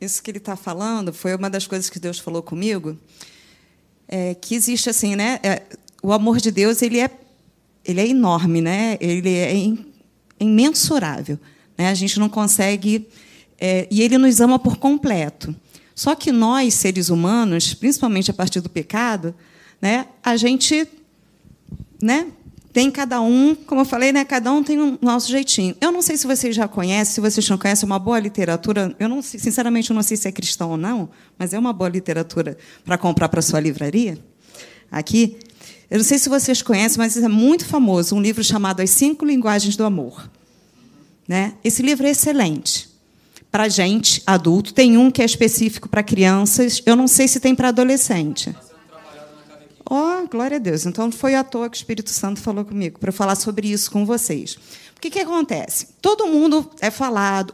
isso 0.00 0.22
que 0.22 0.30
ele 0.30 0.38
está 0.38 0.56
falando 0.56 1.12
foi 1.12 1.34
uma 1.34 1.50
das 1.50 1.66
coisas 1.66 1.90
que 1.90 1.98
Deus 1.98 2.18
falou 2.18 2.42
comigo, 2.42 2.96
é, 4.08 4.34
que 4.34 4.54
existe 4.54 4.88
assim, 4.88 5.14
né? 5.16 5.38
É, 5.42 5.62
o 6.02 6.12
amor 6.12 6.38
de 6.38 6.50
Deus 6.50 6.80
ele 6.80 6.98
é 6.98 7.10
ele 7.84 8.00
é 8.00 8.06
enorme, 8.06 8.60
né? 8.60 8.96
Ele 9.00 9.36
é 9.36 9.54
imensurável, 10.38 11.38
né? 11.76 11.88
A 11.88 11.94
gente 11.94 12.18
não 12.18 12.28
consegue 12.28 13.08
é, 13.58 13.86
e 13.90 14.02
ele 14.02 14.16
nos 14.16 14.40
ama 14.40 14.58
por 14.58 14.76
completo. 14.76 15.54
Só 15.94 16.14
que 16.14 16.32
nós 16.32 16.74
seres 16.74 17.08
humanos, 17.10 17.74
principalmente 17.74 18.30
a 18.30 18.34
partir 18.34 18.60
do 18.60 18.70
pecado, 18.70 19.34
né? 19.82 20.06
A 20.22 20.36
gente, 20.36 20.88
né? 22.00 22.28
tem 22.72 22.90
cada 22.90 23.20
um, 23.20 23.54
como 23.54 23.82
eu 23.82 23.84
falei, 23.84 24.12
né, 24.12 24.24
cada 24.24 24.50
um 24.50 24.62
tem 24.62 24.80
um 24.80 24.96
nosso 25.02 25.30
jeitinho. 25.30 25.76
Eu 25.78 25.92
não 25.92 26.00
sei 26.00 26.16
se 26.16 26.26
vocês 26.26 26.56
já 26.56 26.66
conhecem, 26.66 27.14
se 27.14 27.20
vocês 27.20 27.46
não 27.48 27.58
conhecem, 27.58 27.84
é 27.84 27.86
uma 27.86 27.98
boa 27.98 28.18
literatura. 28.18 28.96
Eu 28.98 29.08
não, 29.10 29.20
sinceramente, 29.20 29.90
eu 29.90 29.94
não 29.94 30.02
sei 30.02 30.16
se 30.16 30.26
é 30.26 30.32
cristão 30.32 30.70
ou 30.70 30.76
não, 30.78 31.10
mas 31.38 31.52
é 31.52 31.58
uma 31.58 31.72
boa 31.72 31.90
literatura 31.90 32.56
para 32.82 32.96
comprar 32.96 33.28
para 33.28 33.42
sua 33.42 33.60
livraria. 33.60 34.18
Aqui, 34.90 35.36
eu 35.90 35.98
não 35.98 36.04
sei 36.04 36.18
se 36.18 36.30
vocês 36.30 36.62
conhecem, 36.62 36.96
mas 36.96 37.16
é 37.16 37.28
muito 37.28 37.66
famoso, 37.66 38.16
um 38.16 38.22
livro 38.22 38.42
chamado 38.42 38.80
As 38.80 38.88
Cinco 38.88 39.26
Linguagens 39.26 39.76
do 39.76 39.84
Amor. 39.84 40.30
Né? 41.28 41.52
Esse 41.62 41.82
livro 41.82 42.06
é 42.06 42.10
excelente. 42.10 42.88
Para 43.50 43.68
gente, 43.68 44.22
adulto, 44.26 44.72
tem 44.72 44.96
um 44.96 45.10
que 45.10 45.20
é 45.20 45.26
específico 45.26 45.90
para 45.90 46.02
crianças. 46.02 46.82
Eu 46.86 46.96
não 46.96 47.06
sei 47.06 47.28
se 47.28 47.38
tem 47.38 47.54
para 47.54 47.68
adolescente. 47.68 48.54
Oh, 49.84 50.26
glória 50.28 50.56
a 50.56 50.60
Deus. 50.60 50.86
Então 50.86 51.10
foi 51.10 51.34
à 51.34 51.44
toa 51.44 51.68
que 51.68 51.76
o 51.76 51.78
Espírito 51.78 52.10
Santo 52.10 52.40
falou 52.40 52.64
comigo 52.64 52.98
para 52.98 53.12
falar 53.12 53.34
sobre 53.34 53.68
isso 53.68 53.90
com 53.90 54.06
vocês. 54.06 54.56
O 54.96 55.00
que, 55.00 55.10
que 55.10 55.18
acontece? 55.18 55.88
Todo 56.00 56.26
mundo 56.26 56.70
é 56.80 56.90
falado. 56.90 57.52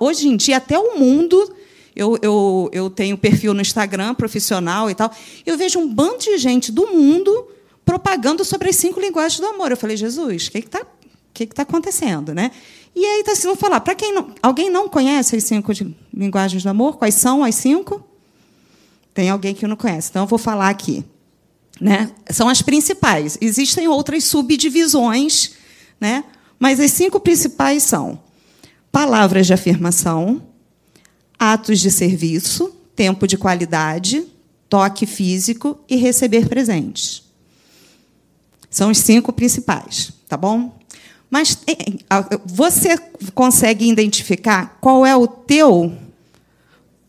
Hoje 0.00 0.28
em 0.28 0.36
dia, 0.36 0.56
até 0.56 0.78
o 0.78 0.98
mundo. 0.98 1.54
Eu, 1.94 2.16
eu, 2.22 2.70
eu 2.72 2.90
tenho 2.90 3.18
perfil 3.18 3.52
no 3.52 3.60
Instagram 3.60 4.14
profissional 4.14 4.88
e 4.88 4.94
tal. 4.94 5.10
Eu 5.44 5.58
vejo 5.58 5.80
um 5.80 5.92
bando 5.92 6.18
de 6.18 6.38
gente 6.38 6.70
do 6.70 6.86
mundo 6.86 7.48
propagando 7.84 8.44
sobre 8.44 8.70
as 8.70 8.76
cinco 8.76 9.00
linguagens 9.00 9.40
do 9.40 9.46
amor. 9.46 9.72
Eu 9.72 9.76
falei, 9.76 9.96
Jesus, 9.96 10.46
o 10.46 10.50
que 10.52 10.58
está 10.58 10.84
que 11.38 11.46
que 11.46 11.54
tá 11.54 11.62
acontecendo? 11.62 12.34
Né? 12.34 12.50
E 12.94 13.04
aí 13.04 13.20
está 13.20 13.34
sendo 13.34 13.56
falar. 13.56 13.80
Para 13.80 13.94
quem 13.94 14.12
não, 14.12 14.32
alguém 14.42 14.70
não 14.70 14.88
conhece 14.88 15.36
as 15.36 15.44
cinco 15.44 15.72
linguagens 16.12 16.62
do 16.62 16.68
amor, 16.68 16.96
quais 16.96 17.14
são 17.14 17.44
as 17.44 17.54
cinco? 17.54 18.04
Tem 19.14 19.30
alguém 19.30 19.54
que 19.54 19.66
não 19.66 19.76
conhece. 19.76 20.10
Então 20.10 20.22
eu 20.22 20.26
vou 20.26 20.38
falar 20.38 20.68
aqui. 20.68 21.04
Né? 21.80 22.10
São 22.30 22.48
as 22.48 22.62
principais. 22.62 23.38
Existem 23.40 23.86
outras 23.88 24.24
subdivisões, 24.24 25.52
né? 26.00 26.24
mas 26.58 26.80
as 26.80 26.90
cinco 26.90 27.20
principais 27.20 27.82
são 27.82 28.20
palavras 28.90 29.46
de 29.46 29.52
afirmação, 29.52 30.42
atos 31.38 31.78
de 31.78 31.90
serviço, 31.90 32.74
tempo 32.96 33.26
de 33.28 33.36
qualidade, 33.36 34.26
toque 34.68 35.06
físico 35.06 35.78
e 35.88 35.96
receber 35.96 36.48
presentes. 36.48 37.22
São 38.70 38.90
os 38.90 38.98
cinco 38.98 39.32
principais, 39.32 40.12
tá 40.28 40.36
bom? 40.36 40.76
Mas 41.30 41.58
você 42.44 42.98
consegue 43.34 43.88
identificar 43.88 44.78
qual 44.80 45.06
é 45.06 45.16
o 45.16 45.26
teu 45.26 45.96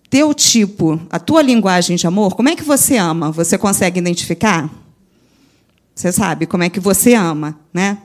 teu 0.09 0.33
tipo, 0.33 0.99
a 1.09 1.19
tua 1.19 1.41
linguagem 1.41 1.95
de 1.95 2.07
amor, 2.07 2.35
como 2.35 2.49
é 2.49 2.55
que 2.55 2.63
você 2.63 2.97
ama? 2.97 3.31
Você 3.31 3.57
consegue 3.57 3.99
identificar? 3.99 4.69
Você 5.93 6.11
sabe 6.11 6.45
como 6.45 6.63
é 6.63 6.69
que 6.69 6.79
você 6.79 7.13
ama, 7.13 7.59
né? 7.73 7.97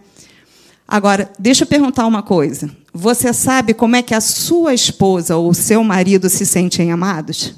Agora, 0.86 1.32
deixa 1.38 1.64
eu 1.64 1.68
perguntar 1.68 2.07
uma 2.07 2.22
coisa. 2.22 2.70
Você 2.92 3.32
sabe 3.32 3.72
como 3.72 3.96
é 3.96 4.02
que 4.02 4.14
a 4.14 4.20
sua 4.20 4.74
esposa 4.74 5.36
ou 5.36 5.48
o 5.48 5.55
seu 5.55 5.82
marido 5.82 6.28
se 6.28 6.44
sentem 6.44 6.92
amados? 6.92 7.55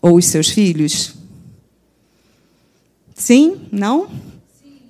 Ou 0.00 0.16
os 0.16 0.26
seus 0.26 0.48
filhos? 0.50 1.14
Sim? 3.14 3.62
Não? 3.72 4.08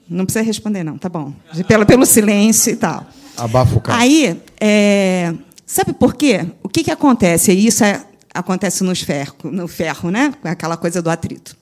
Não 0.08 0.24
precisa 0.24 0.44
responder, 0.44 0.84
não, 0.84 0.98
tá 0.98 1.08
bom. 1.08 1.32
Pelo, 1.66 1.86
pelo 1.86 2.04
silêncio 2.04 2.72
e 2.72 2.76
tal. 2.76 3.06
Abafa 3.36 3.76
o 3.76 3.80
carro. 3.80 4.00
Aí, 4.00 4.40
é, 4.60 5.34
sabe 5.66 5.92
por 5.92 6.14
quê? 6.14 6.46
O 6.62 6.68
que, 6.68 6.84
que 6.84 6.90
acontece? 6.90 7.52
E 7.52 7.66
isso 7.66 7.84
é, 7.84 8.04
acontece 8.32 8.82
nos 8.84 9.00
ferro, 9.00 9.36
no 9.44 9.68
ferro, 9.68 10.10
né? 10.10 10.34
Aquela 10.42 10.76
coisa 10.76 11.00
do 11.00 11.10
atrito. 11.10 11.56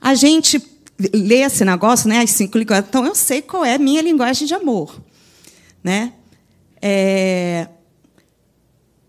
A 0.00 0.14
gente 0.14 0.62
lê 1.12 1.36
esse 1.36 1.64
negócio, 1.64 2.08
né? 2.08 2.20
As 2.20 2.30
cinco 2.30 2.58
linguagens. 2.58 2.88
Então, 2.88 3.06
eu 3.06 3.14
sei 3.14 3.42
qual 3.42 3.64
é 3.64 3.74
a 3.74 3.78
minha 3.78 4.02
linguagem 4.02 4.46
de 4.46 4.54
amor. 4.54 5.02
Né? 5.82 6.12
É, 6.80 7.68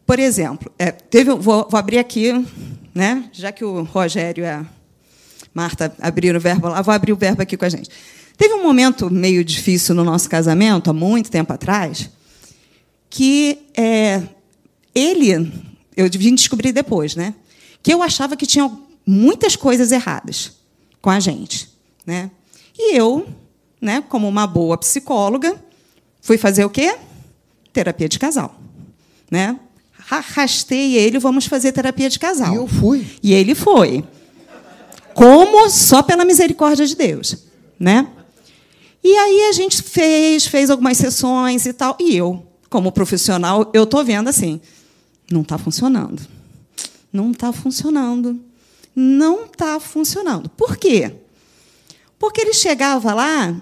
por 0.05 0.19
exemplo, 0.19 0.71
é, 0.77 0.91
teve, 0.91 1.31
vou, 1.31 1.67
vou, 1.69 1.77
abrir 1.77 1.99
aqui, 1.99 2.31
né? 2.93 3.29
já 3.31 3.51
que 3.51 3.63
o 3.63 3.83
Rogério 3.83 4.43
e 4.43 4.47
a 4.47 4.65
Marta 5.53 5.95
abriram 6.01 6.37
o 6.37 6.41
verbo 6.41 6.67
lá, 6.67 6.81
vou 6.81 6.93
abrir 6.93 7.13
o 7.13 7.15
verbo 7.17 7.41
aqui 7.41 7.57
com 7.57 7.65
a 7.65 7.69
gente. 7.69 7.89
Teve 8.37 8.53
um 8.53 8.63
momento 8.63 9.09
meio 9.09 9.43
difícil 9.43 9.95
no 9.95 10.03
nosso 10.03 10.29
casamento, 10.29 10.89
há 10.89 10.93
muito 10.93 11.31
tempo 11.31 11.53
atrás, 11.53 12.09
que 13.09 13.59
é, 13.75 14.21
ele, 14.93 15.51
eu 15.95 16.09
vim 16.09 16.35
descobrir 16.35 16.71
depois, 16.71 17.15
né, 17.15 17.33
que 17.81 17.93
eu 17.93 18.01
achava 18.01 18.35
que 18.35 18.45
tinha 18.45 18.71
muitas 19.05 19.55
coisas 19.55 19.91
erradas 19.91 20.53
com 21.01 21.09
a 21.09 21.19
gente. 21.19 21.69
Né? 22.05 22.31
E 22.77 22.97
eu, 22.97 23.27
né, 23.79 24.03
como 24.09 24.27
uma 24.27 24.47
boa 24.47 24.77
psicóloga, 24.77 25.55
fui 26.21 26.37
fazer 26.37 26.65
o 26.65 26.69
quê? 26.69 26.97
Terapia 27.71 28.09
de 28.09 28.17
casal. 28.17 28.59
Né? 29.29 29.59
Arrastei 30.09 30.95
ele, 30.95 31.19
vamos 31.19 31.45
fazer 31.45 31.71
terapia 31.71 32.09
de 32.09 32.19
casal. 32.19 32.53
E 32.53 32.57
eu 32.57 32.67
fui. 32.67 33.05
E 33.21 33.33
ele 33.33 33.55
foi. 33.55 34.03
Como 35.13 35.69
só 35.69 36.03
pela 36.03 36.25
misericórdia 36.25 36.85
de 36.85 36.95
Deus. 36.95 37.37
Né? 37.79 38.07
E 39.03 39.15
aí 39.15 39.49
a 39.49 39.51
gente 39.51 39.81
fez, 39.81 40.45
fez 40.47 40.69
algumas 40.69 40.97
sessões 40.97 41.65
e 41.65 41.73
tal. 41.73 41.95
E 41.99 42.15
eu, 42.17 42.44
como 42.69 42.91
profissional, 42.91 43.69
eu 43.73 43.83
estou 43.83 44.03
vendo 44.03 44.27
assim, 44.29 44.59
não 45.31 45.41
está 45.41 45.57
funcionando. 45.57 46.21
Não 47.11 47.31
está 47.31 47.53
funcionando. 47.53 48.39
Não 48.95 49.45
está 49.45 49.79
funcionando. 49.79 50.49
Por 50.49 50.77
quê? 50.77 51.13
Porque 52.19 52.41
ele 52.41 52.53
chegava 52.53 53.13
lá 53.13 53.55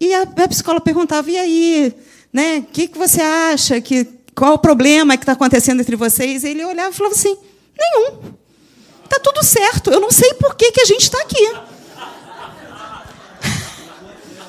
e 0.00 0.14
a, 0.14 0.22
a 0.22 0.48
psicóloga 0.48 0.84
perguntava: 0.84 1.30
e 1.30 1.36
aí, 1.36 1.94
né? 2.32 2.58
O 2.58 2.62
que, 2.64 2.88
que 2.88 2.98
você 2.98 3.20
acha? 3.20 3.80
Que, 3.80 4.04
qual 4.34 4.54
o 4.54 4.58
problema 4.58 5.16
que 5.16 5.22
está 5.22 5.32
acontecendo 5.32 5.80
entre 5.80 5.96
vocês? 5.96 6.44
E 6.44 6.48
ele 6.48 6.64
olhava 6.64 6.90
e 6.90 6.94
falava 6.94 7.14
assim: 7.14 7.36
nenhum. 7.78 8.34
Está 9.04 9.20
tudo 9.20 9.44
certo. 9.44 9.90
Eu 9.90 10.00
não 10.00 10.10
sei 10.10 10.34
por 10.34 10.54
que, 10.56 10.72
que 10.72 10.80
a 10.80 10.84
gente 10.84 11.02
está 11.02 11.20
aqui. 11.20 11.52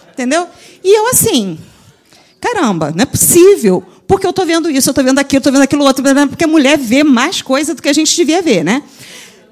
Entendeu? 0.14 0.48
E 0.84 0.98
eu 0.98 1.08
assim, 1.08 1.60
caramba, 2.42 2.92
não 2.92 3.04
é 3.04 3.06
possível. 3.06 3.86
Porque 4.08 4.26
eu 4.26 4.30
estou 4.30 4.46
vendo 4.46 4.70
isso, 4.70 4.90
eu 4.90 4.92
estou 4.92 5.04
vendo 5.04 5.20
aquilo, 5.20 5.40
estou 5.40 5.52
vendo 5.52 5.64
aquilo 5.64 5.84
outro, 5.84 6.04
porque 6.30 6.46
a 6.46 6.48
mulher 6.48 6.78
vê 6.78 7.04
mais 7.04 7.42
coisa 7.42 7.76
do 7.76 7.82
que 7.82 7.90
a 7.90 7.94
gente 7.94 8.16
devia 8.16 8.42
ver, 8.42 8.64
né? 8.64 8.82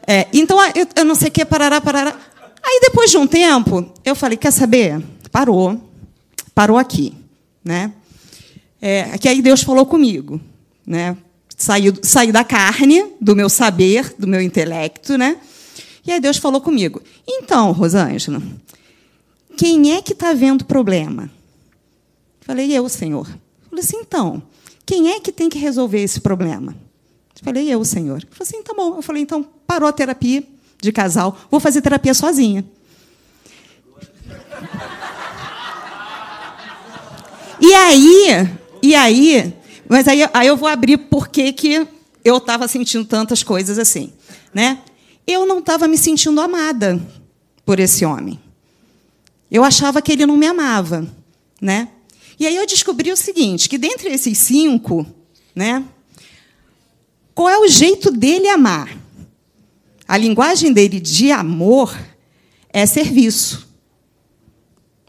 É, 0.08 0.28
então, 0.32 0.58
eu, 0.74 0.88
eu, 0.96 1.06
não 1.06 1.16
sei 1.16 1.28
o 1.28 1.32
que, 1.32 1.44
parará, 1.44 1.82
parará. 1.82 2.16
Aí, 2.64 2.80
depois 2.82 3.12
de 3.12 3.18
um 3.18 3.28
tempo, 3.28 3.92
eu 4.04 4.16
falei, 4.16 4.38
quer 4.38 4.52
saber? 4.52 5.04
Parou. 5.32 5.82
Parou 6.54 6.78
aqui. 6.78 7.14
Né? 7.64 7.92
É, 8.82 9.18
que 9.18 9.28
aí 9.28 9.42
Deus 9.42 9.62
falou 9.62 9.86
comigo. 9.86 10.40
Né? 10.86 11.18
Saí, 11.58 11.92
saí 12.04 12.32
da 12.32 12.44
carne, 12.44 13.14
do 13.20 13.36
meu 13.36 13.50
saber, 13.50 14.14
do 14.18 14.28
meu 14.28 14.42
intelecto, 14.42 15.18
né? 15.18 15.38
E 16.06 16.12
aí 16.12 16.20
Deus 16.20 16.38
falou 16.38 16.62
comigo. 16.62 17.02
Então, 17.28 17.72
Rosângela, 17.72 18.42
quem 19.58 19.94
é 19.94 20.02
que 20.02 20.14
está 20.14 20.34
vendo 20.34 20.66
problema? 20.66 21.30
Falei, 22.42 22.72
eu, 22.72 22.88
Senhor. 22.88 23.28
Falei 23.76 23.84
assim, 23.84 23.98
então, 23.98 24.42
quem 24.86 25.12
é 25.12 25.20
que 25.20 25.34
tem 25.34 25.50
que 25.50 25.60
resolver 25.60 26.02
esse 26.02 26.22
problema? 26.22 26.74
Falei, 27.44 27.70
eu, 27.70 27.84
Senhor. 27.84 28.22
Falei 28.32 28.42
assim, 28.42 28.64
tá 28.64 28.74
bom. 28.74 28.96
Eu 28.96 29.02
falei, 29.02 29.22
então, 29.22 29.46
parou 29.68 29.90
a 29.90 29.92
terapia 29.92 30.42
de 30.82 30.94
casal, 30.94 31.38
vou 31.52 31.60
fazer 31.60 31.82
terapia 31.82 32.14
sozinha. 32.14 32.64
E 37.60 37.74
aí, 37.74 38.50
e 38.82 38.96
aí, 38.96 39.54
mas 39.90 40.08
aí, 40.08 40.22
aí 40.34 40.48
eu 40.48 40.56
vou 40.56 40.70
abrir 40.70 40.98
por 40.98 41.28
que 41.28 41.86
eu 42.24 42.38
estava 42.38 42.66
sentindo 42.70 43.04
tantas 43.04 43.44
coisas 43.44 43.78
assim, 43.78 44.14
né? 44.54 44.80
Eu 45.28 45.46
não 45.46 45.60
estava 45.60 45.86
me 45.86 45.98
sentindo 45.98 46.40
amada 46.40 47.02
por 47.66 47.78
esse 47.80 48.06
homem. 48.06 48.40
Eu 49.52 49.66
achava 49.66 50.02
que 50.02 50.14
ele 50.14 50.26
não 50.26 50.38
me 50.38 50.48
amava, 50.48 51.06
né? 51.62 51.90
E 52.40 52.46
aí 52.46 52.56
eu 52.56 52.66
descobri 52.66 53.12
o 53.12 53.18
seguinte, 53.18 53.70
que 53.70 53.78
dentre 53.78 54.10
esses 54.10 54.38
cinco, 54.38 55.06
né? 55.56 55.84
Qual 57.34 57.50
é 57.50 57.58
o 57.58 57.68
jeito 57.68 58.12
dele 58.12 58.48
amar? 58.48 58.98
A 60.08 60.18
linguagem 60.18 60.72
dele 60.72 61.00
de 61.00 61.32
amor 61.32 61.98
é 62.70 62.86
serviço. 62.86 63.68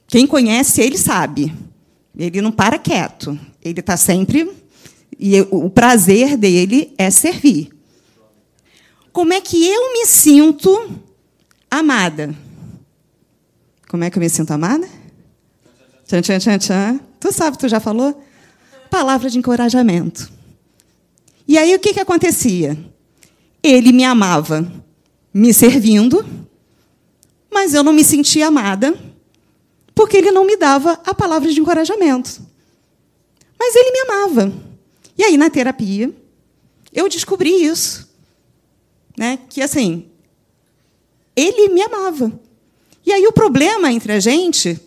Quem 0.07 0.27
conhece 0.27 0.81
ele 0.81 0.97
sabe. 0.97 1.53
Ele 2.17 2.41
não 2.41 2.51
para 2.51 2.79
quieto. 2.79 3.39
Ele 3.63 3.81
está 3.81 3.97
sempre. 3.97 4.51
E 5.19 5.41
o 5.51 5.69
prazer 5.69 6.37
dele 6.37 6.95
é 6.97 7.11
servir. 7.11 7.71
Como 9.13 9.33
é 9.33 9.41
que 9.41 9.67
eu 9.67 9.93
me 9.93 10.07
sinto 10.07 10.91
amada? 11.71 12.35
Como 13.89 14.05
é 14.05 14.11
que 14.11 14.19
eu 14.19 14.21
me 14.21 14.29
sinto 14.29 14.51
amada? 14.53 14.89
Tchan, 16.07 16.23
tchan, 16.23 16.39
tchan, 16.39 16.59
tchan. 16.59 17.06
Tu 17.21 17.33
sabe, 17.33 17.59
tu 17.59 17.69
já 17.69 17.81
falou? 17.81 18.23
Palavra 18.91 19.29
de 19.29 19.39
encorajamento. 19.39 20.31
E 21.47 21.57
aí 21.57 21.75
o 21.75 21.79
que, 21.79 21.95
que 21.95 22.01
acontecia? 22.01 22.77
Ele 23.63 23.93
me 23.93 24.05
amava 24.05 24.71
me 25.33 25.53
servindo, 25.53 26.25
mas 27.51 27.75
eu 27.75 27.83
não 27.83 27.93
me 27.93 28.05
sentia 28.05 28.49
amada, 28.49 28.95
porque 29.95 30.17
ele 30.17 30.31
não 30.31 30.45
me 30.45 30.57
dava 30.57 31.01
a 31.05 31.15
palavra 31.15 31.53
de 31.53 31.61
encorajamento. 31.61 32.43
Mas 33.59 33.75
ele 33.75 33.91
me 33.91 34.01
amava. 34.01 34.53
E 35.17 35.25
aí, 35.25 35.37
na 35.37 35.49
terapia, 35.49 36.13
eu 36.93 37.09
descobri 37.09 37.65
isso. 37.65 38.09
Né? 39.17 39.39
Que, 39.49 39.63
assim, 39.63 40.07
ele 41.35 41.69
me 41.69 41.83
amava. 41.83 42.33
E 43.05 43.13
aí 43.13 43.27
o 43.27 43.33
problema 43.33 43.93
entre 43.93 44.13
a 44.13 44.21
gente, 44.21 44.81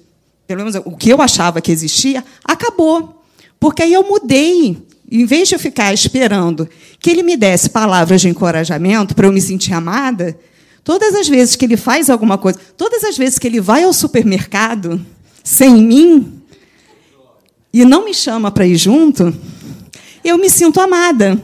pelo 0.49 0.65
menos 0.65 0.81
o 0.83 0.97
que 0.97 1.11
eu 1.11 1.21
achava 1.21 1.61
que 1.61 1.71
existia, 1.71 2.25
acabou. 2.43 3.23
Porque 3.59 3.83
aí 3.83 3.93
eu 3.93 4.01
mudei 4.01 4.83
em 5.11 5.23
vez 5.23 5.47
de 5.47 5.53
eu 5.53 5.59
ficar 5.59 5.93
esperando 5.93 6.67
que 6.99 7.11
ele 7.11 7.21
me 7.21 7.37
desse 7.37 7.69
palavras 7.69 8.19
de 8.19 8.29
encorajamento 8.29 9.13
para 9.13 9.27
eu 9.27 9.31
me 9.31 9.39
sentir 9.39 9.75
amada, 9.75 10.35
todas 10.83 11.13
as 11.13 11.27
vezes 11.27 11.55
que 11.55 11.65
ele 11.65 11.77
faz 11.77 12.09
alguma 12.09 12.35
coisa, 12.35 12.59
todas 12.75 13.03
as 13.03 13.15
vezes 13.15 13.37
que 13.37 13.45
ele 13.45 13.61
vai 13.61 13.83
ao 13.83 13.93
supermercado 13.93 14.99
sem 15.43 15.71
mim 15.83 16.41
e 17.71 17.85
não 17.85 18.03
me 18.03 18.13
chama 18.15 18.49
para 18.49 18.65
ir 18.65 18.75
junto, 18.75 19.31
eu 20.23 20.35
me 20.39 20.49
sinto 20.49 20.81
amada. 20.81 21.39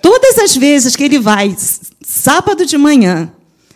Todas 0.00 0.38
as 0.38 0.54
vezes 0.54 0.94
que 0.94 1.02
ele 1.02 1.18
vai 1.18 1.56
sábado 2.00 2.64
de 2.64 2.78
manhã 2.78 3.28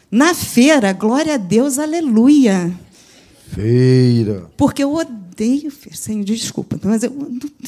na 0.09 0.33
feira, 0.33 0.93
glória 0.93 1.35
a 1.35 1.39
Deus, 1.39 1.77
aleluia. 1.77 2.73
Feira. 3.55 4.49
Porque 4.57 4.83
eu 4.85 4.95
odeio 4.95 5.71
feira. 5.71 5.97
Senhor, 5.97 6.25
desculpa, 6.25 6.79
mas 6.83 7.03
eu, 7.03 7.11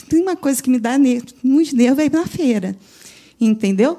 tem 0.09 0.23
uma 0.23 0.37
coisa 0.37 0.63
que 0.63 0.71
me 0.71 0.79
dá 0.79 0.97
nos 1.43 1.73
nervos 1.73 1.99
é 1.99 2.07
ir 2.07 2.13
na 2.13 2.27
feira. 2.27 2.77
Entendeu? 3.41 3.99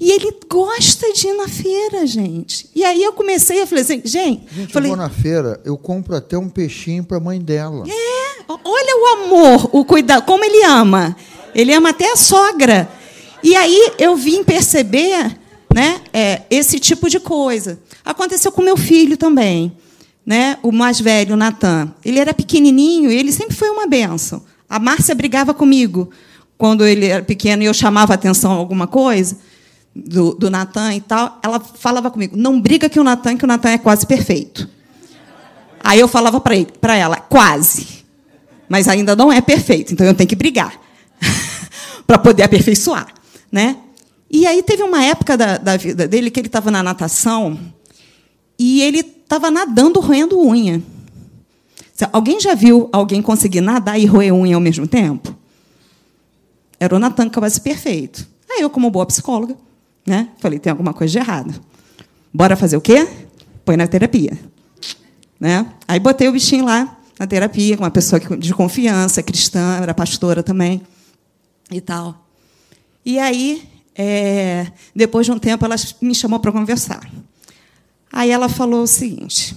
E 0.00 0.10
ele 0.10 0.32
gosta 0.48 1.12
de 1.12 1.26
ir 1.26 1.34
na 1.34 1.48
feira, 1.48 2.06
gente. 2.06 2.70
E 2.74 2.84
aí 2.84 3.02
eu 3.02 3.12
comecei 3.12 3.60
a 3.60 3.66
falar 3.66 3.82
assim, 3.82 4.00
gente. 4.04 4.46
Gente, 4.54 4.72
falei, 4.72 4.90
eu 4.90 4.96
vou 4.96 5.04
na 5.04 5.10
feira, 5.10 5.60
eu 5.64 5.76
compro 5.76 6.16
até 6.16 6.38
um 6.38 6.48
peixinho 6.48 7.04
para 7.04 7.18
a 7.18 7.20
mãe 7.20 7.40
dela. 7.40 7.84
É, 7.86 8.44
olha 8.48 8.96
o 8.96 9.24
amor, 9.24 9.70
o 9.72 9.84
cuidado, 9.84 10.24
como 10.24 10.44
ele 10.44 10.64
ama. 10.64 11.16
Ele 11.54 11.74
ama 11.74 11.90
até 11.90 12.12
a 12.12 12.16
sogra. 12.16 12.88
E 13.42 13.54
aí 13.54 13.92
eu 13.98 14.16
vim 14.16 14.44
perceber 14.44 15.36
né, 15.74 16.00
é, 16.12 16.42
esse 16.48 16.78
tipo 16.78 17.10
de 17.10 17.20
coisa. 17.20 17.78
Aconteceu 18.04 18.52
com 18.52 18.62
meu 18.62 18.76
filho 18.76 19.16
também 19.16 19.76
né, 20.28 20.58
o 20.62 20.70
mais 20.70 21.00
velho, 21.00 21.36
Natan. 21.36 21.90
Ele 22.04 22.18
era 22.18 22.34
pequenininho 22.34 23.10
e 23.10 23.16
ele 23.16 23.32
sempre 23.32 23.56
foi 23.56 23.70
uma 23.70 23.86
benção. 23.86 24.42
A 24.68 24.78
Márcia 24.78 25.14
brigava 25.14 25.54
comigo 25.54 26.10
quando 26.58 26.86
ele 26.86 27.06
era 27.06 27.22
pequeno 27.22 27.62
e 27.62 27.66
eu 27.66 27.72
chamava 27.72 28.12
atenção 28.12 28.52
a 28.52 28.56
alguma 28.56 28.86
coisa 28.86 29.38
do, 29.96 30.34
do 30.34 30.50
Natan 30.50 30.92
e 30.92 31.00
tal. 31.00 31.40
Ela 31.42 31.58
falava 31.58 32.10
comigo: 32.10 32.36
não 32.36 32.60
briga 32.60 32.90
que 32.90 33.00
o 33.00 33.04
Natan, 33.04 33.38
que 33.38 33.44
o 33.44 33.48
Natan 33.48 33.70
é 33.70 33.78
quase 33.78 34.06
perfeito. 34.06 34.68
Aí 35.82 35.98
eu 35.98 36.06
falava 36.06 36.38
para 36.42 36.94
ela: 36.94 37.16
quase, 37.16 38.04
mas 38.68 38.86
ainda 38.86 39.16
não 39.16 39.32
é 39.32 39.40
perfeito, 39.40 39.94
então 39.94 40.06
eu 40.06 40.12
tenho 40.12 40.28
que 40.28 40.36
brigar 40.36 40.78
para 42.06 42.18
poder 42.18 42.42
aperfeiçoar, 42.42 43.14
né? 43.50 43.78
E 44.30 44.46
aí 44.46 44.62
teve 44.62 44.82
uma 44.82 45.02
época 45.02 45.38
da, 45.38 45.56
da 45.56 45.78
vida 45.78 46.06
dele 46.06 46.30
que 46.30 46.38
ele 46.38 46.48
estava 46.48 46.70
na 46.70 46.82
natação 46.82 47.58
e 48.58 48.82
ele 48.82 49.17
estava 49.28 49.50
nadando 49.50 50.00
roendo 50.00 50.40
unha. 50.40 50.82
Alguém 52.10 52.40
já 52.40 52.54
viu 52.54 52.88
alguém 52.90 53.20
conseguir 53.20 53.60
nadar 53.60 54.00
e 54.00 54.06
roer 54.06 54.32
unha 54.32 54.54
ao 54.54 54.60
mesmo 54.60 54.86
tempo? 54.86 55.36
Era 56.80 56.96
o 56.96 56.98
Natan 56.98 57.28
quase 57.28 57.60
perfeito. 57.60 58.26
Aí 58.48 58.62
eu, 58.62 58.70
como 58.70 58.90
boa 58.90 59.04
psicóloga, 59.04 59.54
né, 60.06 60.30
falei, 60.38 60.58
tem 60.58 60.70
alguma 60.70 60.94
coisa 60.94 61.12
de 61.12 61.18
errado. 61.18 61.60
Bora 62.32 62.56
fazer 62.56 62.78
o 62.78 62.80
quê? 62.80 63.06
Põe 63.64 63.76
na 63.76 63.86
terapia. 63.86 64.38
Né? 65.38 65.66
Aí 65.86 66.00
botei 66.00 66.28
o 66.28 66.32
bichinho 66.32 66.64
lá 66.64 66.96
na 67.18 67.26
terapia, 67.26 67.76
com 67.76 67.82
uma 67.82 67.90
pessoa 67.90 68.18
de 68.20 68.54
confiança, 68.54 69.22
cristã, 69.22 69.78
era 69.82 69.92
pastora 69.92 70.42
também, 70.42 70.80
e 71.70 71.80
tal. 71.80 72.26
E 73.04 73.18
aí, 73.18 73.68
é, 73.94 74.68
depois 74.94 75.26
de 75.26 75.32
um 75.32 75.38
tempo, 75.38 75.64
ela 75.64 75.74
me 76.00 76.14
chamou 76.14 76.38
para 76.38 76.52
conversar. 76.52 77.00
Aí 78.12 78.30
ela 78.30 78.48
falou 78.48 78.82
o 78.82 78.86
seguinte: 78.86 79.54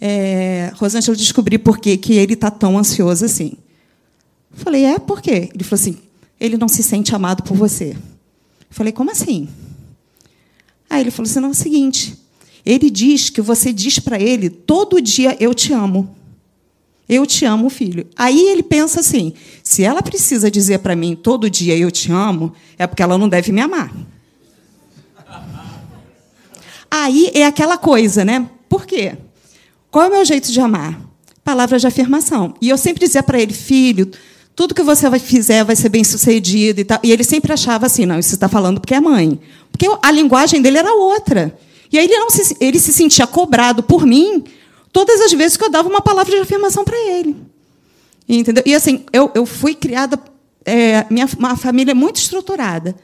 é, 0.00 0.72
Rosângela, 0.76 1.14
eu 1.14 1.18
descobri 1.18 1.58
por 1.58 1.78
que, 1.78 1.96
que 1.96 2.14
ele 2.14 2.34
está 2.34 2.50
tão 2.50 2.78
ansioso 2.78 3.24
assim. 3.24 3.52
Eu 4.52 4.58
falei, 4.58 4.84
é, 4.84 4.98
por 4.98 5.20
quê? 5.20 5.50
Ele 5.54 5.64
falou 5.64 5.80
assim, 5.80 5.98
ele 6.38 6.56
não 6.56 6.68
se 6.68 6.82
sente 6.82 7.14
amado 7.14 7.42
por 7.42 7.56
você. 7.56 7.90
Eu 7.90 7.96
falei, 8.70 8.92
como 8.92 9.10
assim? 9.10 9.48
Aí 10.88 11.00
ele 11.00 11.10
falou 11.10 11.28
assim, 11.28 11.40
não, 11.40 11.48
é 11.48 11.52
o 11.52 11.54
seguinte, 11.54 12.16
ele 12.64 12.90
diz 12.90 13.30
que 13.30 13.40
você 13.40 13.72
diz 13.72 13.98
para 13.98 14.20
ele 14.20 14.48
todo 14.48 15.00
dia, 15.00 15.36
eu 15.40 15.54
te 15.54 15.72
amo. 15.72 16.14
Eu 17.08 17.26
te 17.26 17.44
amo, 17.44 17.68
filho. 17.68 18.06
Aí 18.16 18.48
ele 18.48 18.62
pensa 18.62 19.00
assim: 19.00 19.34
se 19.62 19.82
ela 19.82 20.02
precisa 20.02 20.50
dizer 20.50 20.78
para 20.78 20.96
mim 20.96 21.14
todo 21.14 21.50
dia 21.50 21.76
eu 21.76 21.90
te 21.90 22.10
amo, 22.10 22.54
é 22.78 22.86
porque 22.86 23.02
ela 23.02 23.18
não 23.18 23.28
deve 23.28 23.52
me 23.52 23.60
amar. 23.60 23.94
Aí 26.96 27.32
é 27.34 27.44
aquela 27.44 27.76
coisa, 27.76 28.24
né? 28.24 28.48
Por 28.68 28.86
quê? 28.86 29.16
Qual 29.90 30.04
é 30.04 30.08
o 30.08 30.12
meu 30.12 30.24
jeito 30.24 30.52
de 30.52 30.60
amar? 30.60 31.00
Palavras 31.42 31.80
de 31.80 31.88
afirmação. 31.88 32.54
E 32.60 32.68
eu 32.68 32.78
sempre 32.78 33.04
dizia 33.04 33.20
para 33.20 33.36
ele, 33.40 33.52
filho, 33.52 34.08
tudo 34.54 34.76
que 34.76 34.82
você 34.82 35.10
fizer 35.18 35.64
vai 35.64 35.74
ser 35.74 35.88
bem 35.88 36.04
sucedido 36.04 36.80
e 36.80 36.84
tal. 36.84 37.00
E 37.02 37.10
ele 37.10 37.24
sempre 37.24 37.52
achava 37.52 37.86
assim, 37.86 38.06
não, 38.06 38.16
isso 38.16 38.34
está 38.34 38.48
falando 38.48 38.80
porque 38.80 38.94
é 38.94 39.00
mãe. 39.00 39.40
Porque 39.72 39.88
a 40.00 40.10
linguagem 40.12 40.62
dele 40.62 40.78
era 40.78 40.94
outra. 40.94 41.58
E 41.90 41.98
aí 41.98 42.04
ele, 42.04 42.16
não 42.16 42.30
se, 42.30 42.56
ele 42.60 42.78
se 42.78 42.92
sentia 42.92 43.26
cobrado 43.26 43.82
por 43.82 44.06
mim 44.06 44.44
todas 44.92 45.20
as 45.20 45.32
vezes 45.32 45.56
que 45.56 45.64
eu 45.64 45.70
dava 45.70 45.88
uma 45.88 46.00
palavra 46.00 46.32
de 46.32 46.42
afirmação 46.42 46.84
para 46.84 46.96
ele. 47.10 47.34
Entendeu? 48.28 48.62
E 48.64 48.72
assim, 48.72 49.04
eu, 49.12 49.32
eu 49.34 49.44
fui 49.44 49.74
criada, 49.74 50.16
é, 50.64 51.04
minha, 51.10 51.28
uma 51.36 51.56
família 51.56 51.92
muito 51.92 52.18
estruturada, 52.18 52.94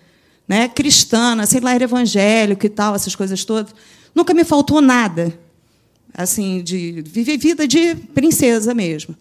né? 0.51 0.69
cristã, 0.69 1.47
sei 1.47 1.61
lá, 1.61 1.73
era 1.75 1.85
evangélico 1.85 2.67
e 2.67 2.69
tal, 2.69 2.97
essas 2.97 3.15
coisas 3.15 3.45
todas. 3.45 3.73
Nunca 4.13 4.35
me 4.35 4.43
faltou 4.43 4.81
nada 4.81 5.39
assim, 6.13 6.61
de 6.61 7.03
viver 7.07 7.39
vida 7.39 7.69
de 7.69 7.95
princesa 7.95 8.75
mesmo. 8.75 9.15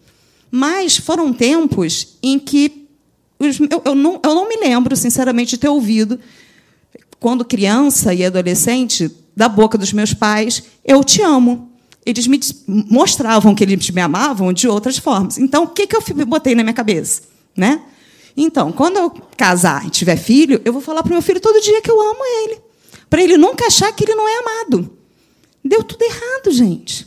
Mas 0.50 0.96
foram 0.96 1.32
tempos 1.32 2.16
em 2.20 2.36
que 2.36 2.88
eu, 3.38 3.48
eu, 3.84 3.94
não, 3.94 4.20
eu 4.24 4.34
não 4.34 4.48
me 4.48 4.56
lembro, 4.56 4.96
sinceramente, 4.96 5.50
de 5.50 5.58
ter 5.58 5.68
ouvido, 5.68 6.18
quando 7.20 7.44
criança 7.44 8.12
e 8.12 8.24
adolescente, 8.24 9.08
da 9.36 9.48
boca 9.48 9.78
dos 9.78 9.92
meus 9.92 10.12
pais, 10.12 10.64
eu 10.84 11.04
te 11.04 11.22
amo. 11.22 11.70
Eles 12.04 12.26
me 12.26 12.40
mostravam 12.66 13.54
que 13.54 13.62
eles 13.62 13.88
me 13.90 14.00
amavam 14.00 14.52
de 14.52 14.66
outras 14.66 14.98
formas. 14.98 15.38
Então, 15.38 15.62
o 15.62 15.68
que, 15.68 15.86
que 15.86 15.94
eu 15.94 16.02
botei 16.26 16.56
na 16.56 16.64
minha 16.64 16.74
cabeça? 16.74 17.22
Né? 17.56 17.80
Então, 18.42 18.72
quando 18.72 18.96
eu 18.96 19.10
casar 19.36 19.86
e 19.86 19.90
tiver 19.90 20.16
filho, 20.16 20.62
eu 20.64 20.72
vou 20.72 20.80
falar 20.80 21.02
para 21.02 21.10
o 21.10 21.12
meu 21.12 21.20
filho 21.20 21.38
todo 21.38 21.60
dia 21.60 21.82
que 21.82 21.90
eu 21.90 22.00
amo 22.00 22.24
ele. 22.42 22.58
Para 23.10 23.22
ele 23.22 23.36
nunca 23.36 23.66
achar 23.66 23.92
que 23.92 24.04
ele 24.04 24.14
não 24.14 24.26
é 24.26 24.38
amado. 24.38 24.96
Deu 25.62 25.84
tudo 25.84 26.02
errado, 26.02 26.50
gente. 26.50 27.06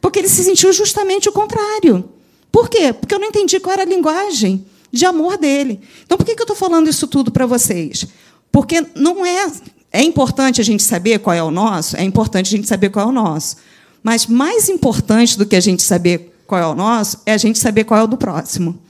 Porque 0.00 0.18
ele 0.18 0.28
se 0.28 0.42
sentiu 0.42 0.72
justamente 0.72 1.28
o 1.28 1.32
contrário. 1.32 2.08
Por 2.50 2.68
quê? 2.68 2.92
Porque 2.92 3.14
eu 3.14 3.20
não 3.20 3.28
entendi 3.28 3.60
qual 3.60 3.74
era 3.74 3.82
a 3.82 3.86
linguagem 3.86 4.66
de 4.90 5.06
amor 5.06 5.38
dele. 5.38 5.80
Então, 6.04 6.18
por 6.18 6.24
que 6.24 6.32
eu 6.32 6.42
estou 6.42 6.56
falando 6.56 6.90
isso 6.90 7.06
tudo 7.06 7.30
para 7.30 7.46
vocês? 7.46 8.04
Porque 8.50 8.84
não 8.96 9.24
é. 9.24 9.52
É 9.92 10.02
importante 10.02 10.60
a 10.60 10.64
gente 10.64 10.82
saber 10.82 11.20
qual 11.20 11.36
é 11.36 11.42
o 11.42 11.50
nosso, 11.50 11.96
é 11.96 12.02
importante 12.02 12.52
a 12.52 12.56
gente 12.56 12.66
saber 12.66 12.90
qual 12.90 13.06
é 13.06 13.08
o 13.08 13.12
nosso. 13.12 13.56
Mas 14.02 14.26
mais 14.26 14.68
importante 14.68 15.38
do 15.38 15.46
que 15.46 15.54
a 15.54 15.60
gente 15.60 15.82
saber 15.82 16.34
qual 16.44 16.60
é 16.60 16.66
o 16.66 16.74
nosso 16.74 17.20
é 17.24 17.32
a 17.34 17.38
gente 17.38 17.58
saber 17.58 17.84
qual 17.84 18.00
é 18.00 18.02
o 18.02 18.06
do 18.06 18.16
próximo, 18.16 18.80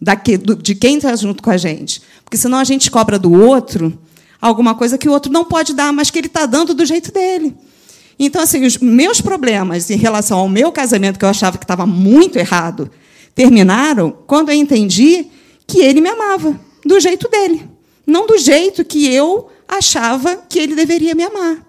daqui, 0.00 0.36
do, 0.36 0.54
de 0.54 0.74
quem 0.74 0.96
está 0.96 1.14
junto 1.16 1.42
com 1.42 1.50
a 1.50 1.56
gente. 1.56 2.02
Porque 2.24 2.36
senão 2.36 2.58
a 2.58 2.64
gente 2.64 2.90
cobra 2.90 3.18
do 3.18 3.32
outro 3.32 3.98
alguma 4.40 4.74
coisa 4.74 4.98
que 4.98 5.08
o 5.08 5.12
outro 5.12 5.32
não 5.32 5.44
pode 5.44 5.74
dar, 5.74 5.92
mas 5.92 6.10
que 6.10 6.18
ele 6.18 6.26
está 6.26 6.46
dando 6.46 6.74
do 6.74 6.84
jeito 6.84 7.12
dele. 7.12 7.54
Então, 8.18 8.42
assim, 8.42 8.64
os 8.64 8.78
meus 8.78 9.20
problemas 9.20 9.90
em 9.90 9.96
relação 9.96 10.38
ao 10.38 10.48
meu 10.48 10.72
casamento, 10.72 11.18
que 11.18 11.24
eu 11.24 11.28
achava 11.28 11.58
que 11.58 11.64
estava 11.64 11.86
muito 11.86 12.38
errado, 12.38 12.90
terminaram 13.34 14.10
quando 14.26 14.50
eu 14.50 14.54
entendi 14.54 15.26
que 15.66 15.80
ele 15.80 16.00
me 16.00 16.08
amava, 16.08 16.58
do 16.84 16.98
jeito 17.00 17.28
dele, 17.28 17.68
não 18.06 18.26
do 18.26 18.38
jeito 18.38 18.84
que 18.84 19.12
eu 19.12 19.48
achava 19.68 20.36
que 20.48 20.58
ele 20.58 20.74
deveria 20.74 21.14
me 21.14 21.24
amar. 21.24 21.66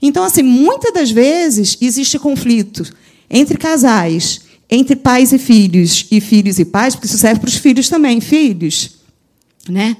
Então, 0.00 0.24
assim, 0.24 0.42
muitas 0.42 0.92
das 0.92 1.10
vezes 1.10 1.76
existe 1.80 2.18
conflito 2.18 2.84
entre 3.28 3.58
casais, 3.58 4.40
entre 4.70 4.96
pais 4.96 5.32
e 5.32 5.38
filhos, 5.38 6.06
e 6.10 6.20
filhos 6.20 6.58
e 6.58 6.64
pais, 6.64 6.94
porque 6.94 7.06
isso 7.06 7.18
serve 7.18 7.40
para 7.40 7.48
os 7.48 7.56
filhos 7.56 7.88
também, 7.88 8.20
filhos. 8.20 8.98
Né? 9.68 9.96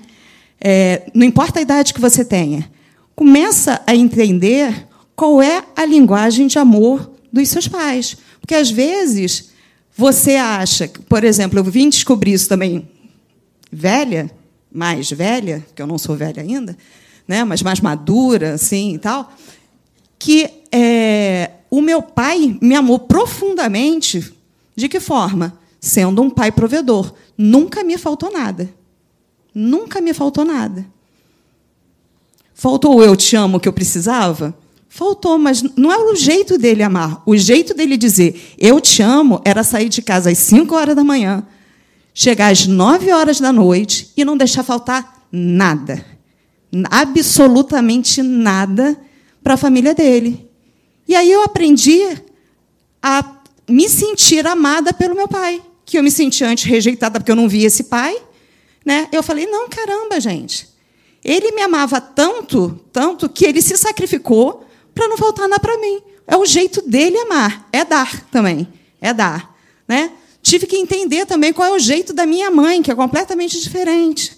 É, 0.60 1.10
não 1.14 1.26
importa 1.26 1.58
a 1.58 1.62
idade 1.62 1.94
que 1.94 2.00
você 2.00 2.24
tenha, 2.24 2.70
começa 3.14 3.82
a 3.86 3.94
entender 3.94 4.86
qual 5.16 5.42
é 5.42 5.64
a 5.74 5.84
linguagem 5.84 6.46
de 6.46 6.58
amor 6.58 7.10
dos 7.32 7.48
seus 7.48 7.66
pais. 7.66 8.16
Porque, 8.40 8.54
às 8.54 8.70
vezes, 8.70 9.50
você 9.96 10.36
acha, 10.36 10.88
por 11.08 11.24
exemplo, 11.24 11.58
eu 11.58 11.64
vim 11.64 11.88
descobrir 11.88 12.32
isso 12.32 12.48
também 12.48 12.88
velha, 13.70 14.30
mais 14.72 15.10
velha, 15.10 15.66
que 15.74 15.82
eu 15.82 15.86
não 15.86 15.98
sou 15.98 16.14
velha 16.14 16.42
ainda, 16.42 16.76
né, 17.26 17.44
mas 17.44 17.62
mais 17.62 17.80
madura, 17.80 18.54
assim 18.54 18.94
e 18.94 18.98
tal, 18.98 19.32
que 20.18 20.48
é, 20.72 21.50
o 21.70 21.80
meu 21.80 22.00
pai 22.00 22.56
me 22.60 22.74
amou 22.74 22.98
profundamente. 22.98 24.32
De 24.78 24.88
que 24.88 25.00
forma? 25.00 25.58
Sendo 25.80 26.22
um 26.22 26.30
pai 26.30 26.52
provedor. 26.52 27.12
Nunca 27.36 27.82
me 27.82 27.98
faltou 27.98 28.30
nada. 28.30 28.72
Nunca 29.52 30.00
me 30.00 30.14
faltou 30.14 30.44
nada. 30.44 30.86
Faltou 32.54 32.94
o 32.94 33.02
eu 33.02 33.16
te 33.16 33.34
amo 33.34 33.58
que 33.58 33.66
eu 33.66 33.72
precisava? 33.72 34.56
Faltou, 34.88 35.36
mas 35.36 35.64
não 35.76 35.90
é 35.90 35.98
o 35.98 36.14
jeito 36.14 36.56
dele 36.56 36.84
amar. 36.84 37.24
O 37.26 37.36
jeito 37.36 37.74
dele 37.74 37.96
dizer 37.96 38.54
eu 38.56 38.80
te 38.80 39.02
amo 39.02 39.40
era 39.44 39.64
sair 39.64 39.88
de 39.88 40.00
casa 40.00 40.30
às 40.30 40.38
5 40.38 40.72
horas 40.72 40.94
da 40.94 41.02
manhã, 41.02 41.44
chegar 42.14 42.52
às 42.52 42.64
9 42.68 43.10
horas 43.10 43.40
da 43.40 43.52
noite 43.52 44.12
e 44.16 44.24
não 44.24 44.36
deixar 44.36 44.62
faltar 44.62 45.26
nada. 45.32 46.06
Absolutamente 46.88 48.22
nada 48.22 48.96
para 49.42 49.54
a 49.54 49.56
família 49.56 49.92
dele. 49.92 50.48
E 51.08 51.16
aí 51.16 51.32
eu 51.32 51.42
aprendi 51.42 52.00
a 53.02 53.37
me 53.68 53.88
sentir 53.88 54.46
amada 54.46 54.92
pelo 54.92 55.14
meu 55.14 55.28
pai, 55.28 55.62
que 55.84 55.98
eu 55.98 56.02
me 56.02 56.10
sentia 56.10 56.48
antes 56.48 56.64
rejeitada 56.64 57.20
porque 57.20 57.30
eu 57.30 57.36
não 57.36 57.48
via 57.48 57.66
esse 57.66 57.84
pai. 57.84 58.16
Né? 58.84 59.08
Eu 59.12 59.22
falei: 59.22 59.46
não, 59.46 59.68
caramba, 59.68 60.18
gente. 60.20 60.68
Ele 61.22 61.52
me 61.52 61.62
amava 61.62 62.00
tanto, 62.00 62.80
tanto, 62.92 63.28
que 63.28 63.44
ele 63.44 63.60
se 63.60 63.76
sacrificou 63.76 64.64
para 64.94 65.08
não 65.08 65.16
faltar 65.16 65.48
nada 65.48 65.60
para 65.60 65.76
mim. 65.78 66.00
É 66.26 66.36
o 66.36 66.46
jeito 66.46 66.82
dele 66.82 67.18
amar, 67.18 67.68
é 67.72 67.84
dar 67.84 68.24
também, 68.30 68.68
é 69.00 69.12
dar, 69.12 69.54
né? 69.86 70.12
Tive 70.42 70.66
que 70.66 70.76
entender 70.76 71.26
também 71.26 71.52
qual 71.52 71.68
é 71.68 71.76
o 71.76 71.78
jeito 71.78 72.12
da 72.12 72.24
minha 72.24 72.50
mãe, 72.50 72.82
que 72.82 72.90
é 72.90 72.94
completamente 72.94 73.60
diferente, 73.60 74.36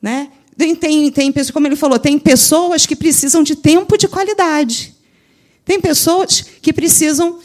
né? 0.00 0.30
Tem, 0.56 0.74
tem, 0.74 1.10
tem 1.10 1.32
como 1.52 1.66
ele 1.66 1.76
falou, 1.76 1.98
tem 1.98 2.18
pessoas 2.18 2.86
que 2.86 2.96
precisam 2.96 3.42
de 3.42 3.56
tempo 3.56 3.96
de 3.96 4.08
qualidade. 4.08 4.94
Tem 5.64 5.80
pessoas 5.80 6.44
que 6.62 6.72
precisam 6.72 7.38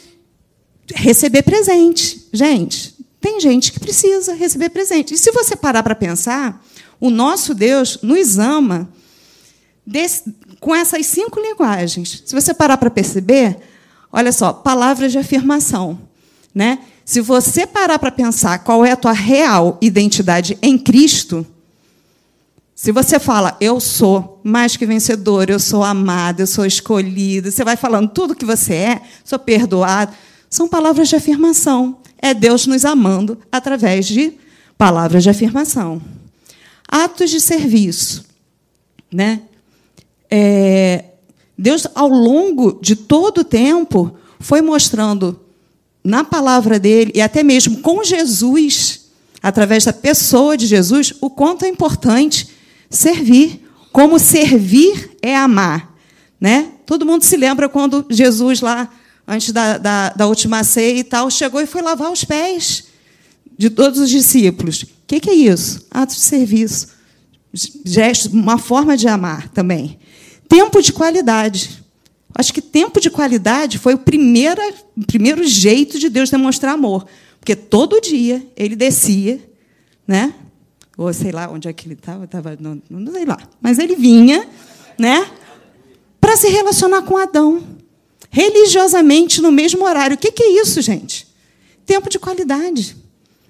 receber 0.94 1.42
presente. 1.42 2.28
Gente, 2.32 2.94
tem 3.20 3.40
gente 3.40 3.72
que 3.72 3.80
precisa 3.80 4.34
receber 4.34 4.70
presente. 4.70 5.14
E 5.14 5.18
se 5.18 5.30
você 5.30 5.54
parar 5.54 5.82
para 5.82 5.94
pensar, 5.94 6.64
o 7.00 7.10
nosso 7.10 7.54
Deus 7.54 7.98
nos 8.02 8.38
ama 8.38 8.88
desse, 9.86 10.24
com 10.60 10.74
essas 10.74 11.06
cinco 11.06 11.40
linguagens. 11.40 12.22
Se 12.26 12.34
você 12.34 12.52
parar 12.54 12.76
para 12.76 12.90
perceber, 12.90 13.58
olha 14.12 14.32
só, 14.32 14.52
palavras 14.52 15.12
de 15.12 15.18
afirmação. 15.18 15.98
Né? 16.54 16.78
Se 17.04 17.20
você 17.20 17.66
parar 17.66 17.98
para 17.98 18.10
pensar 18.10 18.58
qual 18.60 18.84
é 18.84 18.92
a 18.92 18.96
tua 18.96 19.12
real 19.12 19.78
identidade 19.80 20.58
em 20.62 20.78
Cristo, 20.78 21.46
se 22.74 22.90
você 22.90 23.20
fala, 23.20 23.56
eu 23.60 23.78
sou 23.78 24.40
mais 24.42 24.76
que 24.76 24.86
vencedor, 24.86 25.48
eu 25.48 25.60
sou 25.60 25.84
amado, 25.84 26.40
eu 26.40 26.46
sou 26.46 26.66
escolhido, 26.66 27.50
você 27.50 27.62
vai 27.62 27.76
falando 27.76 28.08
tudo 28.08 28.34
que 28.34 28.44
você 28.44 28.74
é, 28.74 29.02
sou 29.24 29.38
perdoado, 29.38 30.12
são 30.52 30.68
palavras 30.68 31.08
de 31.08 31.16
afirmação. 31.16 31.96
É 32.18 32.34
Deus 32.34 32.66
nos 32.66 32.84
amando 32.84 33.38
através 33.50 34.06
de 34.06 34.34
palavras 34.76 35.22
de 35.22 35.30
afirmação. 35.30 36.00
Atos 36.86 37.30
de 37.30 37.40
serviço. 37.40 38.24
Né? 39.10 39.42
é, 40.34 41.04
Deus, 41.58 41.86
ao 41.94 42.08
longo 42.08 42.78
de 42.80 42.96
todo 42.96 43.42
o 43.42 43.44
tempo, 43.44 44.16
foi 44.40 44.62
mostrando 44.62 45.38
na 46.02 46.24
palavra 46.24 46.78
dele 46.78 47.12
e 47.14 47.20
até 47.20 47.42
mesmo 47.42 47.82
com 47.82 48.02
Jesus, 48.02 49.10
através 49.42 49.84
da 49.84 49.92
pessoa 49.92 50.56
de 50.56 50.66
Jesus, 50.66 51.12
o 51.20 51.28
quanto 51.28 51.66
é 51.66 51.68
importante 51.68 52.48
servir. 52.88 53.60
Como 53.92 54.18
servir 54.18 55.10
é 55.20 55.36
amar. 55.36 55.94
Né? 56.40 56.72
Todo 56.86 57.04
mundo 57.04 57.24
se 57.24 57.36
lembra 57.36 57.68
quando 57.68 58.06
Jesus, 58.08 58.62
lá, 58.62 58.88
antes 59.26 59.52
da, 59.52 59.78
da, 59.78 60.10
da 60.10 60.26
última 60.26 60.64
ceia 60.64 60.98
e 60.98 61.04
tal, 61.04 61.30
chegou 61.30 61.60
e 61.60 61.66
foi 61.66 61.82
lavar 61.82 62.10
os 62.10 62.24
pés 62.24 62.84
de 63.56 63.70
todos 63.70 63.98
os 64.00 64.10
discípulos. 64.10 64.82
O 64.82 64.88
que, 65.06 65.20
que 65.20 65.30
é 65.30 65.34
isso? 65.34 65.86
Ato 65.90 66.14
de 66.14 66.20
serviço. 66.20 66.88
Gesto, 67.84 68.30
uma 68.32 68.58
forma 68.58 68.96
de 68.96 69.06
amar 69.08 69.48
também. 69.48 69.98
Tempo 70.48 70.80
de 70.80 70.92
qualidade. 70.92 71.82
Acho 72.34 72.52
que 72.52 72.62
tempo 72.62 73.00
de 73.00 73.10
qualidade 73.10 73.78
foi 73.78 73.94
o 73.94 73.98
primeiro, 73.98 74.60
primeiro 75.06 75.46
jeito 75.46 75.98
de 75.98 76.08
Deus 76.08 76.30
demonstrar 76.30 76.72
amor. 76.72 77.06
Porque 77.38 77.54
todo 77.54 78.00
dia 78.00 78.46
ele 78.56 78.74
descia, 78.74 79.40
né? 80.06 80.34
ou 80.96 81.12
sei 81.12 81.32
lá 81.32 81.48
onde 81.50 81.68
é 81.68 81.72
que 81.72 81.86
ele 81.86 81.94
estava, 81.94 82.24
estava 82.24 82.56
não, 82.60 82.80
não 82.88 83.12
sei 83.12 83.24
lá, 83.24 83.38
mas 83.60 83.78
ele 83.78 83.96
vinha, 83.96 84.46
né? 84.98 85.26
Para 86.20 86.36
se 86.36 86.48
relacionar 86.48 87.02
com 87.02 87.16
Adão, 87.16 87.62
religiosamente 88.30 89.40
no 89.40 89.52
mesmo 89.52 89.84
horário. 89.84 90.14
O 90.14 90.18
que, 90.18 90.42
é 90.42 90.60
isso, 90.60 90.80
gente? 90.80 91.26
Tempo 91.84 92.08
de 92.08 92.18
qualidade. 92.18 92.96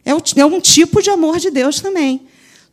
É, 0.04 0.10
é 0.10 0.44
um 0.44 0.60
tipo 0.60 1.00
de 1.02 1.10
amor 1.10 1.38
de 1.38 1.50
Deus 1.50 1.80
também. 1.80 2.22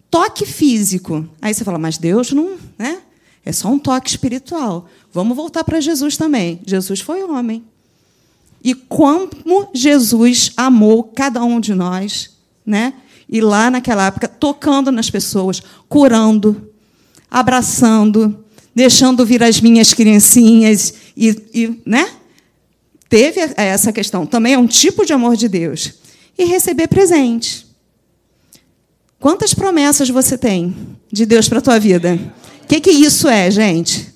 Toque 0.09 0.45
físico. 0.45 1.27
Aí 1.41 1.53
você 1.53 1.63
fala, 1.63 1.77
mas 1.77 1.97
Deus 1.97 2.31
não, 2.31 2.57
né? 2.77 3.01
É 3.45 3.51
só 3.51 3.67
um 3.69 3.79
toque 3.79 4.09
espiritual. 4.09 4.87
Vamos 5.13 5.35
voltar 5.35 5.63
para 5.63 5.79
Jesus 5.79 6.17
também. 6.17 6.59
Jesus 6.65 6.99
foi 6.99 7.23
homem. 7.23 7.63
E 8.63 8.73
como 8.73 9.29
Jesus 9.73 10.51
amou 10.57 11.03
cada 11.03 11.43
um 11.43 11.59
de 11.59 11.73
nós, 11.73 12.31
né? 12.65 12.93
E 13.27 13.39
lá 13.41 13.69
naquela 13.69 14.07
época, 14.07 14.27
tocando 14.27 14.91
nas 14.91 15.09
pessoas, 15.09 15.61
curando, 15.87 16.69
abraçando, 17.29 18.43
deixando 18.73 19.25
vir 19.25 19.43
as 19.43 19.61
minhas 19.61 19.93
criancinhas 19.93 20.93
e, 21.19 21.35
e 21.53 21.81
né? 21.85 22.09
Teve 23.09 23.41
essa 23.57 23.91
questão. 23.91 24.25
Também 24.25 24.53
é 24.53 24.57
um 24.57 24.67
tipo 24.67 25.05
de 25.05 25.11
amor 25.11 25.35
de 25.35 25.49
Deus. 25.49 25.95
E 26.37 26.45
receber 26.45 26.87
presente. 26.87 27.67
Quantas 29.19 29.53
promessas 29.53 30.09
você 30.09 30.37
tem 30.37 30.97
de 31.11 31.25
Deus 31.25 31.49
para 31.49 31.57
a 31.57 31.61
tua 31.61 31.79
vida? 31.79 32.17
O 32.63 32.67
que, 32.67 32.79
que 32.79 32.91
isso 32.91 33.27
é, 33.27 33.51
gente? 33.51 34.13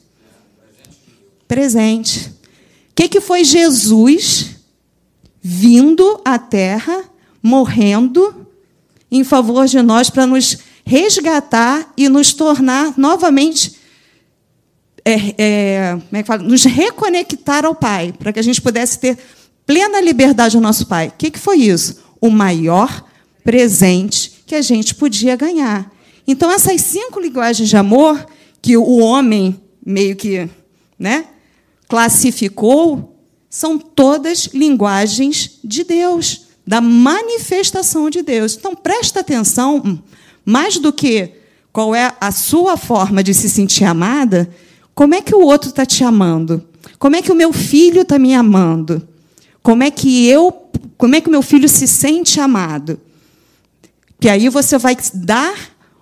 Presente. 1.46 2.30
O 2.30 2.96
que, 2.96 3.10
que 3.10 3.20
foi 3.20 3.44
Jesus 3.44 4.52
vindo 5.42 6.22
à 6.24 6.40
Terra, 6.40 7.04
morrendo 7.42 8.48
em 9.12 9.26
favor 9.26 9.66
de 9.66 9.82
nós 9.82 10.10
para 10.10 10.26
nos 10.26 10.60
resgatar 10.86 11.92
e 11.98 12.08
nos 12.08 12.32
tornar 12.34 12.94
novamente 12.98 13.83
é, 15.06 15.36
é, 15.38 15.98
é 16.12 16.38
nos 16.40 16.64
reconectar 16.64 17.66
ao 17.66 17.76
Pai, 17.76 18.14
para 18.18 18.32
que 18.32 18.40
a 18.40 18.44
gente 18.44 18.62
pudesse 18.62 19.00
ter 19.00 19.18
plena 19.66 20.02
liberdade 20.02 20.56
ao 20.56 20.62
nosso 20.62 20.88
Pai. 20.88 21.08
O 21.08 21.14
que, 21.18 21.32
que 21.32 21.40
foi 21.40 21.58
isso? 21.58 22.02
O 22.22 22.30
maior 22.30 23.04
presente 23.44 24.44
que 24.46 24.56
a 24.56 24.62
gente 24.62 24.96
podia 24.96 25.36
ganhar. 25.36 25.92
Então, 26.28 26.50
essas 26.50 26.82
cinco 26.82 27.20
linguagens 27.20 27.68
de 27.68 27.76
amor 27.76 28.26
que 28.62 28.78
o 28.78 28.98
homem 29.00 29.60
meio 29.86 30.16
que 30.16 30.50
né, 30.98 31.26
classificou 31.88 33.20
são 33.50 33.78
todas 33.78 34.48
linguagens 34.54 35.60
de 35.64 35.84
Deus, 35.84 36.48
da 36.66 36.80
manifestação 36.80 38.10
de 38.10 38.22
Deus. 38.22 38.56
Então, 38.56 38.74
presta 38.74 39.20
atenção, 39.20 40.02
mais 40.46 40.78
do 40.78 40.94
que 40.94 41.32
qual 41.72 41.94
é 41.94 42.16
a 42.22 42.32
sua 42.32 42.78
forma 42.78 43.24
de 43.24 43.34
se 43.34 43.50
sentir 43.50 43.84
amada, 43.84 44.50
como 44.96 45.16
é 45.16 45.22
que 45.22 45.34
o 45.34 45.42
outro 45.42 45.70
está 45.70 45.86
te 45.86 46.04
amando? 46.04 46.64
Como 47.00 47.16
é 47.16 47.22
que 47.22 47.32
o 47.32 47.36
meu 47.36 47.52
filho 47.52 48.02
está 48.02 48.20
me 48.20 48.34
amando? 48.34 49.08
Como 49.62 49.84
é 49.84 49.90
que 49.90 50.28
eu, 50.28 50.52
como 50.98 51.16
é 51.16 51.22
que 51.22 51.28
o 51.28 51.32
meu 51.32 51.42
filho 51.42 51.68
se 51.68 51.88
sente 51.88 52.40
amado? 52.40 53.00
Que 54.20 54.30
aí 54.30 54.50
você 54.50 54.78
vai 54.78 54.96
dar 55.14 55.56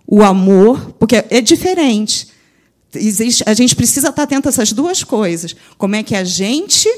o 0.06 0.24
amor, 0.24 0.94
porque 1.00 1.24
é 1.30 1.42
diferente. 1.42 2.28
Existe, 2.94 3.44
a 3.48 3.54
gente 3.54 3.76
precisa 3.76 4.10
estar 4.10 4.24
atento 4.24 4.50
a 4.50 4.52
essas 4.52 4.74
duas 4.74 5.04
coisas. 5.04 5.56
Como 5.78 5.96
é 5.96 6.04
que 6.04 6.16
a 6.16 6.24
gente 6.24 6.90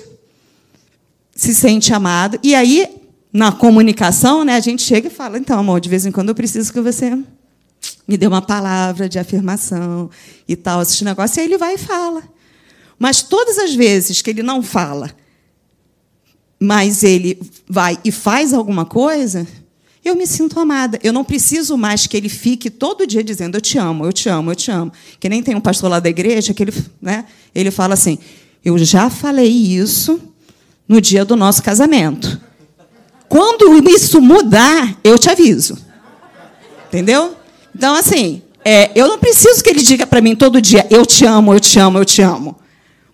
se 1.36 1.54
sente 1.54 1.94
amado? 1.94 2.40
E 2.42 2.56
aí, 2.56 2.88
na 3.32 3.52
comunicação, 3.52 4.44
né, 4.44 4.56
a 4.56 4.60
gente 4.60 4.82
chega 4.82 5.08
e 5.08 5.12
fala: 5.12 5.38
então, 5.38 5.60
amor, 5.60 5.80
de 5.80 5.90
vez 5.90 6.06
em 6.06 6.12
quando 6.12 6.30
eu 6.30 6.36
preciso 6.36 6.74
que 6.74 6.82
você 6.82 7.18
me 8.08 8.18
dê 8.18 8.28
uma 8.28 8.42
palavra 8.42 9.08
de 9.08 9.18
afirmação 9.18 10.10
e 10.48 10.56
tal, 10.56 10.82
esse 10.82 11.04
negócio. 11.04 11.40
E 11.40 11.42
aí 11.42 11.48
ele 11.48 11.58
vai 11.58 11.76
e 11.76 11.78
fala. 11.78 12.24
Mas 13.00 13.22
todas 13.22 13.58
as 13.58 13.74
vezes 13.74 14.22
que 14.22 14.30
ele 14.30 14.44
não 14.44 14.62
fala, 14.62 15.12
mas 16.60 17.04
ele 17.04 17.40
vai 17.68 17.98
e 18.04 18.12
faz 18.12 18.54
alguma 18.54 18.86
coisa, 18.86 19.48
eu 20.04 20.16
me 20.16 20.28
sinto 20.28 20.60
amada. 20.60 21.00
Eu 21.04 21.14
não 21.14 21.24
preciso 21.24 21.78
mais 21.78 22.08
que 22.08 22.16
ele 22.16 22.30
fique 22.30 22.70
todo 22.70 23.08
dia 23.08 23.24
dizendo 23.24 23.56
eu 23.56 23.62
te 23.62 23.78
amo, 23.78 24.06
eu 24.06 24.14
te 24.14 24.30
amo, 24.30 24.52
eu 24.52 24.56
te 24.56 24.70
amo. 24.70 24.92
Que 25.20 25.30
nem 25.30 25.42
tem 25.42 25.56
um 25.56 25.62
pastor 25.62 25.90
lá 25.90 26.00
da 26.00 26.10
igreja 26.10 26.54
que 26.54 26.64
ele, 26.64 26.74
né, 27.02 27.26
ele 27.56 27.72
fala 27.72 27.94
assim: 27.94 28.18
eu 28.64 28.78
já 28.78 29.10
falei 29.10 29.50
isso 29.50 30.20
no 30.88 31.00
dia 31.00 31.24
do 31.24 31.36
nosso 31.36 31.64
casamento. 31.64 32.40
Quando 33.30 33.90
isso 33.90 34.22
mudar, 34.22 35.00
eu 35.04 35.18
te 35.18 35.30
aviso. 35.30 35.78
Entendeu? 36.88 37.36
Então, 37.76 37.96
assim, 37.96 38.42
é, 38.64 38.92
eu 38.98 39.08
não 39.08 39.20
preciso 39.20 39.64
que 39.64 39.70
ele 39.70 39.84
diga 39.84 40.08
para 40.08 40.22
mim 40.22 40.36
todo 40.36 40.62
dia 40.62 40.88
eu 40.90 41.06
te 41.06 41.26
amo, 41.26 41.54
eu 41.54 41.60
te 41.60 41.80
amo, 41.80 41.98
eu 41.98 42.06
te 42.06 42.22
amo. 42.22 42.56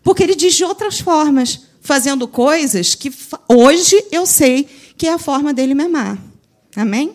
Porque 0.03 0.23
ele 0.23 0.35
diz 0.35 0.55
de 0.55 0.63
outras 0.63 0.99
formas, 0.99 1.61
fazendo 1.81 2.27
coisas 2.27 2.95
que 2.95 3.11
hoje 3.47 4.03
eu 4.11 4.25
sei 4.25 4.67
que 4.97 5.07
é 5.07 5.13
a 5.13 5.19
forma 5.19 5.53
dele 5.53 5.73
me 5.73 5.83
amar. 5.83 6.17
Amém? 6.75 7.13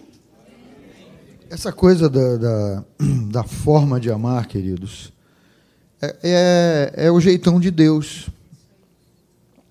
Essa 1.49 1.71
coisa 1.71 2.09
da, 2.09 2.37
da, 2.37 2.85
da 3.31 3.45
forma 3.45 4.01
de 4.01 4.11
amar, 4.11 4.47
queridos, 4.47 5.13
é, 6.03 6.17
é, 6.23 7.07
é, 7.07 7.11
o 7.11 7.21
jeitão 7.21 7.61
de 7.61 7.71
Deus. 7.71 8.29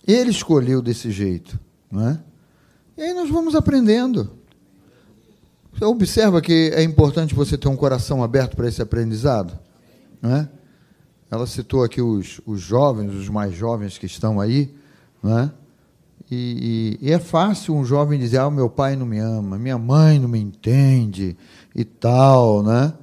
Ele 0.07 0.31
escolheu 0.31 0.81
desse 0.81 1.11
jeito. 1.11 1.59
Não 1.91 2.09
é? 2.09 2.19
E 2.97 3.01
aí 3.01 3.13
nós 3.13 3.29
vamos 3.29 3.55
aprendendo. 3.55 4.31
Você 5.73 5.85
observa 5.85 6.41
que 6.41 6.71
é 6.75 6.83
importante 6.83 7.33
você 7.33 7.57
ter 7.57 7.67
um 7.67 7.75
coração 7.75 8.23
aberto 8.23 8.55
para 8.55 8.67
esse 8.67 8.81
aprendizado? 8.81 9.57
Não 10.21 10.35
é? 10.35 10.49
Ela 11.29 11.47
citou 11.47 11.83
aqui 11.83 12.01
os, 12.01 12.39
os 12.45 12.61
jovens, 12.61 13.13
os 13.13 13.27
mais 13.27 13.55
jovens 13.55 13.97
que 13.97 14.05
estão 14.05 14.39
aí. 14.39 14.73
Não 15.21 15.39
é? 15.39 15.51
E, 16.29 16.97
e, 17.01 17.07
e, 17.07 17.11
é 17.11 17.19
fácil 17.19 17.75
um 17.75 17.83
jovem 17.83 18.19
dizer: 18.19 18.37
ah, 18.37 18.49
meu 18.49 18.69
pai 18.69 18.95
não 18.95 19.05
me 19.05 19.19
ama, 19.19 19.57
minha 19.57 19.77
mãe 19.77 20.19
não 20.19 20.29
me 20.29 20.39
entende 20.39 21.35
e 21.75 21.83
tal, 21.83 22.63
né? 22.63 22.93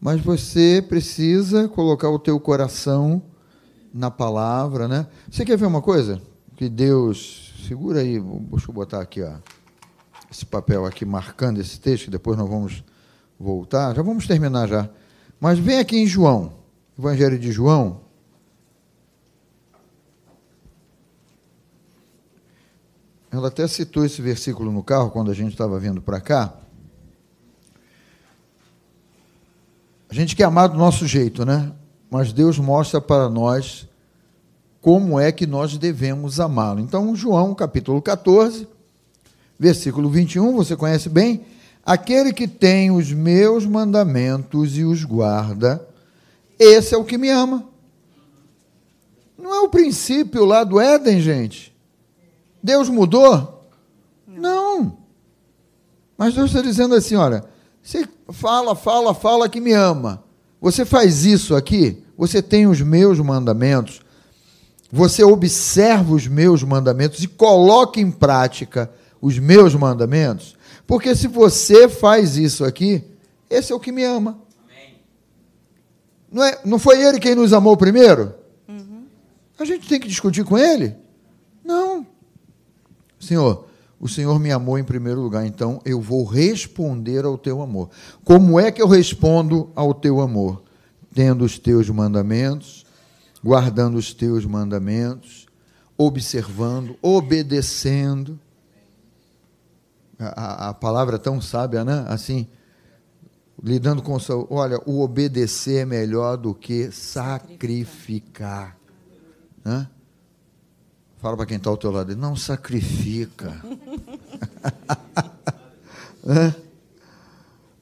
Mas 0.00 0.20
você 0.20 0.84
precisa 0.86 1.68
colocar 1.68 2.10
o 2.10 2.18
teu 2.18 2.38
coração 2.38 3.22
na 3.92 4.10
palavra, 4.10 4.86
né? 4.86 5.06
Você 5.30 5.44
quer 5.44 5.56
ver 5.56 5.66
uma 5.66 5.82
coisa? 5.82 6.20
Que 6.56 6.68
Deus 6.68 7.54
segura 7.66 8.00
aí, 8.00 8.20
deixa 8.20 8.70
eu 8.70 8.74
botar 8.74 9.00
aqui, 9.00 9.22
ó, 9.22 9.34
esse 10.32 10.46
papel 10.46 10.86
aqui 10.86 11.04
marcando 11.04 11.60
esse 11.60 11.78
texto, 11.78 12.06
que 12.06 12.10
depois 12.10 12.36
nós 12.38 12.48
vamos 12.48 12.82
voltar. 13.38 13.94
Já 13.94 14.02
vamos 14.02 14.26
terminar 14.26 14.66
já. 14.66 14.88
Mas 15.38 15.58
vem 15.58 15.78
aqui 15.78 15.98
em 15.98 16.06
João, 16.06 16.54
Evangelho 16.98 17.38
de 17.38 17.52
João, 17.52 18.00
Ela 23.32 23.48
até 23.48 23.66
citou 23.66 24.04
esse 24.04 24.20
versículo 24.20 24.70
no 24.70 24.82
carro 24.82 25.10
quando 25.10 25.30
a 25.30 25.34
gente 25.34 25.52
estava 25.52 25.78
vindo 25.78 26.02
para 26.02 26.20
cá. 26.20 26.52
A 30.10 30.14
gente 30.14 30.36
quer 30.36 30.44
amar 30.44 30.68
do 30.68 30.76
nosso 30.76 31.06
jeito, 31.06 31.42
né? 31.42 31.72
Mas 32.10 32.30
Deus 32.30 32.58
mostra 32.58 33.00
para 33.00 33.30
nós 33.30 33.88
como 34.82 35.18
é 35.18 35.32
que 35.32 35.46
nós 35.46 35.78
devemos 35.78 36.38
amá-lo. 36.38 36.78
Então, 36.78 37.16
João, 37.16 37.54
capítulo 37.54 38.02
14, 38.02 38.68
versículo 39.62 40.10
21, 40.10 40.56
você 40.56 40.74
conhece 40.74 41.08
bem? 41.08 41.42
Aquele 41.86 42.32
que 42.32 42.48
tem 42.48 42.90
os 42.90 43.12
meus 43.12 43.64
mandamentos 43.64 44.76
e 44.76 44.82
os 44.82 45.04
guarda, 45.04 45.86
esse 46.58 46.96
é 46.96 46.98
o 46.98 47.04
que 47.04 47.16
me 47.16 47.30
ama. 47.30 47.64
Não 49.38 49.54
é 49.54 49.60
o 49.60 49.68
princípio 49.68 50.44
lá 50.44 50.64
do 50.64 50.80
Éden, 50.80 51.20
gente? 51.20 51.72
Deus 52.60 52.88
mudou? 52.88 53.64
Não. 54.26 54.98
Mas 56.18 56.34
Deus 56.34 56.50
está 56.50 56.60
dizendo 56.60 56.96
assim: 56.96 57.14
olha, 57.14 57.44
você 57.80 58.08
fala, 58.30 58.74
fala, 58.74 59.14
fala 59.14 59.48
que 59.48 59.60
me 59.60 59.72
ama. 59.72 60.24
Você 60.60 60.84
faz 60.84 61.24
isso 61.24 61.54
aqui, 61.54 62.02
você 62.18 62.42
tem 62.42 62.66
os 62.66 62.80
meus 62.80 63.20
mandamentos. 63.20 64.00
você 64.90 65.22
observa 65.22 66.12
os 66.12 66.26
meus 66.26 66.64
mandamentos 66.64 67.22
e 67.22 67.28
coloca 67.28 68.00
em 68.00 68.10
prática 68.10 68.90
os 69.22 69.38
meus 69.38 69.74
mandamentos? 69.74 70.56
Porque 70.86 71.14
se 71.14 71.28
você 71.28 71.88
faz 71.88 72.36
isso 72.36 72.62
aqui, 72.64 73.02
esse 73.48 73.72
é 73.72 73.74
o 73.74 73.80
que 73.80 73.90
me 73.90 74.04
ama. 74.04 74.38
Não, 76.32 76.42
é, 76.42 76.58
não 76.64 76.78
foi 76.78 77.02
ele 77.02 77.20
quem 77.20 77.34
nos 77.34 77.52
amou 77.52 77.76
primeiro? 77.76 78.34
Uhum. 78.66 79.04
A 79.58 79.64
gente 79.66 79.86
tem 79.86 80.00
que 80.00 80.08
discutir 80.08 80.44
com 80.44 80.56
ele? 80.56 80.96
Não. 81.62 82.06
Senhor, 83.20 83.66
o 84.00 84.08
Senhor 84.08 84.38
me 84.40 84.50
amou 84.50 84.78
em 84.78 84.84
primeiro 84.84 85.20
lugar, 85.20 85.46
então 85.46 85.80
eu 85.84 86.00
vou 86.00 86.24
responder 86.24 87.24
ao 87.24 87.36
teu 87.36 87.60
amor. 87.60 87.90
Como 88.24 88.58
é 88.58 88.72
que 88.72 88.80
eu 88.80 88.88
respondo 88.88 89.70
ao 89.76 89.92
teu 89.92 90.20
amor? 90.20 90.62
Tendo 91.14 91.44
os 91.44 91.58
teus 91.58 91.90
mandamentos, 91.90 92.86
guardando 93.44 93.96
os 93.96 94.14
teus 94.14 94.46
mandamentos, 94.46 95.46
observando, 95.98 96.96
obedecendo. 97.02 98.40
A, 100.36 100.68
a 100.68 100.74
palavra 100.74 101.18
tão 101.18 101.40
sábia, 101.40 101.84
né? 101.84 102.04
Assim, 102.08 102.46
lidando 103.62 104.02
com 104.02 104.16
o 104.16 104.46
olha, 104.50 104.80
o 104.86 105.00
obedecer 105.00 105.82
é 105.82 105.84
melhor 105.84 106.36
do 106.36 106.54
que 106.54 106.90
sacrificar. 106.90 108.76
Né? 109.64 109.86
Fala 111.18 111.36
para 111.36 111.46
quem 111.46 111.56
está 111.56 111.70
ao 111.70 111.76
teu 111.76 111.92
lado, 111.92 112.16
não 112.16 112.34
sacrifica. 112.34 113.54
né? 116.24 116.54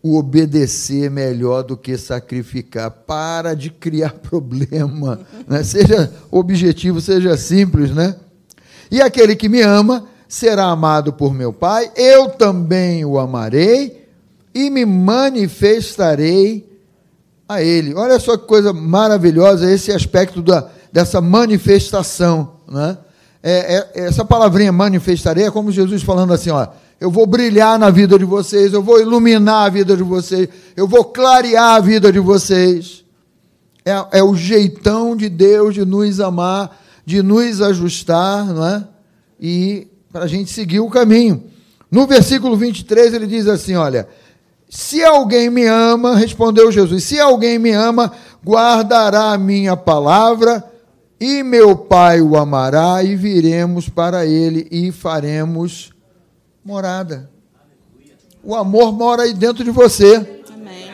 O 0.03 0.18
obedecer 0.18 1.07
é 1.07 1.11
melhor 1.11 1.62
do 1.62 1.76
que 1.76 1.97
sacrificar. 1.97 2.91
Para 2.91 3.55
de 3.55 3.70
criar 3.70 4.12
problema. 4.20 5.20
Né? 5.47 5.62
Seja 5.62 6.12
objetivo, 6.30 7.01
seja 7.01 7.36
simples, 7.36 7.91
né? 7.91 8.16
E 8.91 9.01
aquele 9.01 9.36
que 9.36 9.49
me 9.49 9.62
ama 9.62 10.07
será 10.31 10.66
amado 10.66 11.12
por 11.12 11.35
meu 11.35 11.53
Pai, 11.53 11.91
eu 11.97 12.28
também 12.28 13.05
o 13.05 13.18
amarei 13.18 14.07
e 14.55 14.70
me 14.70 14.87
manifestarei 14.87 16.64
a 17.49 17.61
ele. 17.61 17.95
Olha 17.95 18.16
só 18.20 18.37
que 18.37 18.47
coisa 18.47 18.72
maravilhosa 18.72 19.68
esse 19.68 19.91
aspecto 19.91 20.41
da, 20.41 20.68
dessa 20.93 21.20
manifestação. 21.20 22.53
Né? 22.70 22.97
É, 23.43 23.89
é, 23.97 24.07
essa 24.07 24.24
palavrinha 24.24 24.70
manifestarei 24.70 25.47
é 25.47 25.51
como 25.51 25.72
Jesus 25.72 26.05
falando 26.05 26.33
assim: 26.33 26.51
ó, 26.51 26.68
eu 27.01 27.11
vou 27.11 27.26
brilhar 27.26 27.76
na 27.76 27.91
vida 27.91 28.16
de 28.16 28.24
vocês, 28.24 28.72
eu 28.72 28.85
vou 28.85 29.01
iluminar 29.01 29.66
a 29.66 29.68
vida 29.68 29.97
de 29.97 30.05
vocês, 30.05 30.49
eu 30.76 30.87
vou 30.87 31.07
clarear 31.07 31.74
a 31.74 31.81
vida 31.81 32.12
de 32.12 32.20
vocês. 32.20 33.05
É, 33.85 34.18
é 34.18 34.22
o 34.22 34.37
jeitão 34.37 35.16
de 35.16 35.28
Deus 35.28 35.74
de 35.74 35.85
nos 35.85 36.20
amar, 36.20 36.81
de 37.05 37.20
nos 37.20 37.61
ajustar, 37.61 38.47
não 38.47 38.64
é? 38.64 38.85
e 39.41 39.89
para 40.13 40.25
a 40.25 40.29
gente 40.29 40.51
seguir 40.51 40.81
o 40.81 40.91
caminho. 40.91 41.45
No 41.91 42.07
versículo 42.07 42.57
23 42.57 43.15
ele 43.15 43.27
diz 43.27 43.47
assim: 43.47 43.75
olha 43.77 44.09
se 44.71 45.03
alguém 45.03 45.51
me 45.51 45.67
ama, 45.67 46.15
respondeu 46.15 46.71
Jesus, 46.71 47.03
se 47.03 47.19
alguém 47.19 47.59
me 47.59 47.73
ama, 47.73 48.13
guardará 48.45 49.33
a 49.33 49.39
minha 49.39 49.77
palavra, 49.77 50.65
e 51.19 51.43
meu 51.43 51.77
Pai 51.77 52.21
o 52.23 52.37
amará, 52.37 53.03
e 53.03 53.17
viremos 53.17 53.89
para 53.89 54.25
ele 54.25 54.69
e 54.71 54.93
faremos 54.93 55.93
morada. 56.65 57.29
O 58.45 58.55
amor 58.55 58.93
mora 58.93 59.25
aí 59.25 59.35
dentro 59.35 59.65
de 59.65 59.73
você. 59.73 60.43
Amém. 60.55 60.89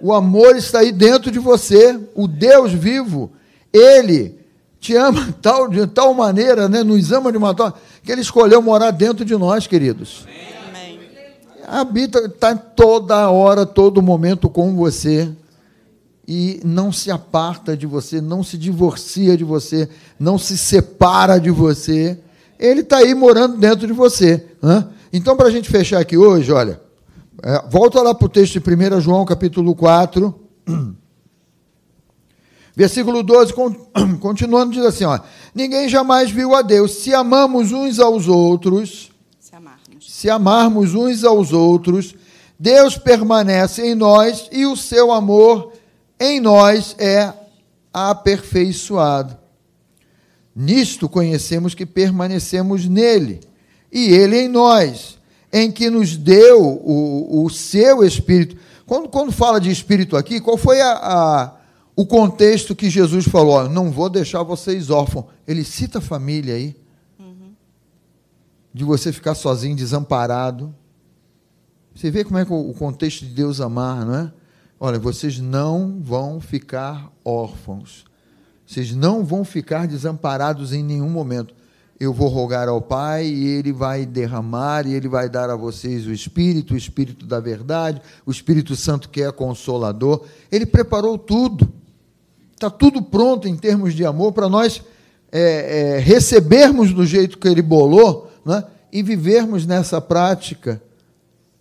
O 0.00 0.12
amor 0.12 0.56
está 0.56 0.80
aí 0.80 0.90
dentro 0.90 1.30
de 1.30 1.38
você. 1.38 1.98
O 2.12 2.26
Deus 2.26 2.72
vivo, 2.72 3.30
ele 3.72 4.35
te 4.86 4.96
ama 4.96 5.34
tal, 5.40 5.68
de 5.68 5.86
tal 5.86 6.14
maneira, 6.14 6.68
né, 6.68 6.82
nos 6.82 7.12
ama 7.12 7.30
de 7.30 7.38
uma 7.38 7.54
tal, 7.54 7.76
que 8.02 8.10
ele 8.10 8.20
escolheu 8.20 8.60
morar 8.60 8.90
dentro 8.90 9.24
de 9.24 9.36
nós, 9.36 9.66
queridos. 9.66 10.24
Amém 10.24 10.56
habita, 11.66 12.20
está 12.20 12.54
toda 12.54 13.28
hora, 13.28 13.66
todo 13.66 14.00
momento 14.00 14.48
com 14.48 14.76
você 14.76 15.28
e 16.26 16.60
não 16.64 16.92
se 16.92 17.10
aparta 17.10 17.76
de 17.76 17.86
você, 17.86 18.20
não 18.20 18.42
se 18.42 18.56
divorcia 18.56 19.36
de 19.36 19.44
você, 19.44 19.88
não 20.18 20.38
se 20.38 20.56
separa 20.56 21.38
de 21.38 21.50
você. 21.50 22.18
Ele 22.58 22.80
está 22.80 22.98
aí 22.98 23.14
morando 23.14 23.56
dentro 23.58 23.86
de 23.86 23.92
você. 23.92 24.44
Né? 24.62 24.84
Então, 25.12 25.36
para 25.36 25.48
a 25.48 25.50
gente 25.50 25.68
fechar 25.68 26.00
aqui 26.00 26.16
hoje, 26.16 26.50
olha, 26.52 26.80
é, 27.42 27.62
volta 27.68 28.00
lá 28.00 28.14
para 28.14 28.26
o 28.26 28.30
texto 28.30 28.58
de 28.58 28.74
1 28.74 29.00
João, 29.00 29.24
capítulo 29.24 29.74
4, 29.74 30.34
versículo 32.76 33.24
12, 33.24 33.54
continuando, 34.20 34.72
diz 34.72 34.84
assim: 34.84 35.04
ó, 35.04 35.18
Ninguém 35.54 35.88
jamais 35.88 36.30
viu 36.30 36.54
a 36.54 36.62
Deus. 36.62 36.96
Se 36.96 37.12
amamos 37.12 37.72
uns 37.72 37.98
aos 37.98 38.28
outros 38.28 39.10
se 40.16 40.30
amarmos 40.30 40.94
uns 40.94 41.24
aos 41.24 41.52
outros, 41.52 42.14
Deus 42.58 42.96
permanece 42.96 43.82
em 43.82 43.94
nós 43.94 44.48
e 44.50 44.64
o 44.64 44.74
seu 44.74 45.12
amor 45.12 45.74
em 46.18 46.40
nós 46.40 46.96
é 46.98 47.34
aperfeiçoado. 47.92 49.36
Nisto 50.54 51.06
conhecemos 51.06 51.74
que 51.74 51.84
permanecemos 51.84 52.86
nele 52.86 53.40
e 53.92 54.06
ele 54.06 54.38
em 54.38 54.48
nós, 54.48 55.18
em 55.52 55.70
que 55.70 55.90
nos 55.90 56.16
deu 56.16 56.62
o, 56.62 57.44
o 57.44 57.50
seu 57.50 58.02
Espírito. 58.02 58.56
Quando, 58.86 59.10
quando 59.10 59.30
fala 59.30 59.60
de 59.60 59.70
Espírito 59.70 60.16
aqui, 60.16 60.40
qual 60.40 60.56
foi 60.56 60.80
a, 60.80 60.92
a, 60.92 61.52
o 61.96 62.04
contexto 62.04 62.76
que 62.76 62.90
Jesus 62.90 63.24
falou? 63.26 63.68
Não 63.70 63.90
vou 63.90 64.10
deixar 64.10 64.42
vocês 64.42 64.90
órfãos. 64.90 65.24
Ele 65.48 65.64
cita 65.64 65.98
a 65.98 66.02
família 66.02 66.54
aí 66.54 66.76
de 68.72 68.84
você 68.84 69.10
ficar 69.10 69.34
sozinho, 69.34 69.74
desamparado. 69.74 70.74
Você 71.94 72.10
vê 72.10 72.22
como 72.22 72.36
é 72.36 72.42
o 72.42 72.74
contexto 72.74 73.24
de 73.24 73.32
Deus 73.32 73.58
amar, 73.58 74.04
não 74.04 74.14
é? 74.14 74.32
Olha, 74.78 74.98
vocês 74.98 75.38
não 75.38 75.98
vão 75.98 76.38
ficar 76.38 77.10
órfãos. 77.24 78.04
Vocês 78.66 78.94
não 78.94 79.24
vão 79.24 79.42
ficar 79.42 79.86
desamparados 79.86 80.74
em 80.74 80.82
nenhum 80.82 81.08
momento. 81.08 81.54
Eu 81.98 82.12
vou 82.12 82.28
rogar 82.28 82.68
ao 82.68 82.82
Pai 82.82 83.26
e 83.26 83.46
Ele 83.46 83.72
vai 83.72 84.04
derramar 84.04 84.86
e 84.86 84.92
Ele 84.92 85.08
vai 85.08 85.30
dar 85.30 85.48
a 85.48 85.56
vocês 85.56 86.06
o 86.06 86.12
Espírito, 86.12 86.74
o 86.74 86.76
Espírito 86.76 87.24
da 87.24 87.40
verdade, 87.40 88.02
o 88.26 88.30
Espírito 88.30 88.76
Santo 88.76 89.08
que 89.08 89.22
é 89.22 89.32
consolador. 89.32 90.26
Ele 90.52 90.66
preparou 90.66 91.16
tudo. 91.16 91.72
Está 92.56 92.70
tudo 92.70 93.02
pronto 93.02 93.46
em 93.46 93.54
termos 93.54 93.94
de 93.94 94.02
amor 94.02 94.32
para 94.32 94.48
nós 94.48 94.82
é, 95.30 95.96
é, 95.96 95.98
recebermos 95.98 96.90
do 96.90 97.04
jeito 97.04 97.36
que 97.36 97.46
Ele 97.46 97.60
bolou 97.60 98.32
né? 98.46 98.64
e 98.90 99.02
vivermos 99.02 99.66
nessa 99.66 100.00
prática 100.00 100.82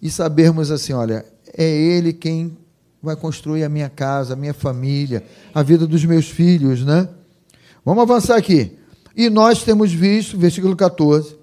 e 0.02 0.10
sabermos 0.10 0.72
assim: 0.72 0.94
olha, 0.94 1.26
é 1.56 1.66
Ele 1.66 2.14
quem 2.14 2.58
vai 3.04 3.14
construir 3.14 3.66
a 3.66 3.70
minha 3.70 3.90
casa, 3.90 4.34
a 4.34 4.38
minha 4.38 4.54
família, 4.54 5.22
a 5.54 5.62
vida 5.62 5.86
dos 5.86 6.06
meus 6.06 6.30
filhos, 6.30 6.86
né? 6.86 7.10
Vamos 7.84 8.02
avançar 8.02 8.38
aqui. 8.38 8.72
E 9.14 9.30
nós 9.30 9.64
temos 9.64 9.92
visto, 9.92 10.38
versículo 10.38 10.78
14, 10.78 11.36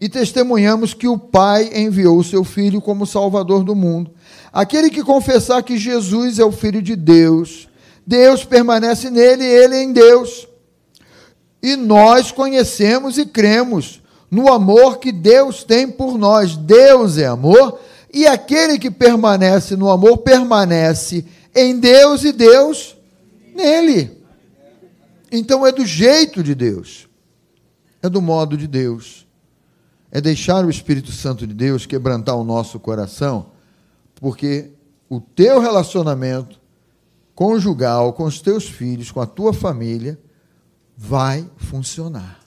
e 0.00 0.08
testemunhamos 0.08 0.94
que 0.94 1.08
o 1.08 1.18
Pai 1.18 1.68
enviou 1.74 2.16
o 2.16 2.24
seu 2.24 2.44
Filho 2.44 2.80
como 2.80 3.06
Salvador 3.06 3.64
do 3.64 3.74
mundo. 3.74 4.12
Aquele 4.52 4.88
que 4.88 5.02
confessar 5.02 5.62
que 5.64 5.76
Jesus 5.76 6.38
é 6.38 6.44
o 6.44 6.52
Filho 6.52 6.80
de 6.80 6.94
Deus, 6.94 7.68
Deus 8.10 8.44
permanece 8.44 9.08
nele 9.08 9.44
e 9.44 9.46
ele 9.46 9.76
em 9.76 9.92
Deus. 9.92 10.48
E 11.62 11.76
nós 11.76 12.32
conhecemos 12.32 13.16
e 13.18 13.24
cremos 13.24 14.02
no 14.28 14.52
amor 14.52 14.98
que 14.98 15.12
Deus 15.12 15.62
tem 15.62 15.88
por 15.88 16.18
nós. 16.18 16.56
Deus 16.56 17.18
é 17.18 17.26
amor, 17.26 17.78
e 18.12 18.26
aquele 18.26 18.80
que 18.80 18.90
permanece 18.90 19.76
no 19.76 19.88
amor 19.88 20.18
permanece 20.18 21.24
em 21.54 21.78
Deus 21.78 22.24
e 22.24 22.32
Deus 22.32 22.96
nele. 23.54 24.20
Então 25.30 25.64
é 25.64 25.70
do 25.70 25.86
jeito 25.86 26.42
de 26.42 26.52
Deus, 26.52 27.08
é 28.02 28.08
do 28.08 28.20
modo 28.20 28.56
de 28.56 28.66
Deus, 28.66 29.24
é 30.10 30.20
deixar 30.20 30.64
o 30.64 30.70
Espírito 30.70 31.12
Santo 31.12 31.46
de 31.46 31.54
Deus 31.54 31.86
quebrantar 31.86 32.34
o 32.34 32.42
nosso 32.42 32.80
coração, 32.80 33.52
porque 34.16 34.72
o 35.08 35.20
teu 35.20 35.60
relacionamento 35.60 36.59
conjugal 37.40 38.12
com 38.12 38.24
os 38.24 38.38
teus 38.38 38.68
filhos, 38.68 39.10
com 39.10 39.18
a 39.18 39.24
tua 39.24 39.54
família, 39.54 40.20
vai 40.94 41.48
funcionar. 41.56 42.38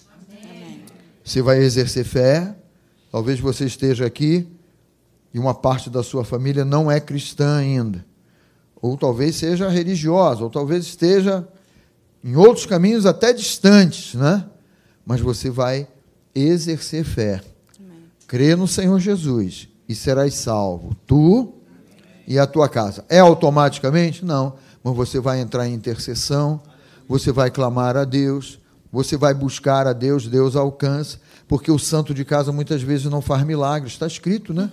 Você 1.23 1.41
vai 1.41 1.57
exercer 1.63 2.05
fé. 2.05 2.55
Talvez 3.11 3.39
você 3.39 3.65
esteja 3.65 4.05
aqui 4.05 4.47
e 5.33 5.39
uma 5.39 5.55
parte 5.55 5.89
da 5.89 6.03
sua 6.03 6.23
família 6.23 6.63
não 6.63 6.91
é 6.91 6.99
cristã 6.99 7.57
ainda. 7.57 8.05
Ou 8.79 8.95
talvez 8.95 9.35
seja 9.35 9.67
religiosa, 9.67 10.43
ou 10.43 10.49
talvez 10.51 10.85
esteja 10.85 11.47
em 12.23 12.35
outros 12.35 12.67
caminhos 12.67 13.07
até 13.07 13.33
distantes, 13.33 14.13
né? 14.13 14.45
Mas 15.03 15.21
você 15.21 15.49
vai 15.49 15.87
exercer 16.35 17.03
fé. 17.03 17.41
Amém. 17.79 18.03
Crê 18.27 18.55
no 18.55 18.67
Senhor 18.67 18.99
Jesus 18.99 19.69
e 19.89 19.95
serás 19.95 20.35
salvo. 20.35 20.95
Tu 21.07 21.51
e 22.27 22.37
a 22.37 22.45
tua 22.45 22.69
casa. 22.69 23.03
É 23.09 23.17
automaticamente? 23.17 24.23
Não. 24.23 24.61
Mas 24.83 24.95
você 24.95 25.19
vai 25.19 25.39
entrar 25.39 25.67
em 25.67 25.73
intercessão, 25.73 26.61
você 27.07 27.31
vai 27.31 27.49
clamar 27.49 27.95
a 27.95 28.03
Deus, 28.03 28.59
você 28.91 29.17
vai 29.17 29.33
buscar 29.33 29.87
a 29.87 29.93
Deus, 29.93 30.27
Deus 30.27 30.55
alcança, 30.55 31.17
porque 31.47 31.71
o 31.71 31.79
santo 31.79 32.13
de 32.13 32.23
casa 32.25 32.51
muitas 32.51 32.81
vezes 32.81 33.05
não 33.05 33.21
faz 33.21 33.43
milagres, 33.43 33.93
está 33.93 34.05
escrito, 34.05 34.53
né? 34.53 34.69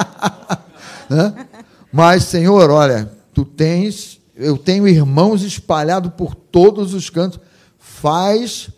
né? 1.10 1.46
Mas, 1.92 2.24
Senhor, 2.24 2.70
olha, 2.70 3.10
tu 3.34 3.44
tens, 3.44 4.20
eu 4.36 4.56
tenho 4.56 4.86
irmãos 4.86 5.42
espalhados 5.42 6.12
por 6.16 6.34
todos 6.34 6.94
os 6.94 7.10
cantos, 7.10 7.40
faz 7.78 8.70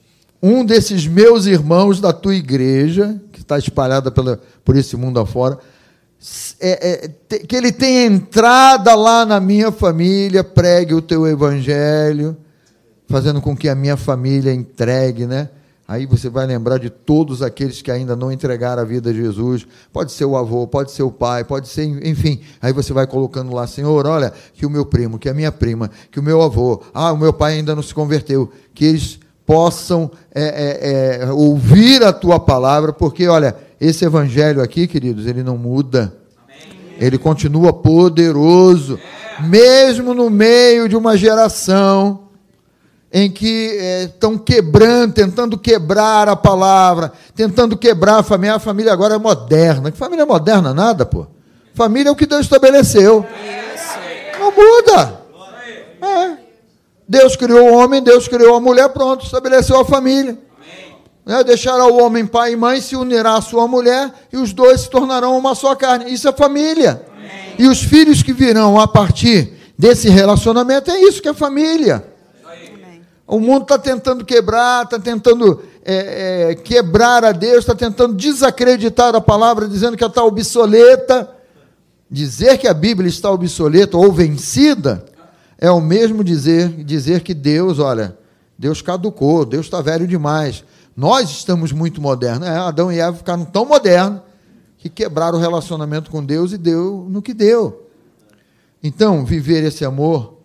um 0.42 0.64
desses 0.64 1.06
meus 1.06 1.46
irmãos 1.46 2.00
da 2.00 2.12
tua 2.12 2.34
igreja, 2.34 3.20
que 3.32 3.40
está 3.40 3.58
espalhada 3.58 4.10
pela, 4.10 4.40
por 4.64 4.76
esse 4.76 4.96
mundo 4.96 5.20
afora, 5.20 5.58
é, 6.60 7.08
é, 7.30 7.38
que 7.38 7.56
ele 7.56 7.72
tenha 7.72 8.04
entrada 8.04 8.94
lá 8.94 9.26
na 9.26 9.40
minha 9.40 9.72
família, 9.72 10.44
pregue 10.44 10.94
o 10.94 11.02
teu 11.02 11.26
evangelho, 11.26 12.36
fazendo 13.08 13.40
com 13.40 13.56
que 13.56 13.68
a 13.68 13.74
minha 13.74 13.96
família 13.96 14.52
entregue, 14.52 15.26
né? 15.26 15.48
Aí 15.86 16.06
você 16.06 16.30
vai 16.30 16.46
lembrar 16.46 16.78
de 16.78 16.88
todos 16.88 17.42
aqueles 17.42 17.82
que 17.82 17.90
ainda 17.90 18.14
não 18.14 18.32
entregaram 18.32 18.80
a 18.80 18.84
vida 18.84 19.10
a 19.10 19.12
Jesus. 19.12 19.66
Pode 19.92 20.12
ser 20.12 20.24
o 20.24 20.36
avô, 20.36 20.66
pode 20.66 20.92
ser 20.92 21.02
o 21.02 21.10
pai, 21.10 21.44
pode 21.44 21.68
ser, 21.68 21.84
enfim. 22.06 22.40
Aí 22.62 22.72
você 22.72 22.92
vai 22.92 23.06
colocando 23.06 23.52
lá, 23.52 23.66
Senhor, 23.66 24.06
olha, 24.06 24.32
que 24.54 24.64
o 24.64 24.70
meu 24.70 24.86
primo, 24.86 25.18
que 25.18 25.28
a 25.28 25.34
minha 25.34 25.52
prima, 25.52 25.90
que 26.10 26.20
o 26.20 26.22
meu 26.22 26.40
avô, 26.40 26.82
ah, 26.94 27.12
o 27.12 27.18
meu 27.18 27.32
pai 27.32 27.54
ainda 27.54 27.74
não 27.74 27.82
se 27.82 27.92
converteu, 27.92 28.50
que 28.72 28.84
eles 28.84 29.18
possam 29.44 30.10
é, 30.34 31.20
é, 31.20 31.24
é, 31.24 31.32
ouvir 31.32 32.02
a 32.02 32.12
tua 32.12 32.40
palavra, 32.40 32.92
porque, 32.92 33.26
olha, 33.26 33.54
esse 33.82 34.04
evangelho 34.04 34.62
aqui, 34.62 34.86
queridos, 34.86 35.26
ele 35.26 35.42
não 35.42 35.58
muda. 35.58 36.14
Ele 37.00 37.18
continua 37.18 37.72
poderoso, 37.72 38.96
mesmo 39.40 40.14
no 40.14 40.30
meio 40.30 40.88
de 40.88 40.96
uma 40.96 41.16
geração 41.16 42.28
em 43.12 43.28
que 43.28 43.76
estão 44.04 44.34
é, 44.34 44.38
quebrando, 44.38 45.14
tentando 45.14 45.58
quebrar 45.58 46.28
a 46.28 46.36
palavra, 46.36 47.12
tentando 47.34 47.76
quebrar 47.76 48.20
a 48.20 48.22
família. 48.22 48.54
A 48.54 48.60
família 48.60 48.92
agora 48.92 49.16
é 49.16 49.18
moderna. 49.18 49.90
Que 49.90 49.98
família 49.98 50.24
moderna? 50.24 50.72
Nada, 50.72 51.04
pô. 51.04 51.26
Família 51.74 52.08
é 52.08 52.12
o 52.12 52.16
que 52.16 52.24
Deus 52.24 52.42
estabeleceu. 52.42 53.26
Não 54.38 54.52
muda. 54.52 55.22
É. 56.00 56.36
Deus 57.08 57.34
criou 57.34 57.68
o 57.68 57.74
homem, 57.74 58.00
Deus 58.00 58.28
criou 58.28 58.54
a 58.54 58.60
mulher, 58.60 58.88
pronto, 58.90 59.24
estabeleceu 59.24 59.80
a 59.80 59.84
família. 59.84 60.38
Né? 61.24 61.42
Deixará 61.44 61.86
o 61.86 62.02
homem 62.02 62.26
pai 62.26 62.52
e 62.52 62.56
mãe, 62.56 62.80
se 62.80 62.96
unirá 62.96 63.34
à 63.36 63.40
sua 63.40 63.68
mulher, 63.68 64.12
e 64.32 64.36
os 64.36 64.52
dois 64.52 64.82
se 64.82 64.90
tornarão 64.90 65.36
uma 65.36 65.54
só 65.54 65.74
carne. 65.74 66.12
Isso 66.12 66.28
é 66.28 66.32
família. 66.32 67.04
Amém. 67.16 67.54
E 67.58 67.66
os 67.66 67.82
filhos 67.82 68.22
que 68.22 68.32
virão 68.32 68.78
a 68.78 68.88
partir 68.88 69.52
desse 69.78 70.08
relacionamento, 70.08 70.90
é 70.90 71.00
isso 71.00 71.22
que 71.22 71.28
é 71.28 71.34
família. 71.34 72.04
O 73.26 73.40
mundo 73.40 73.62
está 73.62 73.78
tentando 73.78 74.24
quebrar, 74.24 74.84
está 74.84 74.98
tentando 74.98 75.62
é, 75.84 76.50
é, 76.50 76.54
quebrar 76.54 77.24
a 77.24 77.32
Deus, 77.32 77.60
está 77.60 77.74
tentando 77.74 78.14
desacreditar 78.14 79.14
a 79.14 79.20
palavra, 79.20 79.66
dizendo 79.66 79.96
que 79.96 80.04
ela 80.04 80.10
está 80.10 80.22
obsoleta. 80.22 81.30
Dizer 82.10 82.58
que 82.58 82.68
a 82.68 82.74
Bíblia 82.74 83.08
está 83.08 83.30
obsoleta 83.30 83.96
ou 83.96 84.12
vencida 84.12 85.06
é 85.62 85.70
o 85.70 85.80
mesmo 85.80 86.24
dizer, 86.24 86.68
dizer 86.84 87.20
que 87.20 87.32
Deus, 87.32 87.78
olha, 87.78 88.18
Deus 88.58 88.82
caducou, 88.82 89.44
Deus 89.44 89.66
está 89.66 89.80
velho 89.80 90.08
demais. 90.08 90.64
Nós 90.97 91.30
estamos 91.30 91.72
muito 91.72 92.01
modernos. 92.01 92.47
É, 92.47 92.57
Adão 92.57 92.93
e 92.93 92.99
Eva 92.99 93.16
ficaram 93.16 93.45
tão 93.45 93.64
modernos 93.64 94.20
que 94.78 94.88
quebraram 94.88 95.38
o 95.38 95.40
relacionamento 95.40 96.11
com 96.11 96.24
Deus 96.24 96.53
e 96.53 96.59
deu 96.59 97.07
no 97.09 97.22
que 97.22 97.32
deu. 97.32 97.88
Então, 98.82 99.24
viver 99.24 99.62
esse 99.64 99.84
amor 99.84 100.38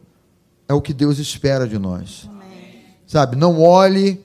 é 0.68 0.74
o 0.74 0.82
que 0.82 0.94
Deus 0.94 1.18
espera 1.18 1.68
de 1.68 1.78
nós. 1.78 2.30
Amém. 2.30 2.86
Sabe, 3.06 3.36
não 3.36 3.62
olhe 3.62 4.24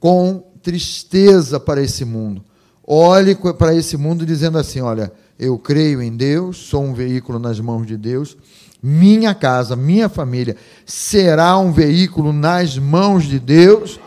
com 0.00 0.44
tristeza 0.62 1.60
para 1.60 1.80
esse 1.80 2.04
mundo. 2.04 2.44
Olhe 2.84 3.36
para 3.36 3.74
esse 3.74 3.96
mundo 3.96 4.26
dizendo 4.26 4.58
assim: 4.58 4.80
olha, 4.80 5.12
eu 5.38 5.56
creio 5.58 6.02
em 6.02 6.14
Deus, 6.16 6.56
sou 6.56 6.82
um 6.82 6.92
veículo 6.92 7.38
nas 7.38 7.60
mãos 7.60 7.86
de 7.86 7.96
Deus. 7.96 8.36
Minha 8.82 9.32
casa, 9.32 9.76
minha 9.76 10.08
família 10.08 10.56
será 10.84 11.56
um 11.56 11.70
veículo 11.70 12.32
nas 12.32 12.76
mãos 12.76 13.24
de 13.24 13.38
Deus 13.38 14.00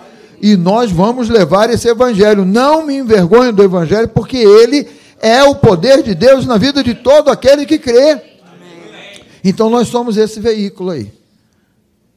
e 0.46 0.56
nós 0.56 0.92
vamos 0.92 1.28
levar 1.28 1.72
esse 1.72 1.88
evangelho. 1.88 2.46
Não 2.46 2.86
me 2.86 2.96
envergonho 2.96 3.52
do 3.52 3.64
evangelho, 3.64 4.08
porque 4.10 4.38
ele 4.38 4.88
é 5.20 5.44
o 5.44 5.56
poder 5.56 6.04
de 6.04 6.14
Deus 6.14 6.46
na 6.46 6.56
vida 6.56 6.84
de 6.84 6.94
todo 6.94 7.32
aquele 7.32 7.66
que 7.66 7.80
crê. 7.80 8.12
Amém. 8.12 9.24
Então 9.44 9.72
nós 9.72 9.88
somos 9.88 10.18
esse 10.18 10.40
veículo 10.40 10.92
aí. 10.92 11.12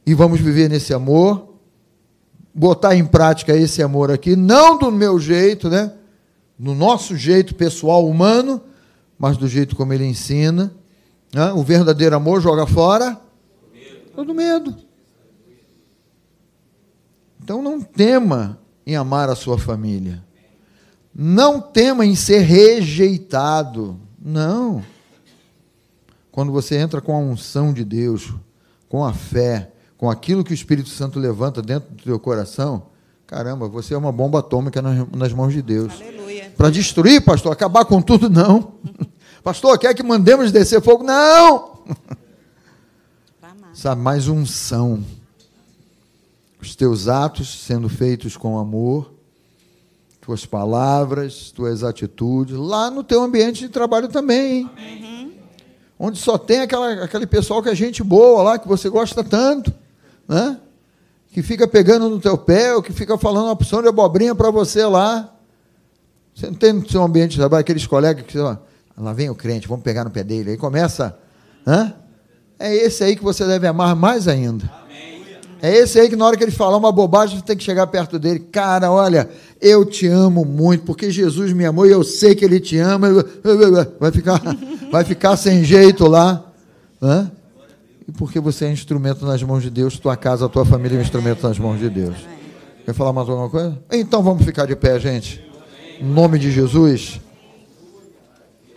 E 0.05 0.13
vamos 0.13 0.39
viver 0.39 0.69
nesse 0.69 0.93
amor, 0.93 1.55
botar 2.53 2.95
em 2.95 3.03
prática 3.03 3.55
esse 3.55 3.81
amor 3.81 4.11
aqui, 4.11 4.35
não 4.35 4.77
do 4.77 4.91
meu 4.91 5.19
jeito, 5.19 5.67
né? 5.67 5.91
No 6.57 6.75
nosso 6.75 7.17
jeito 7.17 7.55
pessoal 7.55 8.07
humano, 8.07 8.61
mas 9.17 9.37
do 9.37 9.47
jeito 9.47 9.75
como 9.75 9.91
ele 9.91 10.05
ensina. 10.05 10.71
Né? 11.33 11.51
O 11.53 11.63
verdadeiro 11.63 12.15
amor 12.15 12.41
joga 12.41 12.67
fora 12.67 13.19
todo 14.15 14.35
medo. 14.35 14.75
Então 17.49 17.63
não 17.63 17.81
tema 17.81 18.59
em 18.85 18.95
amar 18.95 19.27
a 19.27 19.33
sua 19.33 19.57
família. 19.57 20.23
Não 21.11 21.59
tema 21.59 22.05
em 22.05 22.13
ser 22.13 22.41
rejeitado. 22.41 23.99
Não. 24.21 24.85
Quando 26.31 26.51
você 26.51 26.77
entra 26.77 27.01
com 27.01 27.11
a 27.11 27.17
unção 27.17 27.73
de 27.73 27.83
Deus, 27.83 28.31
com 28.87 29.03
a 29.03 29.13
fé, 29.13 29.71
com 29.97 30.11
aquilo 30.11 30.43
que 30.43 30.51
o 30.51 30.53
Espírito 30.53 30.89
Santo 30.89 31.17
levanta 31.17 31.59
dentro 31.59 31.89
do 31.89 32.03
teu 32.03 32.19
coração, 32.19 32.83
caramba, 33.25 33.67
você 33.67 33.95
é 33.95 33.97
uma 33.97 34.11
bomba 34.11 34.41
atômica 34.41 34.79
nas 34.79 35.33
mãos 35.33 35.51
de 35.51 35.63
Deus. 35.63 36.03
Para 36.55 36.69
destruir, 36.69 37.25
pastor, 37.25 37.51
acabar 37.51 37.83
com 37.83 37.99
tudo, 37.99 38.29
não. 38.29 38.75
pastor, 39.43 39.75
quer 39.79 39.95
que 39.95 40.03
mandemos 40.03 40.51
descer 40.51 40.83
fogo? 40.83 41.03
Não! 41.03 41.79
Sabe, 43.73 43.99
mais 44.03 44.27
unção 44.27 45.03
os 46.61 46.75
teus 46.75 47.07
atos 47.07 47.63
sendo 47.65 47.87
feitos 47.87 48.35
com 48.35 48.57
amor, 48.59 49.13
tuas 50.21 50.45
palavras, 50.45 51.51
tuas 51.51 51.83
atitudes, 51.83 52.55
lá 52.55 52.91
no 52.91 53.03
teu 53.03 53.23
ambiente 53.23 53.61
de 53.61 53.69
trabalho 53.69 54.07
também. 54.07 54.65
Uhum. 54.65 55.31
Onde 55.97 56.19
só 56.19 56.37
tem 56.37 56.61
aquela, 56.61 57.03
aquele 57.03 57.25
pessoal 57.25 57.63
que 57.63 57.69
é 57.69 57.75
gente 57.75 58.03
boa 58.03 58.43
lá, 58.43 58.59
que 58.59 58.67
você 58.67 58.89
gosta 58.89 59.23
tanto, 59.23 59.73
né? 60.27 60.59
que 61.31 61.43
fica 61.43 61.67
pegando 61.67 62.09
no 62.09 62.19
teu 62.19 62.37
pé, 62.37 62.73
ou 62.75 62.81
que 62.81 62.91
fica 62.91 63.17
falando 63.17 63.45
uma 63.45 63.53
opção 63.53 63.81
de 63.81 63.87
abobrinha 63.87 64.33
para 64.33 64.49
você 64.49 64.85
lá. 64.85 65.33
Você 66.33 66.47
não 66.47 66.55
tem 66.55 66.73
no 66.73 66.89
seu 66.89 67.03
ambiente 67.03 67.31
de 67.31 67.37
trabalho 67.37 67.61
aqueles 67.61 67.85
colegas 67.85 68.25
que, 68.25 68.37
ó, 68.39 68.57
lá 68.97 69.13
vem 69.13 69.29
o 69.29 69.35
crente, 69.35 69.67
vamos 69.67 69.83
pegar 69.83 70.03
no 70.03 70.09
pé 70.09 70.23
dele. 70.23 70.51
Aí 70.51 70.57
começa, 70.57 71.17
né? 71.65 71.93
é 72.57 72.75
esse 72.75 73.03
aí 73.03 73.15
que 73.15 73.23
você 73.23 73.45
deve 73.45 73.67
amar 73.67 73.95
mais 73.95 74.27
ainda. 74.27 74.78
É 75.61 75.75
esse 75.75 75.99
aí 75.99 76.09
que 76.09 76.15
na 76.15 76.25
hora 76.25 76.37
que 76.37 76.43
ele 76.43 76.51
falar 76.51 76.77
uma 76.77 76.91
bobagem, 76.91 77.37
você 77.37 77.43
tem 77.43 77.57
que 77.57 77.63
chegar 77.63 77.85
perto 77.87 78.17
dele. 78.17 78.39
Cara, 78.39 78.91
olha, 78.91 79.29
eu 79.61 79.83
te 79.85 80.07
amo 80.07 80.45
muito, 80.45 80.85
porque 80.85 81.11
Jesus 81.11 81.51
me 81.51 81.65
amou 81.65 81.85
e 81.85 81.91
eu 81.91 82.03
sei 82.03 82.33
que 82.33 82.45
ele 82.45 82.59
te 82.59 82.77
ama. 82.77 83.07
Vai 83.99 84.11
ficar, 84.11 84.41
vai 84.91 85.03
ficar 85.03 85.35
sem 85.35 85.63
jeito 85.63 86.07
lá. 86.07 86.45
Né? 87.01 87.29
E 88.07 88.11
porque 88.11 88.39
você 88.39 88.65
é 88.65 88.71
instrumento 88.71 89.25
nas 89.25 89.43
mãos 89.43 89.61
de 89.61 89.69
Deus, 89.69 89.99
tua 89.99 90.15
casa, 90.15 90.47
tua 90.47 90.65
família 90.65 90.95
é 90.95 90.99
um 90.99 91.03
instrumento 91.03 91.45
nas 91.45 91.59
mãos 91.59 91.79
de 91.79 91.89
Deus. 91.89 92.15
Quer 92.85 92.93
falar 92.93 93.13
mais 93.13 93.29
alguma 93.29 93.49
coisa? 93.49 93.77
Então 93.91 94.23
vamos 94.23 94.43
ficar 94.45 94.65
de 94.65 94.75
pé, 94.75 94.99
gente. 94.99 95.43
Em 95.99 96.05
nome 96.05 96.39
de 96.39 96.51
Jesus. 96.51 97.19